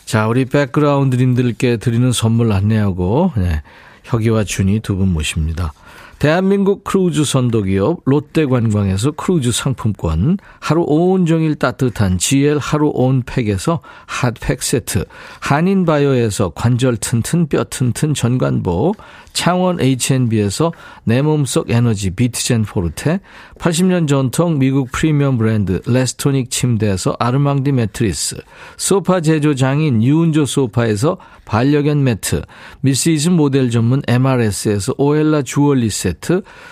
자, 0.05 0.27
우리 0.29 0.45
백그라운드님들께 0.45 1.79
드리는 1.79 2.13
선물 2.13 2.53
안내하고, 2.53 3.33
네, 3.37 3.63
혁이와 4.05 4.45
준이 4.45 4.81
두 4.81 4.97
분 4.97 5.13
모십니다. 5.13 5.73
대한민국 6.21 6.85
크루즈 6.85 7.25
선도기업 7.25 8.03
롯데관광에서 8.05 9.13
크루즈 9.13 9.53
상품권, 9.53 10.37
하루 10.61 10.85
온종일 10.87 11.55
따뜻한 11.55 12.19
GL 12.19 12.59
하루 12.59 12.91
온팩에서 12.93 13.81
핫팩 14.05 14.63
세트, 14.63 15.07
한인바이오에서 15.41 16.51
관절 16.51 16.99
튼튼 16.99 17.49
뼈 17.49 17.65
튼튼 17.65 18.13
전관보, 18.13 18.93
창원 19.33 19.81
H&B에서 19.81 20.75
내 21.05 21.23
몸속 21.23 21.71
에너지 21.71 22.11
비트젠 22.11 22.65
포르테, 22.65 23.21
80년 23.59 24.07
전통 24.07 24.59
미국 24.59 24.93
프리미엄 24.93 25.39
브랜드 25.39 25.81
레스토닉 25.87 26.51
침대에서 26.51 27.17
아르망디 27.19 27.73
매트리스, 27.73 28.37
소파 28.77 29.23
제조 29.23 29.55
장인 29.55 30.03
유운조 30.03 30.45
소파에서 30.45 31.17
반려견 31.47 32.05
매트, 32.05 32.43
미시즈 32.83 33.31
모델 33.31 33.71
전문 33.71 34.03
MRS에서 34.07 34.93
오엘라 34.99 35.41
주얼리 35.43 35.89
세트, 35.89 36.10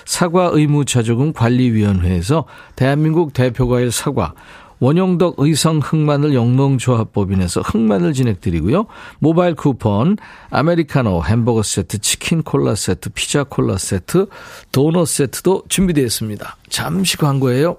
사과 0.05 0.51
의무 0.53 0.85
자조금 0.85 1.33
관리위원회에서 1.33 2.45
대한민국 2.77 3.33
대표과일 3.33 3.93
사과, 3.93 4.35
원용덕 4.81 5.35
의성 5.39 5.81
흑마늘 5.83 6.35
영농조합법인에서 6.35 7.63
흑마늘 7.63 8.13
진행드리고요. 8.13 8.87
모바일 9.19 9.55
쿠폰, 9.55 10.17
아메리카노 10.51 11.25
햄버거 11.25 11.63
세트, 11.63 11.99
치킨 11.99 12.43
콜라 12.43 12.75
세트, 12.75 13.11
피자 13.11 13.43
콜라 13.45 13.77
세트, 13.77 14.27
도넛 14.73 15.09
세트도 15.09 15.65
준비되어 15.69 16.05
있습니다. 16.05 16.57
잠시 16.69 17.17
광고예요. 17.17 17.79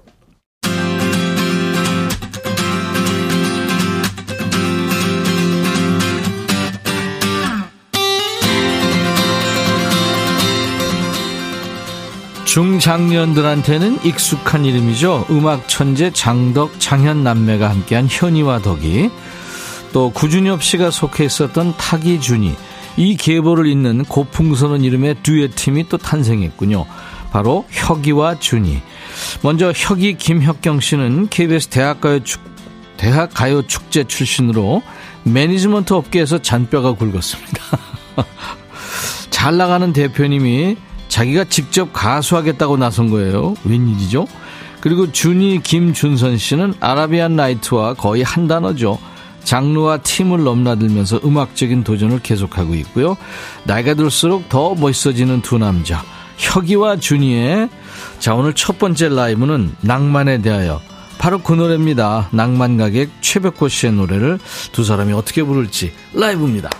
중장년들한테는 12.50 14.04
익숙한 14.04 14.64
이름이죠. 14.64 15.26
음악 15.30 15.68
천재 15.68 16.10
장덕, 16.10 16.80
장현 16.80 17.22
남매가 17.22 17.70
함께한 17.70 18.08
현이와 18.10 18.58
덕이 18.58 19.08
또 19.92 20.10
구준엽 20.10 20.60
씨가 20.60 20.90
속해 20.90 21.26
있었던 21.26 21.76
타기 21.76 22.20
준이 22.20 22.56
이 22.96 23.16
계보를 23.16 23.68
잇는 23.68 24.04
고풍스러운 24.04 24.82
이름의 24.82 25.18
듀엣 25.22 25.54
팀이 25.54 25.88
또 25.88 25.96
탄생했군요. 25.96 26.86
바로 27.30 27.66
혁이와 27.70 28.40
준이. 28.40 28.82
먼저 29.42 29.72
혁이 29.72 30.14
김혁경 30.14 30.80
씨는 30.80 31.28
KBS 31.28 31.68
대학가요 31.68 32.24
축 32.24 32.40
대학 32.96 33.32
가요 33.32 33.62
축제 33.62 34.02
출신으로 34.02 34.82
매니지먼트 35.22 35.92
업계에서 35.92 36.42
잔뼈가 36.42 36.94
굵었습니다. 36.94 37.62
잘 39.30 39.56
나가는 39.56 39.92
대표님이 39.92 40.76
자기가 41.10 41.44
직접 41.44 41.92
가수하겠다고 41.92 42.78
나선 42.78 43.10
거예요. 43.10 43.54
웬일이죠? 43.64 44.26
그리고 44.80 45.12
준이 45.12 45.62
김준선 45.62 46.38
씨는 46.38 46.74
아라비안 46.80 47.36
나이트와 47.36 47.94
거의 47.94 48.22
한 48.22 48.48
단어죠. 48.48 48.98
장르와 49.44 49.98
팀을 49.98 50.44
넘나들면서 50.44 51.20
음악적인 51.24 51.84
도전을 51.84 52.20
계속하고 52.20 52.74
있고요. 52.76 53.16
나이가 53.64 53.94
들수록 53.94 54.48
더 54.48 54.74
멋있어지는 54.74 55.42
두 55.42 55.58
남자. 55.58 56.02
혁이와 56.38 56.96
준이의 56.96 57.68
자 58.18 58.34
오늘 58.34 58.54
첫 58.54 58.78
번째 58.78 59.10
라이브는 59.10 59.74
낭만에 59.82 60.40
대하여 60.40 60.80
바로 61.18 61.38
그 61.42 61.52
노래입니다. 61.52 62.28
낭만 62.30 62.78
가객 62.78 63.10
최백호 63.20 63.68
씨의 63.68 63.92
노래를 63.92 64.38
두 64.72 64.84
사람이 64.84 65.12
어떻게 65.12 65.42
부를지 65.42 65.92
라이브입니다. 66.14 66.70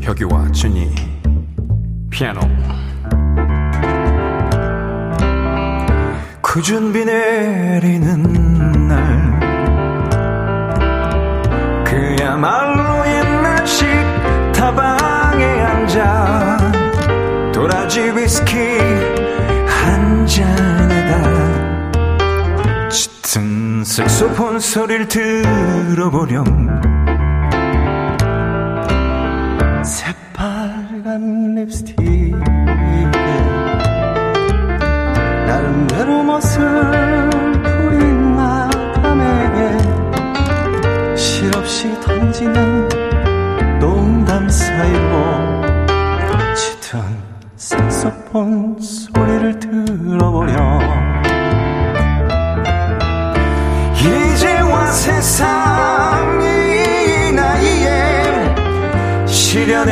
혁이와 0.00 0.50
준이. 0.52 0.94
피아노. 2.10 2.40
그 6.42 6.60
준 6.62 6.92
비 6.92 7.04
내리는 7.04 8.22
날. 8.88 9.34
그야말로 11.84 13.06
옛날식 13.08 13.88
다방에 14.54 15.44
앉아 15.44 16.58
도라지 17.52 18.00
위스키 18.14 18.54
한 19.66 20.24
잔에다. 20.26 21.22
짙은 22.88 23.82
색소폰 23.84 24.60
소리를 24.60 25.08
들어보렴 25.08 27.03
새빨간 29.84 31.54
립스틱에 31.56 32.30
나름대로 35.46 36.22
멋을 36.22 37.30
부린 37.62 38.34
마담에게 38.34 39.78
실없이 41.16 41.92
던지는 42.00 42.88
농담 43.78 44.48
사이로 44.48 45.64
짙은 46.54 47.00
색소폰 47.56 48.80
소리를 48.80 49.58
들어보렴 49.60 50.73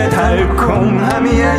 달콤함이야 0.08 1.56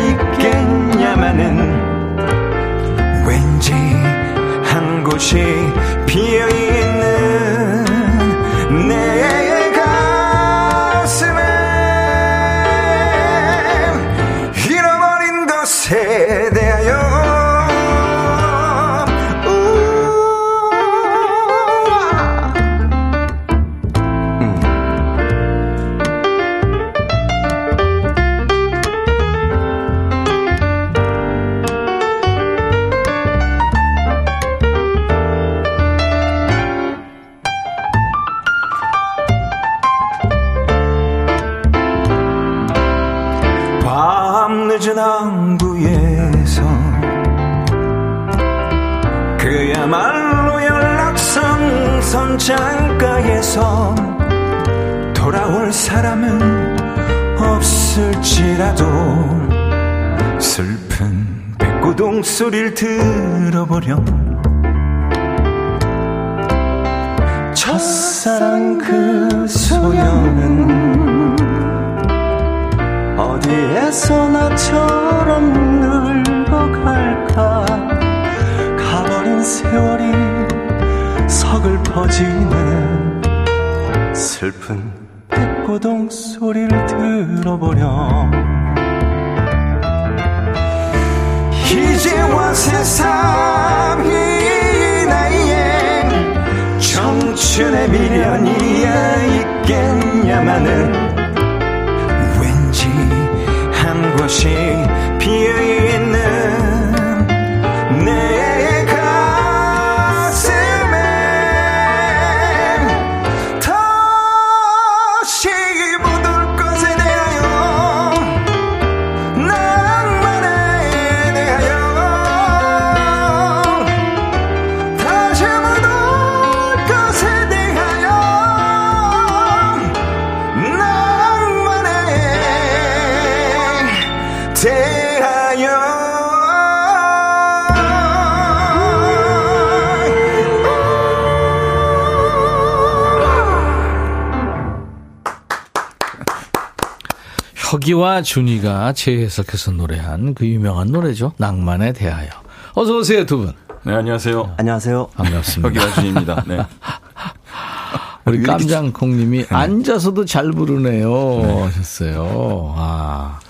혁이와 147.54 148.22
준이가 148.22 148.94
재해석해서 148.94 149.72
노래한 149.72 150.32
그 150.34 150.46
유명한 150.46 150.88
노래죠. 150.88 151.32
낭만에 151.36 151.92
대하여. 151.92 152.28
어서 152.74 152.96
오세요, 152.96 153.26
두 153.26 153.38
분. 153.38 153.52
네, 153.82 153.92
안녕하세요. 153.92 154.54
안녕하세요. 154.56 155.08
반갑습니다. 155.08 155.68
혁이와 155.68 155.94
준입니다. 155.94 156.44
네. 156.46 156.58
우리 158.24 158.42
깜장콩님이 158.42 159.46
앉아서도 159.50 160.24
잘 160.24 160.52
부르네요. 160.52 161.64
하셨어요. 161.66 162.74
아. 162.78 163.40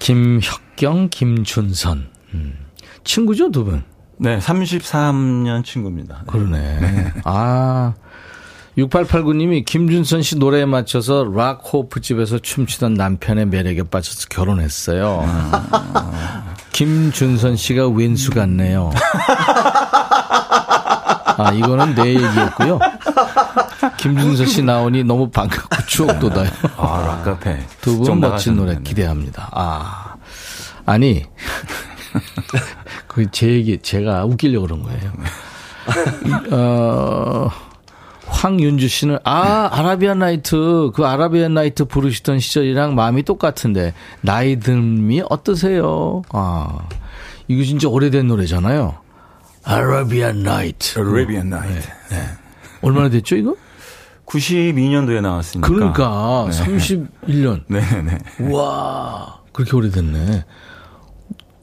김혁경, 0.00 1.08
김준선. 1.10 2.08
음. 2.34 2.54
친구죠, 3.04 3.50
두 3.50 3.64
분? 3.64 3.84
네, 4.18 4.38
33년 4.38 5.64
친구입니다. 5.64 6.24
그러네. 6.26 7.12
아. 7.24 7.94
6889님이 8.76 9.64
김준선 9.64 10.22
씨 10.22 10.36
노래에 10.36 10.64
맞춰서 10.64 11.24
락 11.24 11.62
호프 11.72 12.00
집에서 12.00 12.38
춤추던 12.38 12.94
남편의 12.94 13.46
매력에 13.46 13.82
빠져서 13.84 14.28
결혼했어요. 14.30 15.24
김준선 16.72 17.56
씨가 17.56 17.88
왼수 17.88 18.30
같네요. 18.30 18.90
아, 21.36 21.52
이거는 21.52 21.94
내 21.94 22.10
얘기였고요. 22.14 22.78
김준선 23.98 24.46
씨 24.46 24.62
나오니 24.62 25.04
너무 25.04 25.30
반갑고 25.30 25.86
추억 25.86 26.18
돋아요. 26.18 26.50
아, 26.76 27.22
락카페. 27.24 27.66
두분좀 27.80 28.20
멋진 28.20 28.56
노래. 28.56 28.78
기대합니다. 28.82 29.48
아. 29.52 30.14
아니. 30.86 31.24
그제 33.06 33.48
얘기, 33.48 33.78
제가 33.78 34.24
웃기려고 34.24 34.66
그런 34.66 34.82
거예요. 34.82 35.12
어, 36.52 37.50
황윤주 38.26 38.88
씨는, 38.88 39.18
아, 39.24 39.68
아라비안 39.72 40.18
나이트, 40.20 40.90
그 40.94 41.06
아라비안 41.06 41.54
나이트 41.54 41.84
부르시던 41.84 42.38
시절이랑 42.38 42.94
마음이 42.94 43.22
똑같은데, 43.24 43.94
나이 44.20 44.58
듦이 44.58 45.24
어떠세요? 45.28 46.22
아, 46.30 46.78
이거 47.48 47.64
진짜 47.64 47.88
오래된 47.88 48.26
노래잖아요. 48.28 48.96
아라비안 49.64 50.42
나이트. 50.42 50.98
Arabian 50.98 51.46
Night. 51.48 51.88
네. 52.10 52.16
얼마나 52.82 53.08
됐죠, 53.08 53.36
이거? 53.36 53.56
92년도에 54.30 55.20
나왔으니까. 55.20 55.68
그러니까, 55.68 56.46
네. 56.50 56.56
31년. 57.26 57.62
네, 57.68 57.80
네. 58.02 58.18
와 58.52 59.40
그렇게 59.52 59.76
오래됐네. 59.76 60.44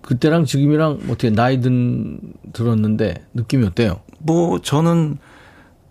그때랑 0.02 0.46
지금이랑 0.46 1.00
어떻게 1.08 1.30
나이 1.30 1.60
든 1.62 2.20
들었는데 2.54 3.26
느낌이 3.34 3.66
어때요? 3.66 4.02
뭐, 4.20 4.60
저는 4.62 5.18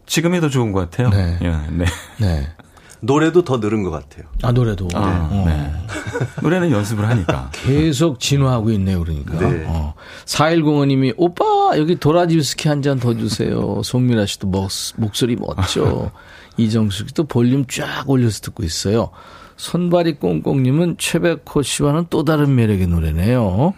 지금이 0.07 0.41
더 0.41 0.49
좋은 0.49 0.73
것 0.73 0.81
같아요. 0.91 1.11
네. 1.11 1.39
예, 1.43 1.49
네. 1.73 1.85
네. 2.21 2.49
노래도 3.01 3.43
더 3.45 3.59
늘은 3.59 3.83
것 3.83 3.91
같아요. 3.91 4.25
아 4.43 4.53
노래도 4.53 4.89
아, 4.95 5.29
어. 5.31 5.45
네. 5.47 5.71
노래는 6.43 6.71
연습을 6.71 7.07
하니까. 7.07 7.51
계속 7.53 8.19
진화하고 8.21 8.71
있네요, 8.73 9.01
그러니까. 9.01 9.39
네. 9.39 9.65
어. 9.67 9.95
4105님이 10.25 11.13
오빠 11.17 11.45
여기 11.79 11.97
도라지 11.97 12.37
위스키 12.39 12.69
한 12.69 12.81
잔 12.83 12.99
더 12.99 13.15
주세요. 13.15 13.83
송민아 13.85 14.25
씨도 14.27 14.47
목, 14.49 14.71
목소리 14.97 15.37
멋져. 15.37 16.11
이정숙 16.57 17.09
씨도 17.09 17.25
볼륨 17.25 17.67
쫙 17.67 18.09
올려서 18.09 18.41
듣고 18.41 18.63
있어요. 18.63 19.11
손발이 19.57 20.19
꽁꽁님은 20.19 20.97
최백호 20.99 21.63
씨와는 21.63 22.07
또 22.11 22.25
다른 22.25 22.55
매력의 22.55 22.87
노래네요. 22.87 23.75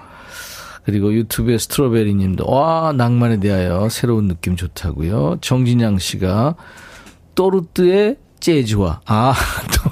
그리고 0.85 1.13
유튜브에 1.13 1.59
스트로베리 1.59 2.15
님도, 2.15 2.49
와, 2.49 2.93
낭만에 2.97 3.41
대하여 3.41 3.89
새로운 3.91 4.27
느낌 4.27 4.57
좋다고요. 4.57 5.37
정진양 5.43 5.99
씨가, 5.99 6.55
또르트의 7.35 8.17
재즈와, 8.41 9.03
아, 9.05 9.35
또, 9.77 9.91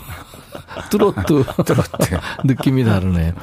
뚜로뚜. 0.89 1.45
뚜로뚜. 1.67 2.17
느낌이 2.45 2.85
다르네요. 2.85 3.35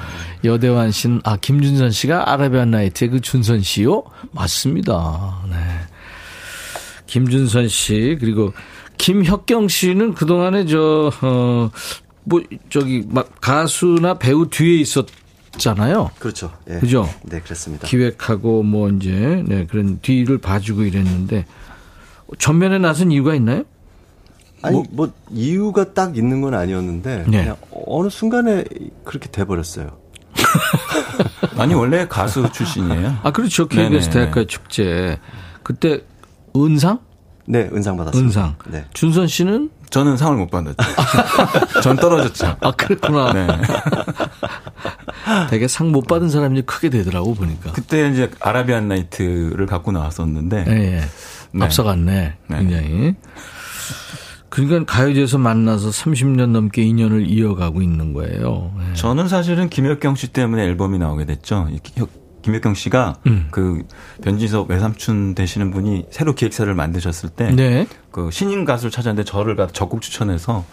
여대환 0.43 0.91
씨는, 0.91 1.21
아, 1.23 1.37
김준선 1.37 1.91
씨가 1.91 2.31
아라비안 2.31 2.71
나이트의 2.71 3.11
그 3.11 3.21
준선 3.21 3.61
씨요? 3.61 4.03
맞습니다. 4.31 5.43
네. 5.47 5.57
김준선 7.05 7.67
씨, 7.67 8.17
그리고 8.19 8.51
김혁경 8.97 9.67
씨는 9.67 10.13
그동안에 10.13 10.65
저, 10.65 11.11
어, 11.21 11.69
뭐, 12.23 12.41
저기, 12.69 13.05
막 13.09 13.41
가수나 13.41 14.15
배우 14.15 14.47
뒤에 14.49 14.79
있었잖아요. 14.79 16.11
그렇죠. 16.19 16.51
예. 16.69 16.79
그죠? 16.79 17.09
네, 17.23 17.39
그렇습니다. 17.41 17.87
기획하고 17.87 18.63
뭐 18.63 18.89
이제, 18.89 19.43
네, 19.47 19.65
그런 19.65 19.99
뒤를 20.01 20.37
봐주고 20.37 20.83
이랬는데, 20.83 21.45
전면에 22.39 22.79
나선 22.79 23.11
이유가 23.11 23.35
있나요? 23.35 23.63
아니 24.63 24.75
뭐, 24.77 24.85
뭐, 24.91 25.11
이유가 25.29 25.93
딱 25.93 26.17
있는 26.17 26.41
건 26.41 26.53
아니었는데 26.53 27.25
네. 27.27 27.41
그냥 27.41 27.57
어느 27.85 28.09
순간에 28.09 28.63
그렇게 29.03 29.29
돼 29.29 29.45
버렸어요. 29.45 29.97
아니 31.57 31.73
원래 31.73 32.07
가수 32.07 32.49
출신이에요. 32.51 33.17
아 33.23 33.31
그렇죠. 33.31 33.67
KBS 33.67 34.09
대학가 34.09 34.45
축제 34.45 35.19
그때 35.63 36.01
은상? 36.55 36.99
네, 37.45 37.69
은상 37.73 37.97
받았어요. 37.97 38.21
은상. 38.23 38.55
네. 38.67 38.85
준선 38.93 39.27
씨는 39.27 39.69
저는 39.89 40.17
상을 40.17 40.35
못 40.37 40.49
받았죠. 40.49 40.77
전 41.83 41.95
떨어졌죠. 41.97 42.55
아 42.61 42.71
그렇구나. 42.71 43.33
네. 43.33 43.47
되게 45.49 45.67
상 45.67 45.91
못 45.91 46.07
받은 46.07 46.29
사람이 46.29 46.63
크게 46.63 46.89
되더라고 46.89 47.35
보니까. 47.35 47.71
그때 47.73 48.09
이제 48.09 48.31
아라비안 48.39 48.87
나이트를 48.87 49.65
갖고 49.67 49.91
나왔었는데. 49.91 50.63
네. 50.63 51.01
네. 51.51 51.63
앞서갔네. 51.65 52.33
네. 52.47 52.57
굉장히. 52.57 53.15
그러니까 54.49 54.85
가요제에서 54.91 55.37
만나서 55.39 55.89
30년 55.89 56.49
넘게 56.51 56.83
인연을 56.83 57.27
이어가고 57.27 57.81
있는 57.81 58.13
거예요. 58.13 58.71
네. 58.77 58.93
저는 58.93 59.27
사실은 59.27 59.69
김혁경 59.69 60.15
씨 60.15 60.27
때문에 60.27 60.63
앨범이 60.63 60.97
나오게 60.99 61.25
됐죠. 61.25 61.67
김혁경 62.43 62.75
씨가 62.75 63.15
음. 63.25 63.47
그 63.49 63.83
변진섭 64.21 64.69
외삼촌 64.69 65.33
되시는 65.33 65.71
분이 65.71 66.05
새로 66.11 66.35
기획사를 66.35 66.71
만드셨을 66.73 67.29
때 67.29 67.51
네. 67.51 67.87
그 68.11 68.29
신인 68.31 68.65
가수를 68.65 68.91
찾았는데 68.91 69.23
저를 69.23 69.57
적극 69.73 70.01
추천해서 70.01 70.63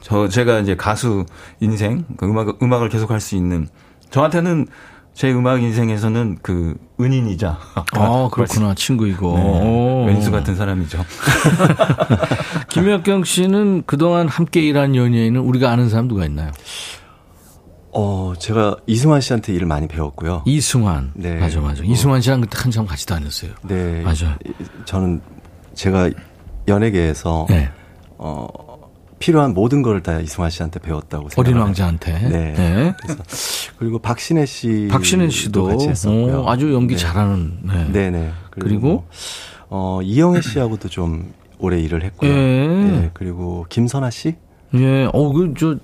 저 0.00 0.28
제가 0.28 0.60
이제 0.60 0.76
가수 0.76 1.26
인생 1.60 2.04
그 2.16 2.26
음악 2.26 2.62
음악을 2.62 2.88
계속 2.88 3.10
할 3.10 3.20
수 3.20 3.34
있는 3.36 3.68
저한테는 4.10 4.66
제 5.14 5.32
음악 5.32 5.62
인생에서는 5.62 6.38
그 6.42 6.76
은인이자 7.00 7.58
아 7.92 8.28
그렇구나 8.30 8.74
친구이고 8.74 9.36
네, 9.36 10.06
왼수 10.08 10.30
같은 10.30 10.54
사람이죠. 10.54 11.02
김혁경 12.68 13.24
씨는 13.24 13.84
그동안 13.86 14.28
함께 14.28 14.60
일한 14.60 14.94
연예인은 14.94 15.40
우리가 15.40 15.70
아는 15.70 15.88
사람 15.88 16.08
누가 16.08 16.24
있나요? 16.26 16.50
어 17.98 18.34
제가 18.38 18.76
이승환 18.86 19.20
씨한테 19.22 19.54
일을 19.54 19.66
많이 19.66 19.88
배웠고요. 19.88 20.42
이승환 20.44 21.12
네 21.14 21.38
맞아 21.38 21.60
맞아 21.60 21.82
어. 21.82 21.86
이승환 21.86 22.20
씨랑 22.20 22.42
그때 22.42 22.58
한참 22.60 22.86
같이 22.86 23.06
다녔어요. 23.06 23.52
네 23.62 24.02
맞아. 24.02 24.38
저는 24.84 25.20
제가 25.74 26.10
연예계에서 26.68 27.46
네. 27.48 27.70
어 28.18 28.46
필요한 29.18 29.54
모든 29.54 29.80
걸 29.82 30.02
다 30.02 30.20
이승환 30.20 30.50
씨한테 30.50 30.78
배웠다고 30.80 31.30
생각해요. 31.30 31.40
어린 31.54 31.62
왕자한테. 31.62 32.12
네. 32.28 32.52
네. 32.52 32.94
그래서 33.00 33.22
그리고 33.78 33.98
박신혜 33.98 34.44
씨. 34.44 34.88
박신혜 34.90 35.30
씨도 35.30 35.64
같이 35.64 35.88
했었고요. 35.88 36.42
오, 36.42 36.48
아주 36.50 36.72
연기 36.74 36.94
네. 36.96 37.00
잘하는. 37.00 37.58
네. 37.62 37.92
네네. 37.92 38.30
그리고, 38.50 38.68
그리고 38.68 39.04
어 39.70 40.00
이영애 40.02 40.42
씨하고도 40.42 40.90
좀 40.90 41.32
오래 41.58 41.80
일을 41.80 42.04
했고요. 42.04 42.30
예. 42.30 42.34
네. 42.36 43.10
그리고 43.14 43.64
김선아 43.70 44.10
씨. 44.10 44.34
예. 44.74 45.08
어, 45.12 45.32
그저탑 45.32 45.78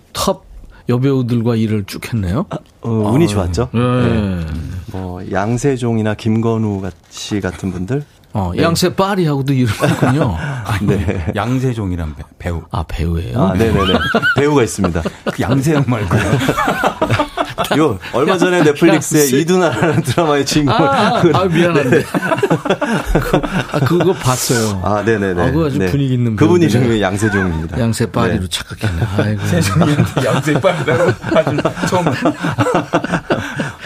여배우들과 0.89 1.57
일을 1.57 1.85
쭉 1.87 2.13
했네요. 2.13 2.47
아, 2.51 2.59
어, 2.83 2.91
운이 2.91 3.25
아, 3.25 3.29
좋았죠. 3.29 3.69
예. 3.75 3.79
네. 3.79 4.47
뭐 4.93 5.31
양세종이나 5.31 6.15
김건우 6.15 6.83
씨 7.11 7.41
같은 7.41 7.73
분들 7.73 8.05
어, 8.35 8.53
네. 8.55 8.63
양세 8.63 8.95
파리하고도 8.95 9.53
일을 9.53 9.69
했군요. 9.69 10.37
네. 10.87 11.27
양세종이란 11.37 12.15
배우. 12.39 12.63
아, 12.71 12.83
배우예요? 12.89 13.41
아, 13.41 13.53
네네네. 13.53 13.93
배우가 14.37 14.63
있습니다. 14.63 15.03
그 15.03 15.43
양세형 15.43 15.85
말고요. 15.87 16.21
요, 17.79 17.99
얼마 18.13 18.39
전에 18.39 18.63
넷플릭스에 18.63 19.41
이두나라는 19.41 20.03
드라마의 20.03 20.47
주인공. 20.47 20.75
아, 20.75 21.19
아, 21.19 21.23
아 21.35 21.45
미안한데. 21.45 22.03
그, 23.21 23.41
아, 23.73 23.81
그거 23.81 24.13
봤어요. 24.13 24.81
아, 24.85 25.03
네네네. 25.03 25.43
아, 25.43 25.51
그 25.51 25.67
아주 25.67 25.79
네. 25.79 25.87
분위기 25.87 26.15
있는 26.15 26.37
그분이 26.37 26.69
지금 26.69 27.01
양세종입니다. 27.01 27.79
양세 27.79 28.07
파리로 28.11 28.43
네. 28.43 28.49
착각했네. 28.49 29.07
아이고. 29.19 29.47
세종이한테 29.47 30.25
양세 30.25 30.61
파리라고 30.61 31.13
아주 31.35 31.57
처음. 31.89 32.05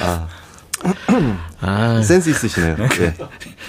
아. 0.02 0.28
아. 1.60 2.02
센스 2.02 2.30
있으시네요. 2.30 2.76
네. 2.76 3.14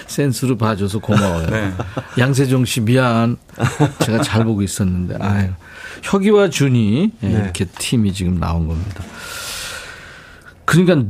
센스로 0.07 0.57
봐줘서 0.57 0.99
고마워요. 0.99 1.47
네. 1.49 1.73
양세종 2.17 2.65
씨 2.65 2.81
미안. 2.81 3.37
제가 3.99 4.21
잘 4.21 4.43
보고 4.43 4.61
있었는데. 4.61 5.17
아유. 5.19 5.49
혁이와 6.03 6.49
준이 6.49 7.11
네. 7.19 7.29
이렇게 7.29 7.65
팀이 7.65 8.13
지금 8.13 8.39
나온 8.39 8.67
겁니다. 8.67 9.03
그러니까 10.67 11.01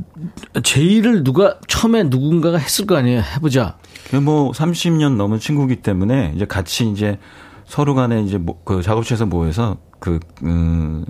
제의를 0.62 1.24
누가 1.24 1.58
처음에 1.68 2.04
누군가가 2.04 2.60
했을 2.60 2.86
거 2.86 2.96
아니에요. 2.96 3.22
해보자. 3.22 3.76
뭐 4.22 4.52
30년 4.52 5.16
넘은 5.16 5.40
친구기 5.40 5.78
때문에 5.78 6.32
이제 6.36 6.46
같이 6.46 6.88
이제 6.90 7.18
서로 7.66 7.96
간에 7.96 8.22
이제 8.22 8.38
뭐그 8.38 8.84
작업실에서 8.84 9.26
모여서 9.26 9.78
그, 10.00 10.20
음, 10.44 11.04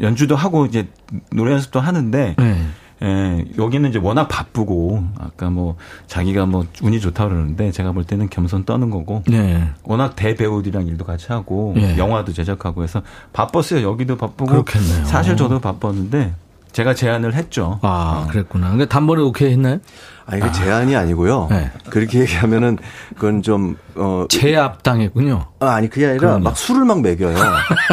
연주도 0.00 0.34
하고 0.34 0.66
이제 0.66 0.88
노래 1.30 1.52
연습도 1.52 1.78
하는데 1.78 2.34
네. 2.36 2.66
예, 3.02 3.44
여기는 3.56 3.88
이제 3.90 4.00
워낙 4.00 4.26
바쁘고 4.26 5.04
아까 5.18 5.50
뭐 5.50 5.76
자기가 6.08 6.46
뭐 6.46 6.66
운이 6.82 6.98
좋다 6.98 7.28
그러는데 7.28 7.70
제가 7.70 7.92
볼 7.92 8.02
때는 8.02 8.28
겸손 8.30 8.64
떠는 8.64 8.90
거고 8.90 9.22
네. 9.28 9.70
워낙 9.84 10.16
대배우들이랑 10.16 10.88
일도 10.88 11.04
같이 11.04 11.26
하고 11.28 11.72
네. 11.76 11.96
영화도 11.96 12.32
제작하고 12.32 12.82
해서 12.82 13.02
바빴어요. 13.32 13.88
여기도 13.88 14.16
바쁘고 14.16 14.46
그렇겠네요. 14.46 15.04
사실 15.04 15.36
저도 15.36 15.60
바빴는데 15.60 16.34
제가 16.72 16.94
제안을 16.94 17.34
했죠. 17.34 17.78
아, 17.82 18.26
그랬구나. 18.30 18.68
그러니까 18.68 18.88
단번에 18.88 19.22
오케이 19.22 19.52
했나요? 19.52 19.78
아, 20.26 20.36
이게 20.36 20.46
아. 20.46 20.52
제안이 20.52 20.96
아니고요. 20.96 21.48
네. 21.50 21.70
그렇게 21.90 22.20
얘기하면은 22.20 22.78
그건 23.14 23.42
좀, 23.42 23.76
어. 23.94 24.26
제압당했군요. 24.28 25.46
아, 25.60 25.66
아니, 25.74 25.88
그게 25.88 26.06
아니라 26.06 26.20
그럼요. 26.20 26.44
막 26.44 26.56
술을 26.56 26.84
막 26.84 27.00
먹여요. 27.02 27.36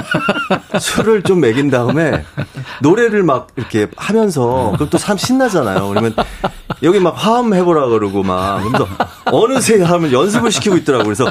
술을 0.79 1.23
좀 1.23 1.41
먹인 1.41 1.69
다음에 1.69 2.23
노래를 2.81 3.23
막 3.23 3.47
이렇게 3.55 3.87
하면서 3.95 4.71
그럼 4.75 4.89
또참 4.89 5.17
신나잖아요. 5.17 5.87
그러면 5.89 6.13
여기 6.83 6.99
막 6.99 7.11
화음 7.11 7.53
해보라 7.53 7.87
그러고 7.87 8.23
막. 8.23 8.63
그래서 8.63 8.87
어느새 9.25 9.81
하면 9.81 10.11
연습을 10.11 10.51
시키고 10.51 10.77
있더라고요. 10.77 11.05
그래서 11.05 11.25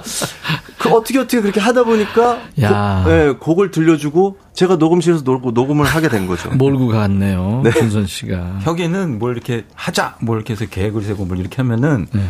그 0.79 0.89
어떻게 0.91 1.19
어떻게 1.19 1.41
그렇게 1.41 1.61
하다 1.61 1.85
보니까 1.85 2.39
야. 2.63 3.03
고, 3.05 3.11
네, 3.11 3.31
곡을 3.33 3.71
들려주고 3.71 4.39
제가 4.53 4.77
녹음실에서 4.77 5.23
놀고 5.25 5.53
녹음을 5.53 5.85
하게 5.87 6.09
된 6.09 6.27
거죠. 6.27 6.51
몰고 6.51 6.89
갔네요. 6.89 7.63
네. 7.65 7.71
준선 7.73 8.07
씨가. 8.07 8.61
혁이는 8.63 9.19
뭘 9.19 9.33
이렇게 9.35 9.65
하자 9.75 10.17
뭘 10.21 10.39
이렇게 10.39 10.53
해서 10.53 10.67
계획을 10.67 11.03
세고 11.03 11.25
뭘 11.25 11.39
이렇게 11.39 11.57
하면은 11.63 12.07
네. 12.13 12.23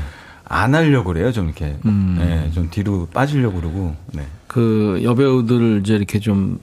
안 0.49 0.74
하려고 0.74 1.12
그래요. 1.12 1.30
좀 1.32 1.46
이렇게 1.46 1.76
음. 1.84 2.16
네, 2.18 2.51
좀 2.53 2.68
뒤로 2.70 3.07
빠지려고 3.12 3.61
그러고. 3.61 3.94
네. 4.12 4.26
그 4.46 5.01
여배우들을 5.03 5.80
이제 5.84 5.94
이렇게 5.94 6.18
좀 6.18 6.59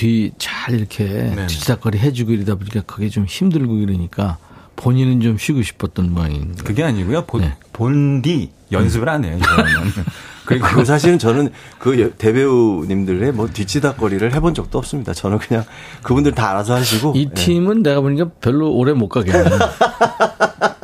뒤 0.00 0.30
잘 0.38 0.74
이렇게 0.74 1.04
네. 1.04 1.46
뒤치다거리 1.46 1.98
해주고 1.98 2.32
이러다 2.32 2.54
보니까 2.54 2.80
그게 2.86 3.08
좀 3.08 3.26
힘들고 3.26 3.76
이러니까 3.78 4.38
본인은 4.76 5.20
좀 5.20 5.36
쉬고 5.36 5.62
싶었던 5.62 6.14
모양인데. 6.14 6.64
그게 6.64 6.82
아니고요. 6.84 7.24
본, 7.26 7.42
네. 7.42 7.54
본뒤 7.72 8.50
연습을 8.72 9.08
안 9.08 9.24
해요. 9.24 9.38
그리고 10.46 10.84
사실은 10.84 11.18
저는 11.18 11.50
그 11.78 12.14
대배우님들의 12.16 13.32
뭐 13.32 13.48
뒤치다거리를 13.48 14.34
해본 14.34 14.54
적도 14.54 14.78
없습니다. 14.78 15.12
저는 15.12 15.38
그냥 15.38 15.64
그분들 16.02 16.32
다 16.32 16.50
알아서 16.50 16.74
하시고. 16.74 17.12
이 17.14 17.28
팀은 17.34 17.82
네. 17.82 17.90
내가 17.90 18.00
보니까 18.00 18.30
별로 18.40 18.72
오래 18.72 18.94
못 18.94 19.08
가겠네. 19.08 19.50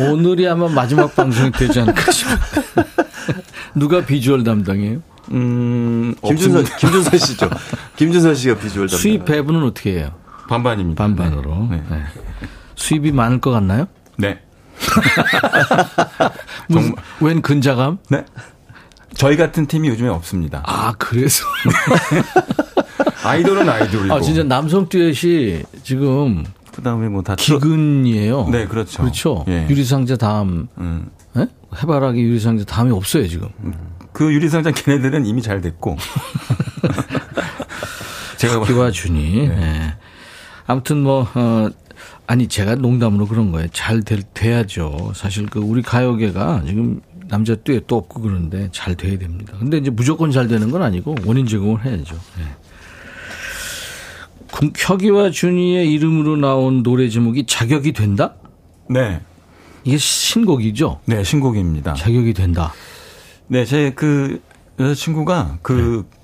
오늘이 0.00 0.48
아마 0.48 0.68
마지막 0.68 1.14
방송이 1.16 1.50
되지 1.52 1.80
않을까 1.80 2.10
싶어요. 2.10 2.36
누가 3.74 4.04
비주얼 4.04 4.44
담당이에요? 4.44 5.00
음, 5.32 6.14
김준선, 6.22 6.64
김준선 6.78 7.18
씨죠. 7.18 7.50
김준선 7.96 8.34
씨가 8.34 8.54
비주얼 8.56 8.88
담당. 8.88 8.98
수입 8.98 9.24
배분은 9.24 9.62
어떻게 9.64 9.98
해요? 9.98 10.10
반반입니다. 10.48 11.02
반반으로. 11.02 11.68
네. 11.70 11.82
네. 11.90 12.02
수입이 12.74 13.12
많을 13.12 13.40
것 13.40 13.50
같나요? 13.50 13.86
네. 14.18 14.40
무슨, 16.68 16.94
웬 17.20 17.40
근자감? 17.40 17.98
네. 18.10 18.24
저희 19.14 19.36
같은 19.36 19.66
팀이 19.66 19.88
요즘에 19.88 20.08
없습니다. 20.08 20.62
아, 20.66 20.92
그래서. 20.98 21.44
아이돌은 23.22 23.68
아이돌이고. 23.68 24.14
아, 24.14 24.20
진짜 24.20 24.42
남성 24.42 24.88
듀엣이 24.88 25.62
지금. 25.82 26.44
그 26.74 26.82
다음에 26.82 27.08
뭐 27.08 27.22
다. 27.22 27.36
기근이에요. 27.36 28.48
네, 28.50 28.66
그렇죠. 28.66 29.02
그렇죠. 29.02 29.44
예. 29.48 29.66
유리상자 29.70 30.16
다음. 30.16 30.66
음. 30.78 31.08
네? 31.34 31.46
해바라기 31.80 32.20
유리상자 32.20 32.64
다음이 32.64 32.90
없어요, 32.90 33.28
지금. 33.28 33.48
그 34.12 34.32
유리상자 34.32 34.72
걔네들은 34.72 35.24
이미 35.24 35.40
잘 35.40 35.60
됐고. 35.60 35.96
제가 38.38 38.64
기와 38.64 38.90
준이. 38.90 39.48
네. 39.48 39.54
네. 39.54 39.94
아무튼 40.66 41.02
뭐, 41.02 41.26
어, 41.34 41.68
아니, 42.26 42.48
제가 42.48 42.74
농담으로 42.74 43.26
그런 43.26 43.52
거예요. 43.52 43.68
잘 43.72 44.02
될, 44.02 44.22
돼야죠. 44.22 45.12
사실 45.14 45.46
그 45.46 45.60
우리 45.60 45.82
가요계가 45.82 46.62
지금 46.66 47.00
남자 47.28 47.54
듀엣도 47.54 47.96
없고 47.96 48.20
그런데 48.20 48.68
잘 48.72 48.94
돼야 48.94 49.18
됩니다. 49.18 49.54
근데 49.58 49.78
이제 49.78 49.90
무조건 49.90 50.30
잘 50.30 50.48
되는 50.48 50.70
건 50.70 50.82
아니고 50.82 51.14
원인 51.24 51.46
제공을 51.46 51.84
해야죠. 51.84 52.14
네. 52.38 52.44
혁이와 54.76 55.30
준이의 55.30 55.92
이름으로 55.92 56.36
나온 56.36 56.82
노래 56.82 57.08
제목이 57.08 57.46
자격이 57.46 57.92
된다? 57.92 58.34
네. 58.88 59.20
이게 59.84 59.96
신곡이죠? 59.98 61.00
네, 61.06 61.24
신곡입니다. 61.24 61.94
자격이 61.94 62.32
된다. 62.34 62.72
네, 63.48 63.64
제 63.64 63.92
그 63.94 64.40
여자친구가 64.78 65.58
그 65.62 66.04
네. 66.10 66.18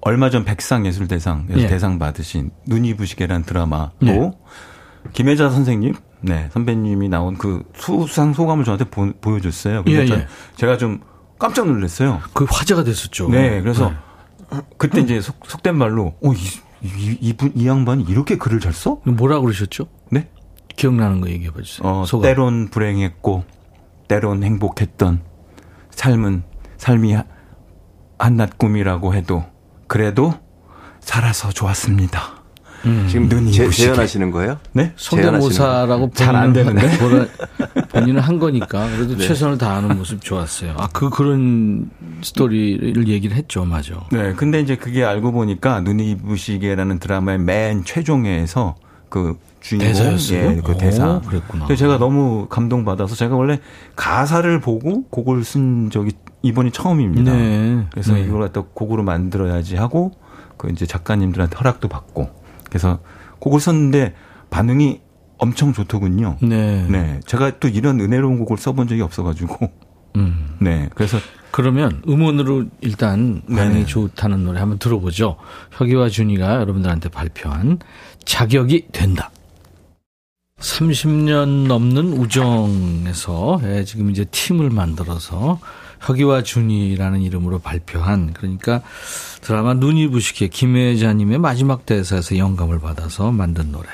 얼마 0.00 0.30
전 0.30 0.44
백상예술대상에서 0.44 1.54
네. 1.60 1.66
대상 1.68 1.98
받으신 1.98 2.50
눈이 2.66 2.96
부시게란 2.96 3.44
드라마로 3.44 3.90
네. 4.00 4.30
김혜자 5.12 5.50
선생님, 5.50 5.94
네, 6.20 6.48
선배님이 6.52 7.08
나온 7.08 7.36
그 7.36 7.62
수상 7.74 8.32
소감을 8.34 8.64
저한테 8.64 8.84
보, 8.84 9.12
여줬어요 9.36 9.84
근데 9.84 10.06
예, 10.06 10.10
예. 10.10 10.26
제가 10.56 10.76
좀 10.76 11.00
깜짝 11.38 11.66
놀랐어요. 11.66 12.20
그 12.34 12.46
화제가 12.48 12.84
됐었죠. 12.84 13.28
네, 13.30 13.60
그래서 13.62 13.90
네. 14.50 14.60
그때 14.76 15.00
이제 15.00 15.20
속, 15.20 15.36
속된 15.46 15.76
말로, 15.76 16.14
어, 16.22 16.32
이, 16.32 16.36
이, 16.82 17.16
이분, 17.20 17.52
이 17.54 17.66
양반이 17.66 18.04
이렇게 18.04 18.36
글을 18.36 18.60
잘 18.60 18.72
써? 18.72 19.00
뭐라 19.04 19.40
그러셨죠? 19.40 19.86
네? 20.10 20.28
기억나는 20.76 21.20
거 21.20 21.28
얘기해 21.28 21.50
봐 21.50 21.62
주세요. 21.62 21.86
어, 21.86 22.04
소감. 22.04 22.28
때론 22.28 22.68
불행했고, 22.68 23.44
때론 24.08 24.42
행복했던 24.42 25.22
삶은, 25.90 26.42
삶이 26.76 27.16
한낱 28.18 28.58
꿈이라고 28.58 29.14
해도, 29.14 29.44
그래도 29.86 30.34
살아서 31.00 31.50
좋았습니다. 31.50 32.41
음. 32.86 33.06
지금 33.08 33.28
눈이 33.28 33.52
제, 33.52 33.68
재현하시는 33.70 34.30
거예요? 34.30 34.58
네? 34.72 34.92
성대모사라고 34.96 36.10
잘 36.14 36.34
안 36.34 36.52
되는데 36.52 36.88
본인은 37.90 38.20
한 38.20 38.38
거니까 38.38 38.88
그래도 38.96 39.16
네. 39.16 39.26
최선을 39.26 39.58
다하는 39.58 39.96
모습 39.96 40.20
좋았어요. 40.22 40.74
아 40.78 40.88
그 40.92 41.10
그런 41.10 41.90
스토리를 42.22 43.08
얘기를 43.08 43.36
했죠, 43.36 43.64
맞아. 43.64 43.94
네, 44.10 44.32
근데 44.34 44.60
이제 44.60 44.76
그게 44.76 45.04
알고 45.04 45.32
보니까 45.32 45.80
눈이 45.80 46.18
부시게라는 46.18 46.98
드라마의 46.98 47.38
맨 47.38 47.84
최종회에서 47.84 48.74
그 49.08 49.36
주인공 49.60 49.88
대사였어요? 49.88 50.38
예, 50.50 50.60
그 50.64 50.76
대사. 50.76 51.16
오, 51.16 51.20
그랬구나. 51.22 51.72
제가 51.74 51.98
너무 51.98 52.46
감동받아서 52.48 53.14
제가 53.14 53.36
원래 53.36 53.60
가사를 53.94 54.60
보고 54.60 55.04
곡을 55.04 55.44
쓴 55.44 55.90
적이 55.90 56.12
이번이 56.42 56.72
처음입니다. 56.72 57.32
네. 57.32 57.86
그래서 57.92 58.14
네. 58.14 58.22
이걸 58.22 58.40
갖다 58.40 58.62
곡으로 58.74 59.02
만들어야지 59.04 59.76
하고 59.76 60.12
그 60.56 60.68
이제 60.70 60.86
작가님들한테 60.86 61.56
허락도 61.56 61.88
받고 61.88 62.30
그래서 62.72 63.00
곡을 63.38 63.60
썼는데 63.60 64.14
반응이 64.48 65.00
엄청 65.36 65.74
좋더군요. 65.74 66.38
네. 66.40 66.86
네. 66.88 67.20
제가 67.26 67.58
또 67.58 67.68
이런 67.68 68.00
은혜로운 68.00 68.38
곡을 68.38 68.56
써본 68.56 68.88
적이 68.88 69.02
없어가지고. 69.02 69.70
음. 70.16 70.56
네. 70.58 70.88
그래서. 70.94 71.18
그러면 71.50 72.00
음원으로 72.08 72.64
일단 72.80 73.42
반응이 73.46 73.80
네. 73.80 73.84
좋다는 73.84 74.44
노래 74.44 74.60
한번 74.60 74.78
들어보죠. 74.78 75.36
혁이와 75.72 76.08
준이가 76.08 76.54
여러분들한테 76.60 77.10
발표한 77.10 77.78
자격이 78.24 78.86
된다. 78.92 79.30
30년 80.60 81.66
넘는 81.66 82.12
우정에서 82.14 83.60
예, 83.64 83.84
지금 83.84 84.10
이제 84.10 84.24
팀을 84.24 84.70
만들어서 84.70 85.58
혁이와 86.02 86.42
준이라는 86.42 87.22
이름으로 87.22 87.58
발표한 87.60 88.32
그러니까 88.32 88.82
드라마 89.40 89.74
눈이 89.74 90.08
부시게 90.08 90.48
김혜자님의 90.48 91.38
마지막 91.38 91.86
대사에서 91.86 92.36
영감을 92.36 92.80
받아서 92.80 93.30
만든 93.30 93.72
노래 93.72 93.88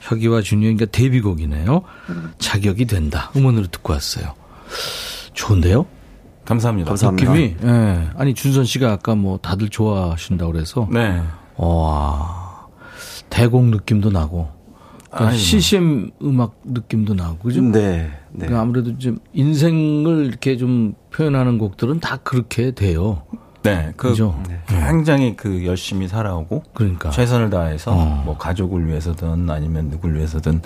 혁이와 0.00 0.42
준이의 0.42 0.74
그러니까 0.74 0.96
데뷔곡이네요. 0.96 1.82
자격이 2.38 2.86
된다. 2.86 3.30
음원으로 3.36 3.66
듣고 3.66 3.92
왔어요. 3.92 4.34
좋은데요? 5.34 5.86
감사합니다. 6.44 6.88
감사합니다. 6.88 7.32
느낌이 7.32 7.56
예. 7.62 8.08
아니 8.16 8.34
준선 8.34 8.64
씨가 8.64 8.90
아까 8.90 9.14
뭐 9.14 9.38
다들 9.38 9.68
좋아하신다고 9.68 10.52
그래서 10.52 10.88
네. 10.90 11.22
와 11.56 12.66
대곡 13.28 13.66
느낌도 13.66 14.10
나고 14.10 14.48
그러니까 15.10 15.36
CCM 15.36 16.10
음악 16.22 16.60
느낌도 16.64 17.14
나고 17.14 17.38
그죠? 17.38 17.60
네. 17.62 18.10
네. 18.32 18.46
그러니까 18.46 18.60
아무래도 18.60 18.96
좀 18.98 19.18
인생을 19.32 20.26
이렇게 20.26 20.56
좀 20.56 20.94
표현하는 21.12 21.58
곡들은 21.58 22.00
다 22.00 22.16
그렇게 22.18 22.70
돼요. 22.72 23.22
네, 23.62 23.92
그 23.96 24.08
그죠? 24.10 24.40
네. 24.48 24.60
굉장히 24.68 25.36
그 25.36 25.66
열심히 25.66 26.08
살아오고 26.08 26.62
그러니까 26.72 27.10
최선을 27.10 27.50
다해서 27.50 27.92
어. 27.92 28.22
뭐 28.24 28.38
가족을 28.38 28.86
위해서든 28.86 29.50
아니면 29.50 29.90
누굴 29.90 30.14
위해서든 30.16 30.62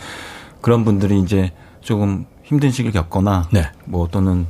그런 0.60 0.84
분들이 0.84 1.20
이제 1.20 1.50
조금 1.80 2.26
힘든 2.44 2.70
시기를 2.70 2.92
겪거나 2.92 3.48
네. 3.52 3.64
뭐 3.86 4.06
또는 4.08 4.46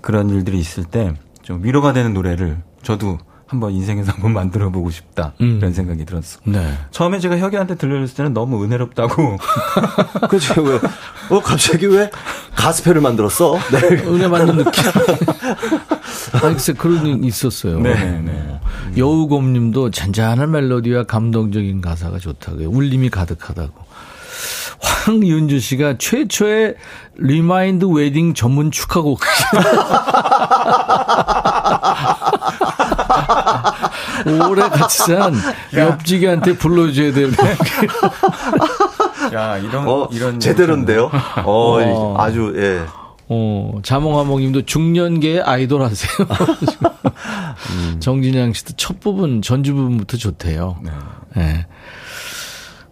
그런 0.00 0.28
일들이 0.30 0.58
있을 0.58 0.84
때 0.84 1.14
좀 1.46 1.62
위로가 1.62 1.92
되는 1.92 2.12
노래를 2.12 2.60
저도 2.82 3.18
한번 3.46 3.72
인생에서 3.72 4.12
한번 4.12 4.32
만들어 4.32 4.70
보고 4.70 4.90
싶다 4.90 5.32
음. 5.40 5.58
이런 5.58 5.72
생각이 5.72 6.04
들었어. 6.04 6.40
네. 6.44 6.74
처음에 6.90 7.20
제가 7.20 7.38
혁이한테 7.38 7.76
들려줬을 7.76 8.16
때는 8.16 8.34
너무 8.34 8.64
은혜롭다고. 8.64 9.38
그죠 10.28 10.62
왜? 10.62 10.80
어 11.30 11.40
갑자기 11.40 11.86
왜 11.86 12.10
가스펠을 12.56 13.00
만들었어? 13.00 13.58
네. 13.70 13.78
은혜 14.04 14.28
받는 14.28 14.56
느낌. 14.56 14.82
아, 16.34 16.40
글쎄 16.40 16.72
그런 16.72 17.20
게 17.20 17.26
있었어요. 17.26 17.78
네, 17.80 17.94
네. 17.94 18.60
여우곰님도 18.96 19.90
잔잔한 19.92 20.50
멜로디와 20.50 21.04
감동적인 21.04 21.80
가사가 21.80 22.18
좋다고요. 22.18 22.68
울림이 22.68 23.10
가득하다고. 23.10 23.86
황윤주 24.80 25.60
씨가 25.60 25.98
최초의 25.98 26.74
remind 27.16 27.84
wedding 27.86 28.34
전문 28.34 28.70
축하곡. 28.70 29.20
오래 34.48 34.62
같이 34.68 34.98
산 34.98 35.34
옆지기한테 35.74 36.56
불러줘야 36.56 37.12
될. 37.12 37.32
야 39.34 39.58
이런 39.58 39.88
어, 39.88 40.08
이런 40.12 40.40
제대로인데요. 40.40 41.10
어, 41.44 41.80
어, 41.82 42.16
아주 42.18 42.52
예. 42.56 42.84
어, 43.28 43.80
자몽하몽 43.82 44.40
님도 44.40 44.62
중년계 44.62 45.40
아이돌 45.40 45.82
하세요. 45.82 46.10
음. 47.72 47.96
정진양 48.00 48.52
씨도 48.52 48.74
첫 48.76 49.00
부분 49.00 49.42
전주 49.42 49.74
부분부터 49.74 50.16
좋대요. 50.16 50.76
네. 50.82 50.90
네. 51.34 51.66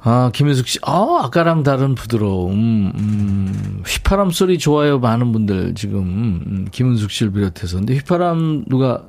아, 0.06 0.30
김혜숙 0.34 0.68
씨, 0.68 0.78
아, 0.82 1.22
아까랑 1.24 1.62
다른 1.62 1.94
부드러움, 1.94 2.92
음, 2.94 3.82
휘파람 3.86 4.32
소리 4.32 4.58
좋아요. 4.58 4.98
많은 4.98 5.32
분들 5.32 5.74
지금, 5.76 6.00
음, 6.00 6.68
김은숙 6.70 7.10
씨를 7.10 7.32
비롯해서. 7.32 7.78
근데 7.78 7.94
휘파람 7.94 8.66
누가, 8.68 9.04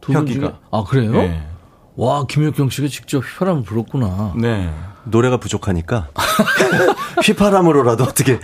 두 0.00 0.12
분 0.12 0.26
중에. 0.26 0.52
아, 0.70 0.84
그래요? 0.84 1.12
네. 1.12 1.42
와, 1.96 2.24
김혁경 2.26 2.70
씨가 2.70 2.88
직접 2.88 3.18
휘파람을 3.18 3.62
불었구나. 3.64 4.32
네. 4.36 4.70
노래가 5.04 5.38
부족하니까 5.38 6.08
휘파람으로라도 7.24 8.04
어떻게 8.04 8.38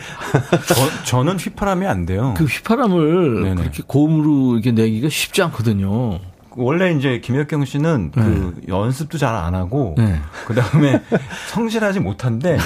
저, 1.04 1.22
는 1.22 1.36
휘파람이 1.38 1.86
안 1.86 2.06
돼요. 2.06 2.34
그 2.36 2.44
휘파람을 2.44 3.42
네네. 3.42 3.54
그렇게 3.56 3.82
고음으로 3.86 4.54
이렇게 4.54 4.72
내기가 4.72 5.08
쉽지 5.08 5.42
않거든요. 5.42 6.18
원래 6.58 6.92
이제 6.92 7.20
김혁경 7.22 7.66
씨는 7.66 8.12
네. 8.14 8.22
그 8.22 8.60
연습도 8.68 9.18
잘 9.18 9.34
안 9.34 9.54
하고 9.54 9.94
네. 9.98 10.18
그 10.46 10.54
다음에 10.54 11.02
성실하지 11.52 12.00
못한데 12.00 12.56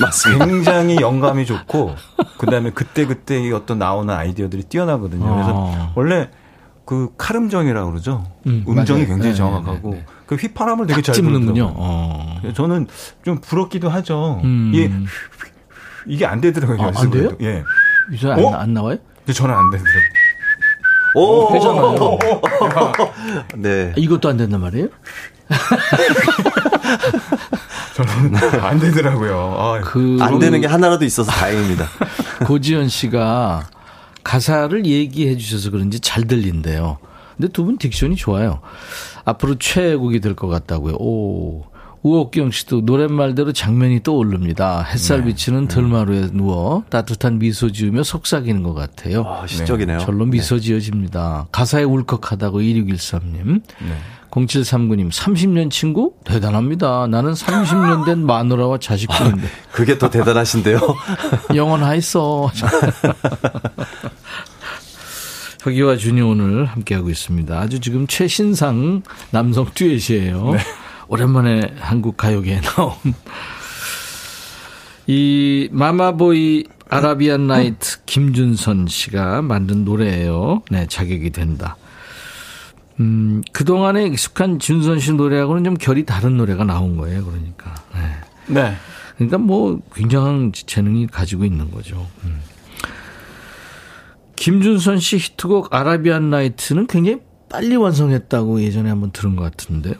맞습니다. 0.00 0.46
굉장히 0.46 0.96
영감이 1.00 1.44
좋고 1.46 1.96
그 2.38 2.46
다음에 2.46 2.70
그때 2.70 3.04
그때 3.06 3.50
어떤 3.52 3.80
나오는 3.80 4.14
아이디어들이 4.14 4.62
뛰어나거든요. 4.64 5.24
그래서 5.34 5.72
아. 5.74 5.92
원래 5.96 6.30
그 6.86 7.10
칼음정이라고 7.18 7.90
그러죠. 7.90 8.24
음, 8.46 8.64
정이 8.86 9.06
굉장히 9.06 9.30
네, 9.30 9.34
정확하고 9.34 9.90
네, 9.90 9.96
네, 9.98 10.04
그 10.24 10.36
휘파람을 10.36 10.86
되게 10.86 11.02
잘 11.02 11.16
부르는군요. 11.16 11.74
어. 11.76 12.40
저는 12.54 12.86
좀 13.24 13.40
부럽기도 13.40 13.90
하죠. 13.90 14.40
음. 14.44 14.70
이게 14.72 14.90
이게 16.06 16.24
안 16.24 16.40
되더라고요. 16.40 16.80
아, 16.80 16.92
안 16.94 17.10
돼요? 17.10 17.30
예. 17.42 17.64
이제 18.12 18.30
안, 18.30 18.38
어? 18.38 18.54
안 18.54 18.72
나와요? 18.72 18.96
근데 19.18 19.32
저는 19.32 19.52
안 19.54 19.68
되더라고요. 19.70 20.02
오, 21.16 21.52
되잖아요. 21.52 22.18
네. 23.56 23.92
이것도 23.96 24.28
안 24.28 24.36
된단 24.36 24.60
말이에요? 24.60 24.86
저는 27.94 28.34
안 28.62 28.78
되더라고요. 28.78 29.56
아, 29.58 29.80
그 29.80 30.18
안 30.20 30.38
되는 30.38 30.60
게 30.60 30.66
하나라도 30.66 31.04
있어서 31.04 31.30
다행입니다. 31.32 31.86
고지현 32.46 32.88
씨가 32.88 33.64
가사를 34.26 34.84
얘기해 34.86 35.36
주셔서 35.36 35.70
그런지 35.70 36.00
잘 36.00 36.24
들린대요. 36.26 36.98
근데 37.36 37.52
두 37.52 37.64
분 37.64 37.78
diction이 37.78 38.16
좋아요. 38.16 38.60
앞으로 39.24 39.56
최애곡이 39.58 40.20
될 40.20 40.34
것 40.34 40.48
같다고요. 40.48 40.94
오. 40.96 41.64
우옥경 42.02 42.50
씨도 42.52 42.82
노랫말대로 42.82 43.52
장면이 43.52 44.02
떠오릅니다. 44.04 44.82
햇살 44.82 45.20
네. 45.20 45.26
비치는 45.26 45.58
음. 45.62 45.68
들마루에 45.68 46.28
누워 46.32 46.84
따뜻한 46.88 47.38
미소 47.40 47.72
지으며 47.72 48.02
속삭이는 48.04 48.62
것 48.62 48.74
같아요. 48.74 49.24
아, 49.26 49.46
시적이네요. 49.46 49.98
절로 49.98 50.24
미소 50.24 50.56
네. 50.56 50.60
지어집니다. 50.60 51.48
가사에 51.52 51.82
울컥하다고 51.84 52.60
2613님. 52.60 53.44
네. 53.80 53.96
0739님, 54.30 55.10
30년 55.10 55.70
친구? 55.70 56.12
대단합니다. 56.24 57.06
나는 57.06 57.32
30년 57.32 58.04
된 58.04 58.18
마누라와 58.26 58.78
자식들인데. 58.78 59.48
그게 59.72 59.96
더 59.98 60.10
대단하신데요? 60.10 60.78
영원하있어. 61.56 62.50
혁이와 65.66 65.96
준이 65.96 66.20
오늘 66.20 66.64
함께하고 66.64 67.10
있습니다. 67.10 67.58
아주 67.58 67.80
지금 67.80 68.06
최신상 68.06 69.02
남성 69.30 69.66
듀엣이에요. 69.74 70.52
네. 70.52 70.58
오랜만에 71.08 71.74
한국 71.80 72.16
가요계에 72.16 72.60
나온 72.60 72.92
이 75.08 75.68
마마보이 75.72 76.66
아라비안 76.88 77.48
나이트 77.48 78.04
김준선 78.06 78.86
씨가 78.86 79.42
만든 79.42 79.84
노래예요. 79.84 80.62
네, 80.70 80.86
자격이 80.86 81.30
된다. 81.30 81.76
음, 83.00 83.42
그동안에 83.52 84.06
익숙한 84.06 84.60
준선 84.60 85.00
씨 85.00 85.12
노래하고는 85.14 85.64
좀 85.64 85.74
결이 85.74 86.06
다른 86.06 86.36
노래가 86.36 86.62
나온 86.62 86.96
거예요. 86.96 87.24
그러니까. 87.24 87.74
네. 87.92 88.54
네. 88.54 88.76
그러니까 89.16 89.38
뭐 89.38 89.80
굉장한 89.94 90.52
재능이 90.54 91.08
가지고 91.08 91.44
있는 91.44 91.72
거죠. 91.72 92.06
음. 92.24 92.40
김준선 94.36 94.98
씨 95.00 95.16
히트곡 95.16 95.74
아라비안 95.74 96.30
나이트는 96.30 96.86
굉장히 96.86 97.20
빨리 97.48 97.76
완성했다고 97.76 98.62
예전에 98.62 98.90
한번 98.90 99.10
들은 99.10 99.36
것 99.36 99.44
같은데요. 99.44 99.94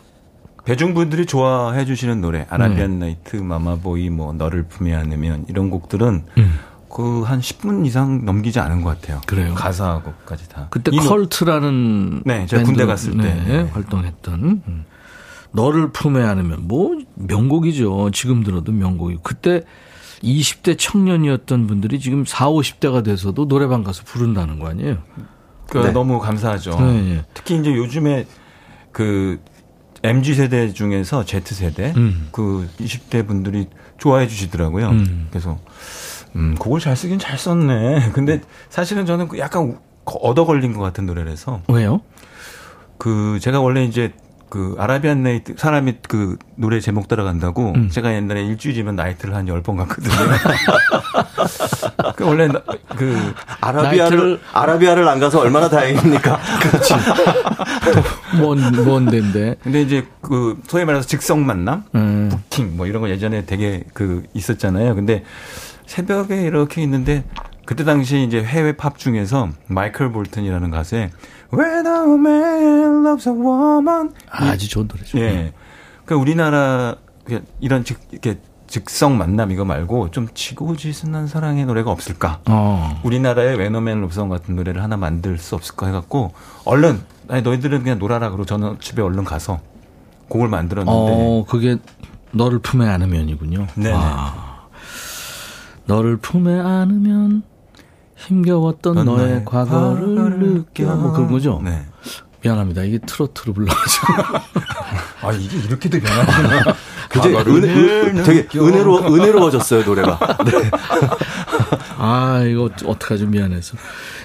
대중분들이 0.64 1.26
좋아해 1.26 1.84
주시는 1.84 2.20
노래 2.20 2.46
아라비안 2.50 2.98
네. 2.98 3.06
나이트 3.06 3.36
마마보이 3.36 4.10
뭐 4.10 4.32
너를 4.32 4.64
품에 4.64 4.94
안으면 4.94 5.46
이런 5.48 5.70
곡들은 5.70 6.24
음. 6.38 6.58
그한 6.88 7.40
10분 7.40 7.86
이상 7.86 8.24
넘기지 8.24 8.58
않은 8.58 8.82
것 8.82 9.00
같아요. 9.00 9.20
그래요. 9.26 9.54
가사곡까지 9.54 10.48
다. 10.48 10.68
그때 10.70 10.90
컬트라는 10.90 12.22
네, 12.24 12.46
제가 12.46 12.62
군대 12.62 12.86
갔을 12.86 13.12
때 13.12 13.22
네, 13.22 13.44
네. 13.46 13.62
활동했던 13.70 14.62
음. 14.66 14.84
너를 15.52 15.90
품에 15.90 16.22
안으면 16.22 16.66
뭐 16.66 16.96
명곡이죠. 17.14 18.10
지금 18.12 18.42
들어도 18.42 18.72
명곡이. 18.72 19.18
그때 19.22 19.62
20대 20.26 20.76
청년이었던 20.78 21.66
분들이 21.66 22.00
지금 22.00 22.24
4, 22.26 22.48
50대가 22.48 23.04
돼서도 23.04 23.46
노래방 23.46 23.84
가서 23.84 24.02
부른다는 24.04 24.58
거 24.58 24.68
아니에요? 24.68 24.98
그 25.68 25.78
네. 25.78 25.92
너무 25.92 26.18
감사하죠. 26.20 26.78
네, 26.80 27.02
네. 27.02 27.24
특히 27.34 27.56
이제 27.56 27.74
요즘에 27.74 28.26
그 28.92 29.40
MG 30.02 30.34
세대 30.34 30.72
중에서 30.72 31.24
Z 31.24 31.54
세대 31.54 31.92
음. 31.96 32.28
그 32.32 32.68
20대 32.78 33.26
분들이 33.26 33.68
좋아해 33.98 34.28
주시더라고요. 34.28 34.88
음. 34.90 35.26
그래서 35.30 35.58
음, 36.36 36.54
곡을 36.58 36.80
잘 36.80 36.96
쓰긴 36.96 37.18
잘 37.18 37.38
썼네. 37.38 38.10
근데 38.14 38.40
사실은 38.68 39.06
저는 39.06 39.28
그 39.28 39.38
약간 39.38 39.78
얻어 40.04 40.44
걸린 40.44 40.72
것 40.72 40.80
같은 40.80 41.06
노래라서. 41.06 41.62
왜요? 41.68 42.00
그 42.98 43.38
제가 43.40 43.60
원래 43.60 43.84
이제 43.84 44.12
그 44.48 44.76
아라비안 44.78 45.22
나이트 45.24 45.54
사람이 45.56 45.96
그 46.08 46.36
노래 46.54 46.78
제목 46.80 47.08
따라간다고 47.08 47.72
음. 47.74 47.88
제가 47.90 48.14
옛날에 48.14 48.44
일주일이면 48.44 48.94
나이트를 48.96 49.34
한 49.34 49.48
열 49.48 49.60
번 49.62 49.76
갔거든요. 49.76 50.14
그 52.16 52.24
원래 52.24 52.48
그 52.96 53.34
아라비아를 53.60 54.16
나이트를... 54.16 54.40
아라비아를 54.52 55.08
안 55.08 55.20
가서 55.20 55.40
얼마나 55.40 55.68
다행입니까? 55.68 56.38
그렇지. 56.62 56.94
뭔 58.38 58.60
뭔데인데. 58.84 59.56
근데 59.62 59.82
이제 59.82 60.06
그 60.20 60.58
소위 60.66 60.84
말해서 60.84 61.06
즉석 61.06 61.38
만남, 61.40 61.84
음. 61.94 62.28
부킹 62.30 62.76
뭐 62.76 62.86
이런 62.86 63.02
거 63.02 63.10
예전에 63.10 63.44
되게 63.46 63.84
그 63.94 64.24
있었잖아요. 64.34 64.94
근데 64.94 65.24
새벽에 65.86 66.42
이렇게 66.42 66.82
있는데 66.82 67.24
그때 67.64 67.84
당시 67.84 68.22
이제 68.22 68.42
해외 68.42 68.76
팝 68.76 68.98
중에서 68.98 69.50
마이클 69.66 70.12
볼튼이라는 70.12 70.70
가수의 70.70 71.10
When 71.52 71.86
a 71.86 72.14
man 72.14 73.06
loves 73.06 73.28
a 73.28 73.34
woman 73.34 74.12
아, 74.30 74.46
아주 74.46 74.68
좋은 74.68 74.88
노래죠. 74.88 75.18
예. 75.18 75.52
그 76.04 76.14
우리나라 76.14 76.96
이런 77.60 77.84
즉 77.84 77.98
이렇게 78.10 78.38
즉성 78.66 79.16
만남 79.16 79.52
이거 79.52 79.64
말고 79.64 80.10
좀 80.10 80.28
지고지순한 80.34 81.28
사랑의 81.28 81.66
노래가 81.66 81.90
없을까? 81.90 82.40
어. 82.46 83.00
우리나라의 83.04 83.56
웨너맨 83.56 84.00
롭성 84.00 84.28
같은 84.28 84.56
노래를 84.56 84.82
하나 84.82 84.96
만들 84.96 85.38
수 85.38 85.54
없을까 85.54 85.86
해갖고 85.86 86.32
얼른 86.64 87.00
아니 87.28 87.42
너희들은 87.42 87.82
그냥 87.82 87.98
놀아라 87.98 88.30
그러고 88.30 88.44
저는 88.44 88.78
집에 88.80 89.02
얼른 89.02 89.24
가서 89.24 89.60
곡을 90.28 90.48
만들었는데. 90.48 90.92
어, 90.92 91.44
그게 91.48 91.76
너를 92.32 92.58
품에 92.58 92.88
안으면이군요. 92.88 93.66
네. 93.76 93.92
너를 95.86 96.16
품에 96.16 96.58
안으면 96.58 97.44
힘겨웠던 98.16 99.04
너의 99.04 99.44
과거를 99.44 100.38
느껴. 100.38 100.94
뭐 100.96 101.12
그런 101.12 101.30
거죠? 101.30 101.60
네. 101.64 101.84
미안합니다. 102.42 102.82
이게 102.84 102.98
트로트로 102.98 103.52
불러가지고. 103.54 104.06
아, 105.22 105.32
이게 105.32 105.56
이렇게도 105.66 105.98
변하구나. 106.00 106.74
굉장히 107.10 107.36
은혜, 107.36 108.22
되게 108.22 108.58
은혜로, 108.58 109.14
은혜로워졌어요, 109.14 109.84
노래가. 109.84 110.18
네. 110.44 110.52
아, 111.98 112.42
이거 112.46 112.70
어떡하죠, 112.84 113.26
미안해서. 113.26 113.76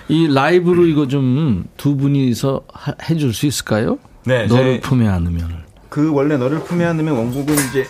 이 0.07 0.27
라이브로 0.27 0.85
이거 0.87 1.07
좀 1.07 1.65
두 1.77 1.95
분이서 1.95 2.61
하, 2.71 2.93
해줄 3.09 3.33
수 3.33 3.45
있을까요? 3.45 3.97
네. 4.25 4.45
너를 4.45 4.81
품에 4.81 5.07
안으면. 5.07 5.63
그 5.89 6.11
원래 6.13 6.37
너를 6.37 6.59
품에 6.63 6.85
안으면 6.85 7.15
원곡은 7.17 7.53
이제 7.69 7.87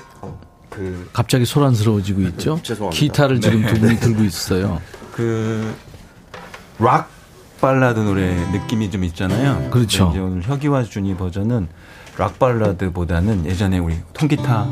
그. 0.70 1.10
갑자기 1.14 1.46
소란스러워지고 1.46 2.22
있죠? 2.22 2.60
죄송합니다. 2.64 3.00
기타를 3.00 3.42
지금 3.42 3.62
네. 3.62 3.74
두 3.74 3.80
분이 3.80 4.00
들고 4.00 4.24
있어요. 4.24 4.82
그, 5.12 5.74
락 6.82 7.10
발라드 7.62 8.00
노래 8.00 8.34
느낌이 8.52 8.90
좀 8.90 9.04
있잖아요. 9.04 9.70
그렇죠. 9.70 10.10
이제 10.12 10.20
오늘 10.20 10.42
혁이와 10.42 10.84
준이 10.84 11.16
버전은 11.16 11.68
락 12.18 12.40
발라드보다는 12.40 13.46
예전에 13.46 13.78
우리 13.78 13.98
통기타 14.14 14.66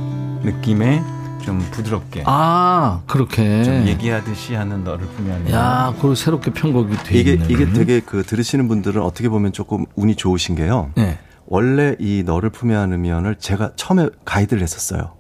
느낌의 0.43 1.03
좀 1.43 1.59
부드럽게. 1.71 2.23
아, 2.25 3.01
그렇게. 3.05 3.63
좀 3.63 3.87
얘기하듯이 3.87 4.55
하는 4.55 4.83
너를 4.83 5.05
보면. 5.05 5.51
야, 5.51 5.93
그리고 5.99 6.15
새롭게 6.15 6.51
편곡이 6.51 6.97
돼 7.03 7.17
이게, 7.19 7.33
있는. 7.33 7.49
이게 7.49 7.71
되게 7.71 7.99
그 7.99 8.23
들으시는 8.23 8.67
분들은 8.67 9.01
어떻게 9.01 9.29
보면 9.29 9.53
조금 9.53 9.85
운이 9.95 10.15
좋으신 10.15 10.55
게요. 10.55 10.91
네. 10.95 11.19
원래 11.45 11.95
이 11.99 12.23
너를 12.25 12.49
품에 12.49 12.75
안으면을 12.75 13.35
제가 13.35 13.71
처음에 13.75 14.09
가이드를 14.25 14.61
했었어요. 14.61 15.13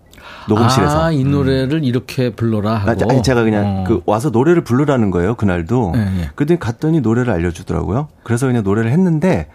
녹음실에서. 0.47 1.03
아, 1.05 1.11
이 1.11 1.23
노래를 1.23 1.79
음. 1.79 1.83
이렇게 1.83 2.31
불러라 2.31 2.75
하고. 2.75 3.09
아니, 3.09 3.21
제가 3.23 3.43
그냥 3.43 3.65
어. 3.65 3.83
그 3.87 4.01
와서 4.05 4.29
노래를 4.29 4.63
부르라는 4.63 5.11
거예요, 5.11 5.35
그날도. 5.35 5.91
네, 5.95 6.05
네. 6.05 6.29
그랬더니 6.35 6.59
갔더니 6.59 7.01
노래를 7.01 7.31
알려주더라고요. 7.33 8.07
그래서 8.23 8.47
그냥 8.47 8.63
노래를 8.63 8.91
했는데 8.91 9.47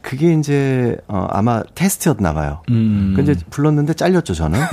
그게 0.00 0.32
이제 0.34 0.96
어, 1.08 1.26
아마 1.30 1.62
테스트였나 1.74 2.32
봐요. 2.34 2.62
음. 2.70 3.12
근데 3.16 3.34
불렀는데 3.50 3.94
잘렸죠, 3.94 4.34
저는. 4.34 4.58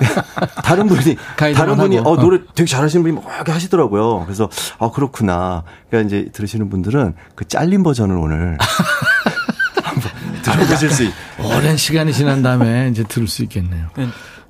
다른 0.64 0.86
분이 0.86 1.16
다른 1.36 1.76
분이 1.76 1.96
하고. 1.98 2.10
어 2.10 2.16
노래 2.16 2.38
되게 2.54 2.66
잘하시는 2.68 3.02
분이 3.02 3.14
막 3.14 3.24
이렇게 3.34 3.52
하시더라고요. 3.52 4.24
그래서 4.24 4.48
아 4.78 4.90
그렇구나. 4.90 5.64
그러니까 5.88 6.06
이제 6.08 6.30
들으시는 6.32 6.70
분들은 6.70 7.14
그 7.34 7.46
잘린 7.46 7.82
버전을 7.82 8.16
오늘 8.16 8.56
한번 9.82 10.10
들어보실 10.42 10.90
수 10.90 11.04
있. 11.04 11.12
오랜 11.38 11.76
시간이 11.76 12.12
지난 12.12 12.42
다음에 12.42 12.88
이제 12.90 13.02
들을 13.04 13.26
수 13.28 13.42
있겠네요. 13.42 13.88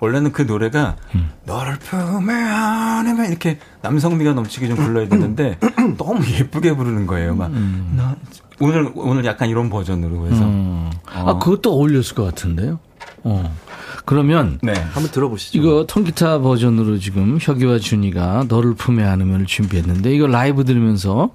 네. 0.00 0.06
원래는 0.06 0.32
그 0.32 0.42
노래가 0.42 0.96
음. 1.14 1.30
너를 1.44 1.78
품에 1.78 2.32
안으면 2.32 3.28
이렇게 3.28 3.58
남성미가 3.82 4.32
넘치게 4.32 4.68
좀 4.68 4.76
불러야 4.76 5.08
되는데 5.08 5.58
너무 5.98 6.24
예쁘게 6.26 6.74
부르는 6.74 7.06
거예요. 7.06 7.34
막 7.34 7.50
음. 7.50 7.92
나, 7.96 8.16
오늘 8.60 8.90
오늘 8.94 9.24
약간 9.24 9.48
이런 9.48 9.70
버전으로 9.70 10.26
해서 10.26 10.42
음. 10.42 10.90
어. 11.14 11.24
아 11.30 11.38
그것도 11.38 11.72
어울렸을 11.72 12.14
것 12.14 12.24
같은데요. 12.24 12.78
어. 13.24 13.54
그러면 14.04 14.58
네. 14.62 14.72
한번 14.72 15.10
들어보시죠. 15.10 15.58
이거 15.58 15.84
통기타 15.86 16.40
버전으로 16.40 16.98
지금 16.98 17.38
혁이와 17.40 17.78
준이가 17.78 18.46
너를 18.48 18.74
품에 18.74 19.04
안으면 19.04 19.46
준비했는데 19.46 20.14
이거 20.14 20.26
라이브 20.26 20.64
들으면서 20.64 21.30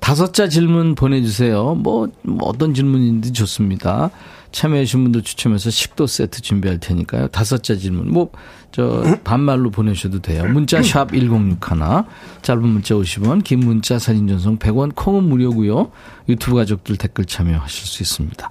다섯 0.00 0.32
자 0.32 0.48
질문 0.48 0.94
보내주세요. 0.94 1.74
뭐, 1.74 2.08
뭐 2.22 2.48
어떤 2.48 2.74
질문인지 2.74 3.32
좋습니다. 3.32 4.10
참여해주신 4.56 5.02
분들 5.02 5.22
추첨해서 5.22 5.68
식도 5.68 6.06
세트 6.06 6.40
준비할 6.40 6.78
테니까요. 6.78 7.28
다섯째 7.28 7.76
질문. 7.76 8.10
뭐, 8.10 8.30
저, 8.72 9.04
반말로 9.22 9.70
보내셔도 9.70 10.20
돼요. 10.20 10.46
문자 10.46 10.82
샵 10.82 11.12
1061. 11.12 11.58
짧은 12.40 12.62
문자 12.66 12.94
50원, 12.94 13.44
긴 13.44 13.60
문자 13.60 13.98
사진 13.98 14.26
전송 14.26 14.58
100원, 14.58 14.94
콩은 14.94 15.24
무료고요 15.24 15.90
유튜브 16.30 16.56
가족들 16.56 16.96
댓글 16.96 17.26
참여하실 17.26 17.86
수 17.86 18.02
있습니다. 18.02 18.50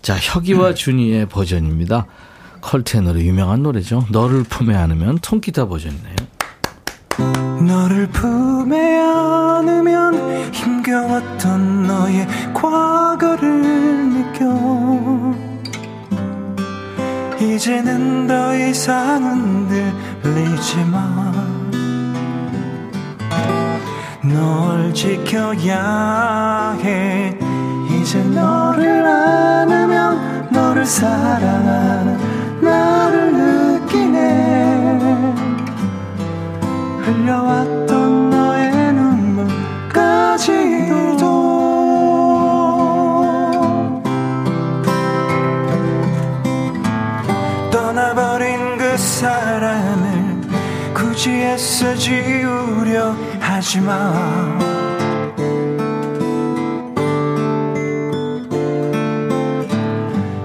자, 0.00 0.16
혁이와 0.16 0.74
준이의 0.74 1.26
버전입니다. 1.26 2.06
컬테너로 2.60 3.20
유명한 3.20 3.64
노래죠. 3.64 4.06
너를 4.10 4.44
품에 4.44 4.76
안으면 4.76 5.18
통기타 5.22 5.66
버전이네요. 5.66 6.14
너를 7.66 8.06
품에 8.08 8.98
안으면 8.98 10.52
힘겨웠던 10.52 11.86
너의 11.86 12.26
과거를 12.54 13.62
느껴. 14.10 14.44
이제는 17.40 18.26
더 18.26 18.56
이상 18.56 19.22
흔들리지만 20.22 21.32
널 24.22 24.94
지켜야 24.94 26.76
해. 26.82 27.38
이제 27.90 28.22
너를 28.24 29.06
안으면 29.06 30.50
너를 30.50 30.84
사랑하는 30.84 32.18
나를 32.60 33.32
느끼네 33.32 34.98
흘려왔던 37.02 38.30
너의 38.30 38.92
눈물까지도 38.92 40.02
떠나버린 47.70 48.78
그 48.78 48.96
사람을 48.96 50.40
굳이 50.94 51.30
애써 51.30 51.94
지우려 51.96 53.14
하지마. 53.40 54.72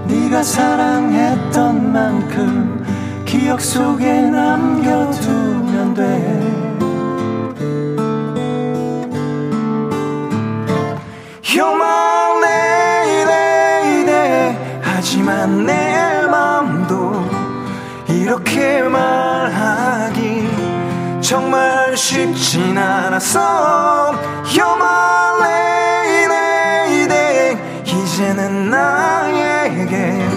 네가 0.07 0.43
사랑했던 0.43 1.93
만큼 1.93 2.83
기억 3.25 3.61
속에 3.61 4.21
남겨두면 4.21 5.46
돼 5.97 6.03
You're 11.43 11.75
my. 11.75 12.17
하지만 14.83 15.65
내 15.65 16.21
마음도 16.29 17.23
이렇게 18.07 18.81
말하기 18.81 20.47
정말 21.21 21.97
쉽진 21.97 22.77
않았어 22.77 24.13
You're 24.45 24.75
my. 24.75 25.07
이제는 28.17 28.71
나에게 28.71 30.27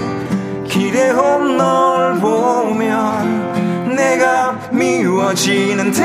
기대온 0.69 1.57
널 1.57 2.21
보면 2.21 3.95
내가 3.97 4.50
미워지는데 5.31 6.03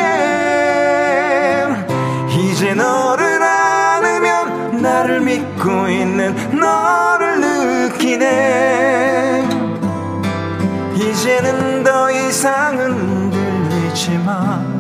이제 2.30 2.74
너를 2.74 3.42
안으면 3.42 4.82
나를 4.82 5.22
믿고 5.22 5.88
있는 5.90 6.36
너를 6.52 7.40
느끼네. 7.40 9.48
이제는 10.96 11.84
더 11.84 12.12
이상 12.12 12.78
흔들리지만 12.80 14.76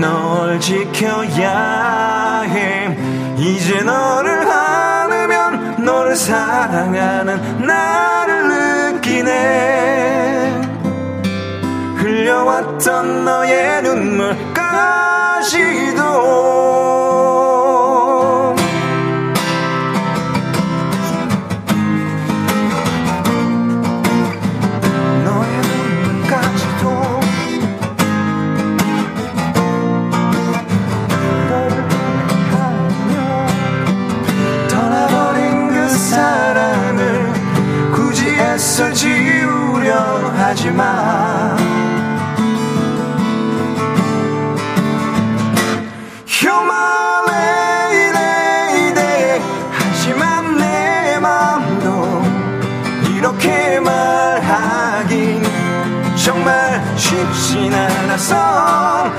널 0.00 0.58
지켜야 0.60 2.42
해. 2.42 2.96
이제 3.36 3.82
너를 3.82 4.50
안으면 4.50 5.84
너를 5.84 6.16
사랑하는 6.16 7.66
나를 7.66 8.94
느끼네 8.94 10.69
흘려왔던 12.00 13.24
너의 13.26 13.82
눈물까지도. 13.82 14.60
너의 25.24 25.60
눈물까지도 25.60 27.20
떠나버린 34.70 35.68
그 35.68 35.88
사랑을 35.90 37.32
굳이 37.92 38.30
애써 38.30 38.90
지우려 38.90 39.92
하지마 40.38 41.29
쉽진 57.20 57.74
않았어 57.74 59.10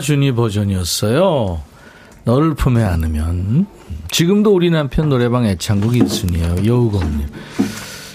준이 0.00 0.32
버전이었어요. 0.32 1.60
너를 2.24 2.54
품에 2.54 2.82
안으면 2.82 3.66
지금도 4.10 4.54
우리 4.54 4.70
남편 4.70 5.08
노래방 5.08 5.46
애창곡 5.46 5.92
1순위예요. 5.92 6.66
여우검님. 6.66 7.28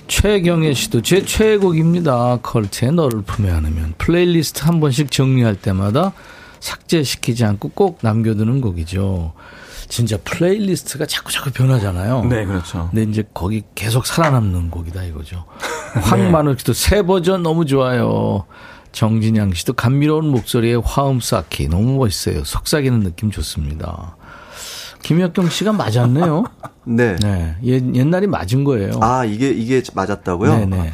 최경애 0.07 0.73
씨도 0.73 1.01
제 1.01 1.23
최애곡입니다. 1.25 2.39
컬트의 2.41 2.91
너를 2.91 3.21
품에 3.21 3.49
안으면 3.51 3.93
플레이리스트 3.97 4.63
한 4.63 4.79
번씩 4.79 5.11
정리할 5.11 5.55
때마다 5.55 6.13
삭제시키지 6.59 7.45
않고 7.45 7.69
꼭 7.69 7.99
남겨두는 8.01 8.61
곡이죠. 8.61 9.33
진짜 9.87 10.17
playlist가 10.23 11.05
자꾸 11.05 11.31
자꾸 11.31 11.51
변하잖아요. 11.51 12.25
네, 12.25 12.45
그렇죠. 12.45 12.89
근데 12.91 13.09
이제 13.09 13.23
거기 13.33 13.63
계속 13.75 14.05
살아남는 14.05 14.71
곡이다 14.71 15.03
이거죠. 15.03 15.45
황만우 16.01 16.57
씨도 16.57 16.73
새 16.73 17.03
버전 17.03 17.43
너무 17.43 17.65
좋아요. 17.65 18.45
정진양 18.95 19.53
씨도 19.53 19.73
감미로운 19.73 20.29
목소리에 20.29 20.75
화음 20.75 21.19
쌓기 21.19 21.67
너무 21.67 21.97
멋있어요. 21.97 22.45
속삭이는 22.45 23.01
느낌 23.01 23.29
좋습니다. 23.29 24.15
김혁경 25.01 25.49
씨가 25.49 25.73
맞았네요. 25.73 26.45
네. 26.85 27.17
네. 27.17 27.57
옛, 27.63 27.83
옛날이 27.93 28.25
맞은 28.25 28.63
거예요. 28.63 28.93
아, 29.01 29.25
이게, 29.25 29.49
이게 29.49 29.83
맞았다고요? 29.93 30.59
네네. 30.59 30.77
네. 30.77 30.91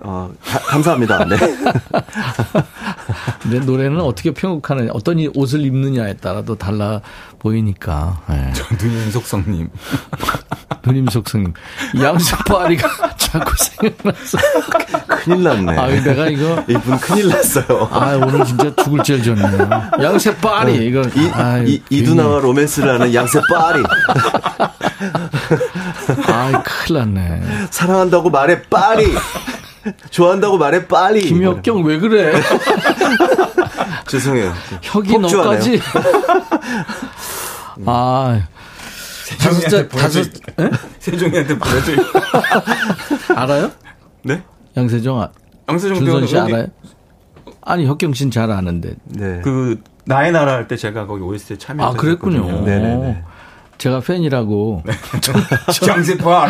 어, 0.00 0.32
가, 0.42 0.58
감사합니다. 0.60 1.26
네. 1.26 1.36
근데 3.42 3.60
노래는 3.60 4.00
어떻게 4.00 4.32
편곡하느냐, 4.32 4.92
어떤 4.94 5.18
옷을 5.34 5.60
입느냐에 5.60 6.14
따라도 6.14 6.56
달라 6.56 7.02
보이니까. 7.38 8.22
네. 8.30 8.50
누님 8.82 9.10
속성님. 9.10 9.68
누님 10.86 11.06
속성님. 11.08 11.52
양세파리가 12.00 13.15
자꾸 13.38 13.52
생각났어. 13.58 14.38
큰일 15.08 15.42
났네. 15.42 15.78
아, 15.78 15.86
내가 15.88 16.28
이거. 16.28 16.64
이분 16.68 16.98
큰일 16.98 17.28
났어요. 17.28 17.88
아, 17.92 18.14
오늘 18.16 18.44
진짜 18.44 18.74
죽을 18.82 19.02
죄를 19.02 19.22
졌네요. 19.22 19.90
양세파리, 20.02 20.86
이거. 20.86 21.02
이, 21.14 21.30
아, 21.32 21.58
이, 21.58 21.82
이두나와 21.90 22.40
로맨스라는 22.40 23.12
양세파리. 23.12 23.82
아, 26.28 26.62
큰일 26.64 26.98
났네. 26.98 27.42
사랑한다고 27.70 28.30
말해 28.30 28.62
빨리. 28.62 29.14
좋아한다고 30.10 30.58
말해 30.58 30.86
빨리. 30.88 31.20
김혁경 31.22 31.84
왜 31.84 31.98
그래? 31.98 32.40
죄송해요. 34.08 34.52
혁이 34.82 35.18
너까지. 35.18 35.80
아. 37.86 38.40
다섯 39.38 39.88
다섯 39.88 40.24
세종이한테 40.98 41.58
보내줘. 41.58 41.92
알아요? 43.36 43.70
네? 44.22 44.42
양세종 44.76 45.20
아, 45.20 45.30
양세종 45.68 45.96
준선 45.98 46.26
씨 46.26 46.38
알아요? 46.38 46.66
아니 47.62 47.86
혁경 47.86 48.12
씨는 48.12 48.30
잘 48.30 48.50
아는데. 48.50 48.94
네. 49.04 49.40
그 49.42 49.80
나의 50.04 50.32
나라 50.32 50.52
할 50.52 50.68
때 50.68 50.76
제가 50.76 51.06
거기 51.06 51.22
OST에 51.22 51.58
참여했어요. 51.58 51.96
아 51.96 52.00
그랬군요. 52.00 52.62
네네네. 52.64 53.24
제가 53.78 54.00
팬이라고. 54.00 54.82
네. 54.86 54.92
장세파. 55.72 56.48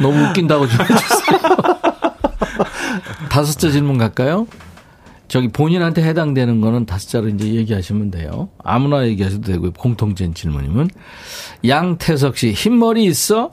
너무 0.00 0.24
웃긴다고 0.28 0.66
좀 0.66 0.80
해주세요. 0.80 1.38
다섯째 3.30 3.70
질문 3.70 3.98
갈까요? 3.98 4.46
저기 5.34 5.48
본인한테 5.48 6.00
해당되는 6.04 6.60
거는 6.60 6.86
다섯 6.86 7.08
자로 7.08 7.26
이제 7.26 7.54
얘기하시면 7.54 8.12
돼요. 8.12 8.50
아무나 8.62 9.04
얘기하셔도 9.04 9.50
되고요. 9.50 9.72
공통된 9.72 10.32
질문이면. 10.32 10.90
양태석 11.66 12.36
씨, 12.36 12.52
흰머리 12.52 13.04
있어? 13.06 13.52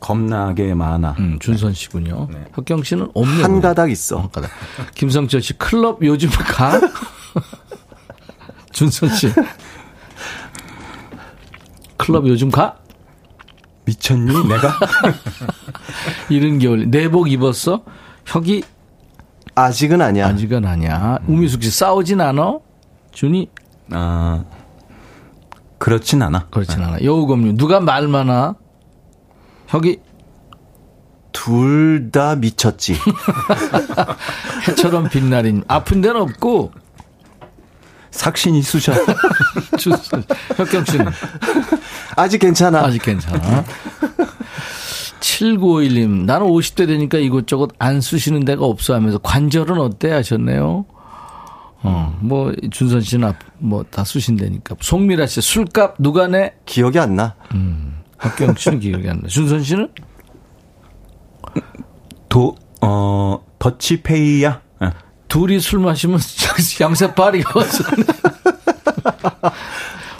겁나게 0.00 0.74
많아. 0.74 1.14
음, 1.20 1.38
준선 1.38 1.74
씨군요. 1.74 2.26
네. 2.32 2.44
혁경 2.54 2.82
씨는 2.82 3.10
없네요. 3.14 3.44
한 3.44 3.60
가닥 3.60 3.92
있어. 3.92 4.18
한 4.18 4.30
가닥. 4.32 4.50
김성철 4.96 5.42
씨, 5.42 5.52
클럽 5.52 6.00
요즘 6.02 6.28
가? 6.28 6.80
준선 8.72 9.08
씨. 9.10 9.30
클럽 11.98 12.26
요즘 12.26 12.50
가? 12.50 12.76
미쳤니? 13.84 14.48
내가? 14.48 14.76
이른 16.28 16.58
겨울. 16.58 16.90
내복 16.90 17.30
입었어? 17.30 17.84
혁이? 18.26 18.64
아직은 19.54 20.00
아니야. 20.00 20.28
아직은 20.28 20.64
아니야. 20.64 21.18
우미숙 21.26 21.62
씨 21.62 21.70
싸우진 21.70 22.20
않아? 22.20 22.58
준이? 23.12 23.50
아, 23.90 24.44
그렇진 25.78 26.22
않아. 26.22 26.46
그렇진 26.50 26.78
네. 26.78 26.84
않아. 26.84 27.02
여우검님, 27.02 27.56
누가 27.56 27.80
말 27.80 28.08
많아? 28.08 28.54
혁이? 29.68 30.00
둘 31.32 32.10
다 32.12 32.36
미쳤지. 32.36 32.94
해처럼 34.68 35.08
빛나린. 35.08 35.64
아픈 35.68 36.00
데는 36.00 36.20
없고. 36.20 36.72
삭신이 38.10 38.60
쑤셔. 38.62 38.92
혁경 40.56 40.84
씨는? 40.84 41.06
아직 42.16 42.38
괜찮아. 42.38 42.80
아직 42.84 43.02
괜찮아. 43.02 43.64
7951님, 45.42 46.24
나는 46.24 46.46
50대 46.46 46.86
되니까 46.86 47.18
이것저것 47.18 47.70
안 47.78 48.00
쓰시는 48.00 48.44
데가 48.44 48.64
없어 48.64 48.94
하면서 48.94 49.18
관절은 49.18 49.78
어때 49.78 50.12
하셨네요. 50.12 50.86
어, 51.84 52.18
뭐, 52.20 52.52
준선 52.70 53.00
씨는 53.00 53.32
뭐다 53.58 54.04
쓰신다니까. 54.04 54.76
송미라 54.80 55.26
씨, 55.26 55.40
술값 55.40 55.96
누가 55.98 56.28
내? 56.28 56.54
기억이 56.64 56.98
안 56.98 57.16
나. 57.16 57.34
음, 57.54 58.02
박경 58.18 58.54
씨는 58.54 58.80
기억이 58.80 59.08
안 59.08 59.20
나. 59.20 59.28
준선 59.28 59.64
씨는? 59.64 59.88
도, 62.28 62.54
어, 62.80 63.44
더치페이야? 63.58 64.62
네. 64.80 64.90
둘이 65.26 65.58
술 65.58 65.80
마시면 65.80 66.20
양세 66.80 67.14
파리가 67.14 67.58
왔어. 67.58 67.84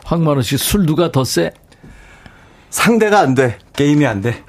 황만호 0.05 0.43
씨, 0.43 0.59
술 0.59 0.85
누가 0.85 1.12
더 1.12 1.23
세? 1.23 1.53
상대가 2.70 3.20
안 3.20 3.35
돼. 3.35 3.59
게임이 3.75 4.05
안 4.05 4.20
돼. 4.20 4.43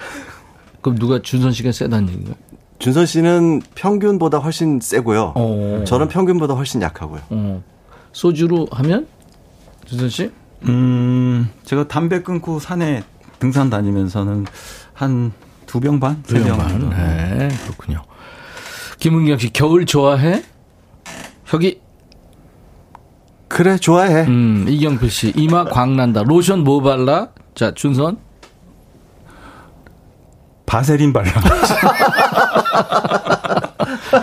그럼 0.84 0.98
누가 1.00 1.20
준선 1.22 1.52
씨가 1.54 1.72
세다는 1.72 2.10
얘기인가요? 2.10 2.36
준선 2.78 3.06
씨는 3.08 3.62
평균보다 3.74 4.38
훨씬 4.40 4.80
세고요. 4.80 5.34
오. 5.36 5.84
저는 5.86 6.10
평균보다 6.10 6.54
훨씬 6.54 6.82
약하고요. 6.82 7.22
어. 7.30 7.64
소주로 8.12 8.68
하면 8.72 9.08
준선 9.86 10.10
씨? 10.10 10.32
음, 10.68 11.50
제가 11.66 11.88
담배 11.88 12.22
끊고 12.22 12.60
산에 12.60 13.04
등산 13.40 13.70
다니면서는 13.72 14.46
한 14.94 15.32
두 15.66 15.80
병 15.80 16.00
반, 16.00 16.22
세 16.28 16.44
병 16.44 16.58
반. 16.58 16.90
네, 16.92 17.50
그렇군요. 17.64 18.04
김은경 19.00 19.40
씨 19.40 19.52
겨울 19.52 19.86
좋아해? 19.88 20.44
혁이 21.46 21.80
그래 23.48 23.78
좋아해. 23.78 24.26
음, 24.28 24.66
이경필 24.68 25.10
씨 25.10 25.34
이마 25.36 25.66
광난다. 25.66 26.24
로션 26.24 26.64
뭐 26.64 26.82
발라? 26.82 27.30
자 27.56 27.74
준선. 27.74 28.18
바세린 30.74 31.14
발라. 31.14 31.32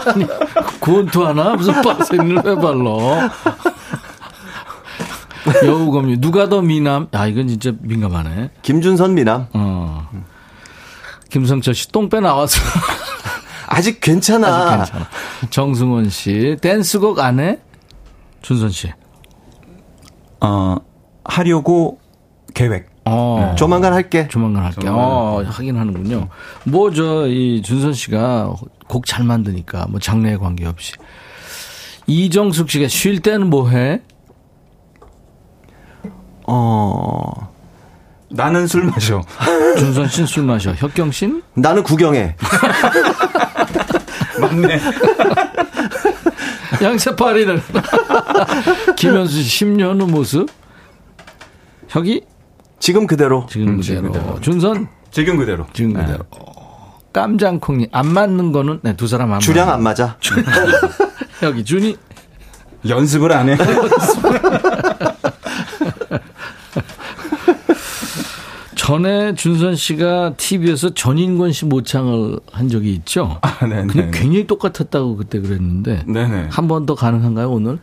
아니, 0.07 0.27
구원투 0.81 1.25
하나? 1.25 1.55
무슨 1.55 1.81
바세린을 1.81 2.43
왜 2.45 2.57
발라? 2.57 3.31
여우검유. 5.65 6.21
누가 6.21 6.49
더 6.49 6.61
미남? 6.61 7.07
아, 7.13 7.29
이건 7.29 7.47
진짜 7.47 7.71
민감하네. 7.81 8.51
김준선 8.63 9.15
미남. 9.15 9.47
어. 9.53 10.09
김성철 11.31 11.73
씨, 11.73 11.87
똥빼 11.93 12.19
나왔어. 12.19 12.61
아직 13.69 14.01
괜찮아. 14.01 14.49
아직 14.49 14.77
괜찮아. 14.93 15.09
정승원 15.51 16.11
씨, 16.11 16.57
댄스곡 16.61 17.21
안 17.21 17.39
해? 17.39 17.61
준선 18.43 18.71
씨. 18.71 18.93
어, 20.41 20.79
하려고 21.25 22.01
계획. 22.55 22.90
어. 23.05 23.49
네. 23.51 23.57
조만간 23.57 23.93
할게. 23.93 24.29
조만간 24.29 24.65
할게. 24.65 24.81
조만간 24.81 25.05
어, 25.05 25.43
하긴 25.47 25.77
하는군요. 25.77 26.29
뭐, 26.65 26.91
저, 26.93 27.27
이 27.27 27.63
준선 27.63 27.93
씨가 27.93 28.55
곡 28.89 29.07
잘 29.07 29.25
만드니까, 29.25 29.87
뭐, 29.89 30.01
장르에 30.01 30.37
관계없이. 30.37 30.93
이정숙 32.07 32.71
씨가 32.71 32.89
쉴 32.89 33.21
때는 33.21 33.49
뭐 33.49 33.69
해? 33.69 34.01
어. 36.47 37.51
나는 38.31 38.67
술 38.67 38.85
마셔. 38.85 39.23
준선 39.79 40.09
씨는 40.09 40.27
술 40.27 40.45
마셔. 40.45 40.73
혁경 40.73 41.11
씨는? 41.13 41.43
나는 41.55 41.83
구경해. 41.83 42.35
맞네. 44.41 44.81
양세파리는. 46.83 47.61
김현수 48.97 49.43
씨 49.43 49.65
10년 49.65 50.01
후 50.01 50.07
모습? 50.07 50.49
혁이? 51.89 52.23
지금 52.81 53.07
그대로. 53.07 53.47
지금 53.49 53.69
음, 53.69 53.77
그대로. 53.77 53.83
지금 54.01 54.11
그대로. 54.13 54.41
준선? 54.41 54.89
지금 55.13 55.37
그대로. 55.37 55.67
지금 55.73 55.93
네. 55.93 56.01
그대로. 56.01 56.25
깜장콩님, 57.13 57.89
안 57.93 58.07
맞는 58.09 58.53
거는, 58.53 58.81
네, 58.83 58.97
두 58.97 59.07
사람 59.07 59.33
안 59.33 59.41
주량 59.41 59.69
안 59.69 59.83
맞아. 59.83 60.17
여기, 61.43 61.65
준이. 61.65 61.97
연습을 62.89 63.33
안 63.33 63.51
해. 63.51 63.57
전에 68.77 69.35
준선 69.35 69.77
씨가 69.77 70.35
TV에서 70.37 70.95
전인권 70.95 71.53
씨 71.53 71.67
모창을 71.67 72.41
한 72.51 72.69
적이 72.69 72.95
있죠. 72.95 73.39
아, 73.43 73.67
네, 73.67 73.85
네. 73.85 74.11
굉장히 74.11 74.47
똑같았다고 74.47 75.17
그때 75.17 75.39
그랬는데. 75.41 76.05
네네. 76.07 76.49
한번 76.51 76.87
더 76.87 76.95
가능한가요, 76.95 77.51
오늘? 77.51 77.79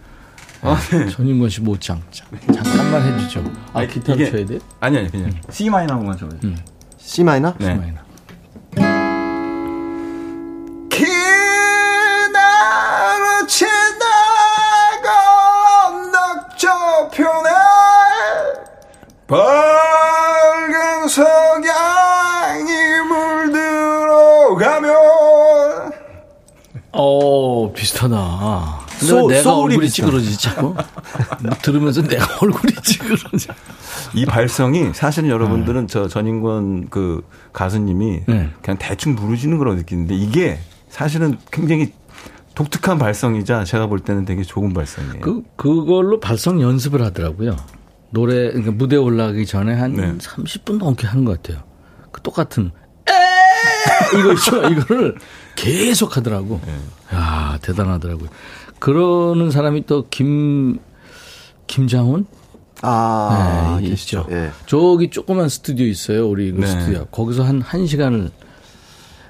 아, 0.62 0.80
네. 0.92 1.10
전인권 1.10 1.50
씨 1.50 1.62
모창. 1.62 2.02
잠깐만 2.12 3.02
해주죠. 3.14 3.44
아, 3.74 3.80
아니, 3.80 3.88
기타를 3.88 4.22
이게, 4.22 4.32
쳐야 4.32 4.46
돼? 4.46 4.60
아니, 4.80 4.98
아니, 4.98 5.12
그냥. 5.12 5.30
음. 5.30 5.42
C 5.50 5.70
마이너만 5.70 6.18
쳐요. 6.18 6.30
음. 6.44 6.58
C 6.98 7.24
마이너? 7.24 7.54
네. 7.60 7.74
C 7.74 7.80
마이너. 7.80 8.00
기나로 10.90 11.48
밝은 19.28 21.08
석양이 21.10 22.72
물들어가면 23.10 24.96
어 26.94 27.74
비슷하다. 27.74 28.87
소, 29.00 29.28
내가 29.28 29.58
얼굴이 29.58 29.90
찌그러지지 29.90 30.50
들으면서 31.62 32.02
내가 32.02 32.26
얼굴이 32.42 32.74
찌그러져. 32.84 33.54
이 34.14 34.26
발성이 34.26 34.92
사실은 34.94 35.30
여러분들은 35.30 35.82
네. 35.82 35.88
저 35.88 36.08
전인권 36.08 36.90
그 36.90 37.24
가수님이 37.54 38.22
네. 38.28 38.50
그냥 38.62 38.78
대충 38.80 39.16
부르시는 39.16 39.58
거라고 39.58 39.78
느끼는데 39.78 40.16
이게 40.16 40.60
사실은 40.90 41.38
굉장히 41.52 41.94
독특한 42.56 42.98
발성이자 42.98 43.66
제가 43.66 43.86
볼 43.86 44.00
때는 44.00 44.26
되게 44.26 44.44
좋은 44.44 44.74
발성이에요. 44.74 45.22
그 45.22 45.44
그걸로 45.56 46.20
발성 46.20 46.60
연습을 46.62 47.04
하더라고요. 47.04 47.56
노래 48.10 48.48
그러니까 48.50 48.72
무대 48.72 48.96
올라가기 48.96 49.46
전에 49.46 49.76
한 49.76 49.94
네. 49.94 50.18
30분 50.18 50.78
넘게 50.78 51.06
하는 51.06 51.24
것 51.24 51.42
같아요. 51.42 51.64
그 52.12 52.22
똑같은 52.22 52.72
에 53.08 54.20
이거 54.20 54.34
있죠. 54.34 54.64
이거를 54.70 55.16
계속 55.56 56.18
하더라고. 56.18 56.60
네. 56.66 56.74
야 57.16 57.60
대단하더라고요. 57.62 58.30
그러는 58.80 59.52
사람이 59.52 59.86
또 59.86 60.06
김 60.10 60.80
김장훈 61.68 62.26
아, 62.84 63.80
네, 63.82 63.88
있죠. 63.90 64.26
예. 64.30 64.52
저기 64.68 65.10
조그만 65.10 65.50
스튜디오 65.50 65.86
있어요. 65.88 66.28
우리 66.30 66.52
그 66.52 66.62
네. 66.62 66.68
스튜디오. 66.68 67.06
거기서 67.06 67.44
한, 67.44 67.60
한 67.62 67.88
시간을 67.88 68.30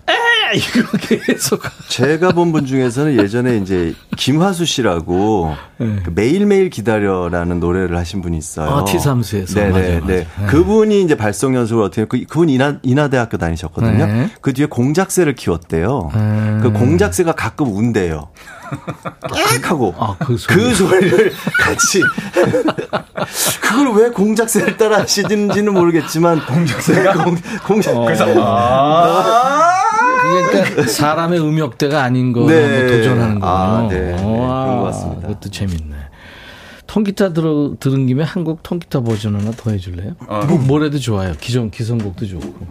에 0.09 0.55
이거 0.55 0.97
계속. 0.99 1.61
제가 1.89 2.31
본 2.33 2.51
분 2.51 2.65
중에서는 2.65 3.17
예전에 3.21 3.57
이제 3.57 3.93
김화수 4.17 4.65
씨라고 4.65 5.53
네. 5.77 5.97
그 6.03 6.11
매일매일 6.13 6.69
기다려라는 6.69 7.59
노래를 7.59 7.97
하신 7.97 8.21
분이 8.21 8.37
있어요. 8.37 8.69
아, 8.69 8.85
T3스에서. 8.85 9.55
네네. 9.55 9.69
맞아요, 9.71 9.83
맞아요. 10.01 10.05
네. 10.05 10.27
네. 10.37 10.45
그분이 10.47 11.01
이제 11.01 11.15
발성 11.15 11.55
연습을 11.55 11.83
어떻게 11.83 12.05
그, 12.05 12.23
그분 12.25 12.49
인하, 12.49 12.77
인하대학교 12.83 13.37
다니셨거든요. 13.37 14.05
네. 14.05 14.29
그 14.41 14.53
뒤에 14.53 14.65
공작새를 14.67 15.35
키웠대요. 15.35 16.11
네. 16.13 16.59
그 16.61 16.71
공작새가 16.71 17.31
가끔 17.33 17.75
운대요. 17.75 18.29
깍 19.21 19.71
하고 19.71 19.93
아, 19.97 20.15
그, 20.19 20.37
소리. 20.37 20.55
그 20.55 20.75
소리를 20.75 21.33
같이 21.59 22.01
그걸 23.61 23.93
왜 23.95 24.09
공작새를 24.09 24.77
따라 24.77 24.99
하시는지는 24.99 25.73
모르겠지만 25.73 26.45
공작새가 26.45 27.23
공, 27.23 27.35
공작 27.65 27.95
어. 27.95 28.05
그래서 28.05 28.25
아~ 28.37 29.73
그러니까 30.21 30.87
사람의 30.87 31.39
음역대가 31.39 32.03
아닌 32.03 32.33
거 32.33 32.45
네. 32.47 32.87
도전하는 32.87 33.39
거군요. 33.39 33.45
아, 33.45 33.87
네. 33.89 33.99
네. 33.99 34.15
그런 34.15 34.77
것 34.79 34.83
같습니다. 34.85 35.27
그것도 35.27 35.49
재밌네. 35.49 35.95
통기타 36.87 37.33
들어, 37.33 37.75
들은 37.79 38.07
김에 38.07 38.23
한국 38.23 38.63
통기타 38.63 39.01
버전 39.01 39.35
하나 39.35 39.51
더 39.51 39.71
해줄래요? 39.71 40.13
어. 40.27 40.45
뭐, 40.47 40.57
뭐래도 40.57 40.99
좋아요. 40.99 41.33
기존 41.39 41.69
기성곡도 41.69 42.25
좋고. 42.25 42.67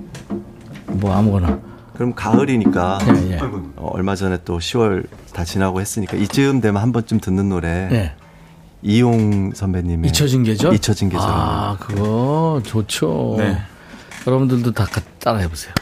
뭐 0.86 1.14
아무거나. 1.14 1.75
그럼 1.96 2.14
가을이니까 2.14 2.98
예, 3.08 3.32
예. 3.32 3.38
어, 3.76 3.90
얼마 3.92 4.14
전에 4.14 4.38
또 4.44 4.58
10월 4.58 5.06
다 5.32 5.44
지나고 5.44 5.80
했으니까 5.80 6.16
이쯤 6.16 6.60
되면 6.60 6.80
한 6.80 6.92
번쯤 6.92 7.20
듣는 7.20 7.48
노래. 7.48 7.88
예. 7.92 8.14
이용 8.82 9.52
선배님의 9.52 10.10
잊혀진 10.10 10.44
계절. 10.44 10.74
잊혀진 10.74 11.08
계절. 11.08 11.26
아 11.28 11.76
그거 11.80 12.60
좋죠. 12.64 13.36
네. 13.38 13.58
여러분들도 14.26 14.72
다 14.72 14.86
따라해 15.18 15.48
보세요. 15.48 15.72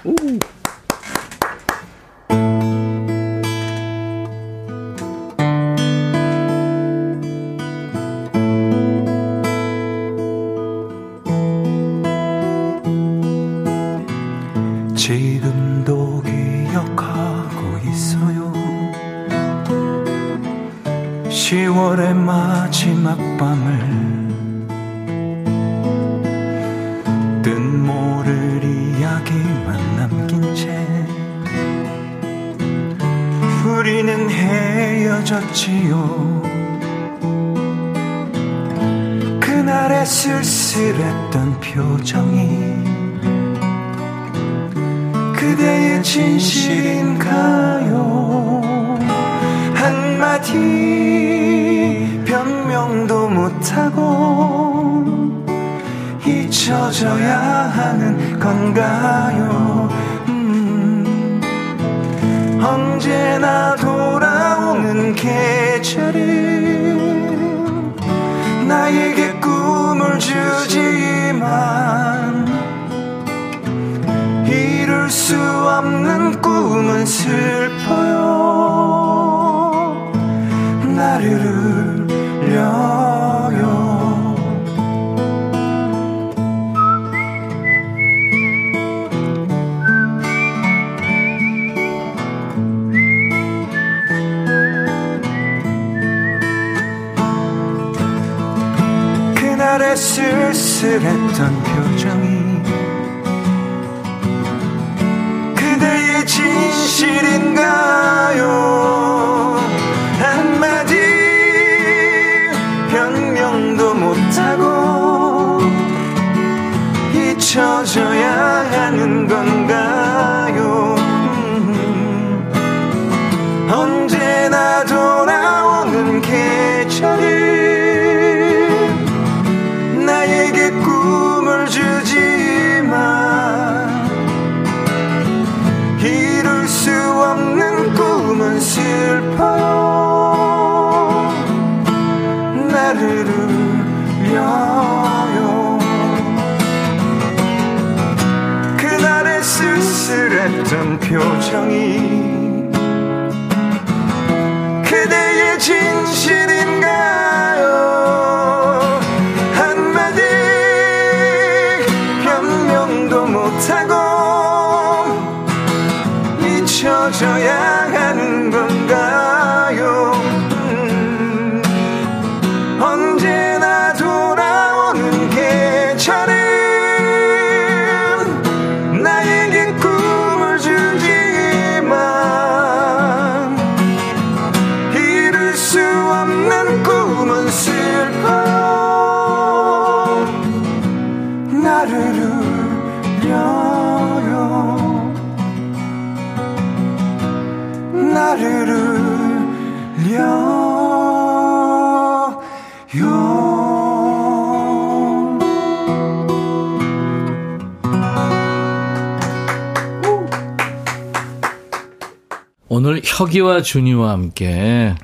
오늘 212.74 213.00
혁이와 213.04 213.62
준이와 213.62 214.10
함께 214.10 214.96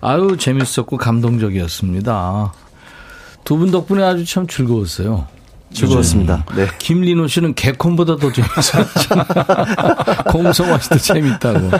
아유 0.00 0.36
재밌었고 0.36 0.96
감동적이었습니다. 0.96 2.52
두 3.44 3.56
분 3.56 3.70
덕분에 3.70 4.02
아주 4.02 4.24
참 4.24 4.48
즐거웠어요. 4.48 5.28
즐거웠습니다. 5.72 6.44
네. 6.56 6.66
김리노 6.80 7.28
씨는 7.28 7.54
개콘보다 7.54 8.16
더 8.16 8.32
재밌어요. 8.32 8.84
공성화 10.32 10.78
씨도 10.80 10.98
재밌다고. 10.98 11.70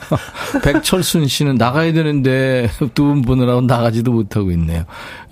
백철순 0.64 1.26
씨는 1.26 1.56
나가야 1.56 1.92
되는데 1.92 2.70
두 2.94 3.04
분 3.04 3.20
보느라고 3.22 3.60
나가지도 3.60 4.12
못하고 4.12 4.50
있네요. 4.52 4.84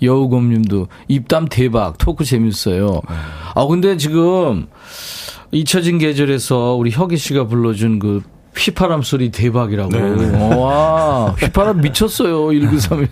여우곰 0.03 0.49
님도 0.49 0.89
입담 1.07 1.47
대박, 1.47 1.97
토크 1.97 2.23
재밌어요. 2.23 3.01
아, 3.55 3.65
근데 3.65 3.97
지금 3.97 4.67
잊혀진 5.51 5.97
계절에서 5.97 6.73
우리 6.75 6.91
혁이 6.91 7.17
씨가 7.17 7.47
불러준 7.47 7.97
그 7.97 8.21
휘파람 8.57 9.01
소리 9.03 9.29
대박이라고. 9.31 9.89
네, 9.91 10.01
네. 10.31 10.55
와, 10.55 11.31
휘파람 11.39 11.81
미쳤어요. 11.81 12.51
1931. 12.51 13.07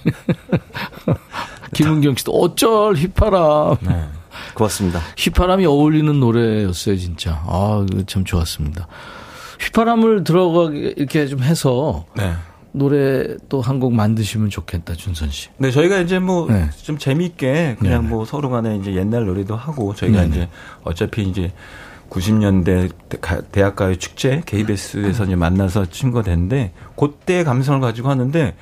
김은경 1.73 2.15
씨도 2.15 2.31
어쩔 2.31 2.95
휘파람. 2.95 3.77
네. 3.81 4.03
고맙습니다. 4.53 4.99
휘파람이 5.17 5.65
어울리는 5.65 6.19
노래였어요, 6.19 6.97
진짜. 6.97 7.41
아, 7.45 7.85
참 8.07 8.23
좋았습니다. 8.23 8.87
휘파람을 9.59 10.23
들어가게 10.23 10.93
이렇게 10.97 11.27
좀 11.27 11.41
해서 11.43 12.05
네. 12.15 12.33
노래 12.71 13.35
또 13.49 13.61
한 13.61 13.79
곡 13.79 13.93
만드시면 13.93 14.49
좋겠다, 14.51 14.93
준선 14.93 15.31
씨. 15.31 15.49
네, 15.57 15.71
저희가 15.71 15.97
이제 15.99 16.19
뭐좀 16.19 16.53
네. 16.55 16.97
재미있게 16.99 17.77
그냥 17.79 18.03
네. 18.03 18.07
뭐 18.09 18.25
서로 18.25 18.49
간에 18.51 18.77
이제 18.77 18.93
옛날 18.95 19.25
노래도 19.25 19.55
하고 19.55 19.95
저희가 19.95 20.21
네. 20.23 20.27
이제 20.27 20.49
어차피 20.83 21.23
이제 21.23 21.51
90년대 22.09 22.91
대학가요 23.51 23.97
축제 23.97 24.41
KBS에서 24.45 25.25
이제 25.25 25.35
만나서 25.35 25.87
친구가 25.87 26.23
됐는데 26.23 26.71
그때 26.97 27.43
감성을 27.43 27.81
가지고 27.81 28.09
하는데 28.09 28.55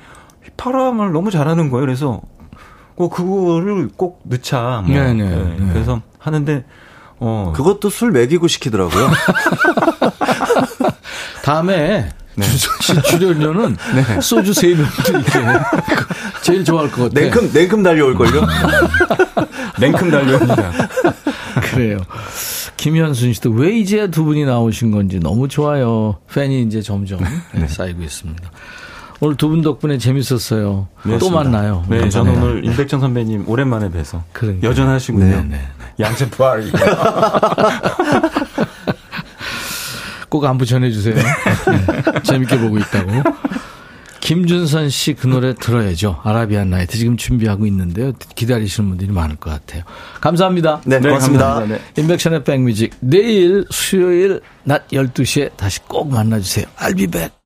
휘파람을 0.44 1.12
너무 1.12 1.30
잘하는 1.30 1.70
거예요. 1.70 1.86
그래서 1.86 2.20
꼭 2.94 3.10
그거를 3.10 3.90
꼭 3.96 4.20
넣자. 4.24 4.82
뭐. 4.86 4.94
네네. 4.94 5.12
네, 5.12 5.36
네, 5.36 5.56
네. 5.58 5.72
그래서 5.72 6.00
하는데 6.18 6.64
어 7.18 7.52
그것도 7.54 7.90
술 7.90 8.10
먹이고 8.12 8.48
시키더라고요. 8.48 9.10
다음에 11.44 12.08
네. 12.34 12.44
주선 12.44 12.76
씨 12.80 13.02
출연료는 13.02 13.76
네. 13.94 14.20
소주 14.20 14.52
세 14.52 14.74
병도 14.74 14.90
이렇게 15.08 15.30
제일 16.46 16.64
좋아할 16.64 16.90
것 16.90 17.02
같아요. 17.12 17.24
냉큼 17.30 17.50
냉큼 17.52 17.82
달려올걸요? 17.82 18.46
냉큼 19.80 20.10
달려옵니다. 20.10 20.72
그래요. 21.72 21.98
김현순 22.76 23.32
씨도 23.32 23.50
왜 23.50 23.76
이제 23.76 24.08
두 24.10 24.24
분이 24.24 24.44
나오신 24.44 24.90
건지 24.92 25.18
너무 25.20 25.48
좋아요. 25.48 26.16
팬이 26.32 26.62
이제 26.62 26.80
점점 26.82 27.18
네. 27.52 27.66
쌓이고 27.66 28.02
있습니다. 28.02 28.50
오늘 29.20 29.34
두 29.36 29.48
분 29.48 29.62
덕분에 29.62 29.96
재밌었어요. 29.98 30.88
네, 31.04 31.16
또 31.18 31.30
만나요. 31.30 31.84
네, 31.88 32.02
네 32.02 32.08
저는 32.10 32.36
오늘 32.42 32.64
임백천 32.64 33.00
선배님 33.00 33.48
오랜만에 33.48 33.90
뵈서 33.90 34.22
그러니까. 34.32 34.68
여전하시군요. 34.68 35.24
네, 35.24 35.42
네. 35.48 35.60
양재 35.98 36.28
부활. 36.30 36.64
꼭 40.28 40.44
안부 40.44 40.66
전해주세요. 40.66 41.14
네. 41.16 41.22
재밌게 42.24 42.58
보고 42.60 42.76
있다고. 42.78 43.10
김준선 44.26 44.90
씨 44.90 45.14
그 45.14 45.28
노래 45.28 45.54
들어야죠. 45.54 46.20
아라비안 46.24 46.68
나이트 46.68 46.98
지금 46.98 47.16
준비하고 47.16 47.64
있는데요. 47.66 48.12
기다리시는 48.34 48.88
분들이 48.88 49.12
많을 49.12 49.36
것 49.36 49.50
같아요. 49.50 49.84
감사합니다. 50.20 50.80
네, 50.84 50.98
네 50.98 51.08
고맙습니다. 51.10 51.64
네. 51.64 51.80
인백션의 51.96 52.42
백뮤직 52.42 52.92
내일 52.98 53.64
수요일 53.70 54.40
낮 54.64 54.88
12시에 54.88 55.56
다시 55.56 55.78
꼭 55.86 56.10
만나주세요. 56.10 56.66
I'll 56.76 56.96
be 56.96 57.06
back. 57.06 57.30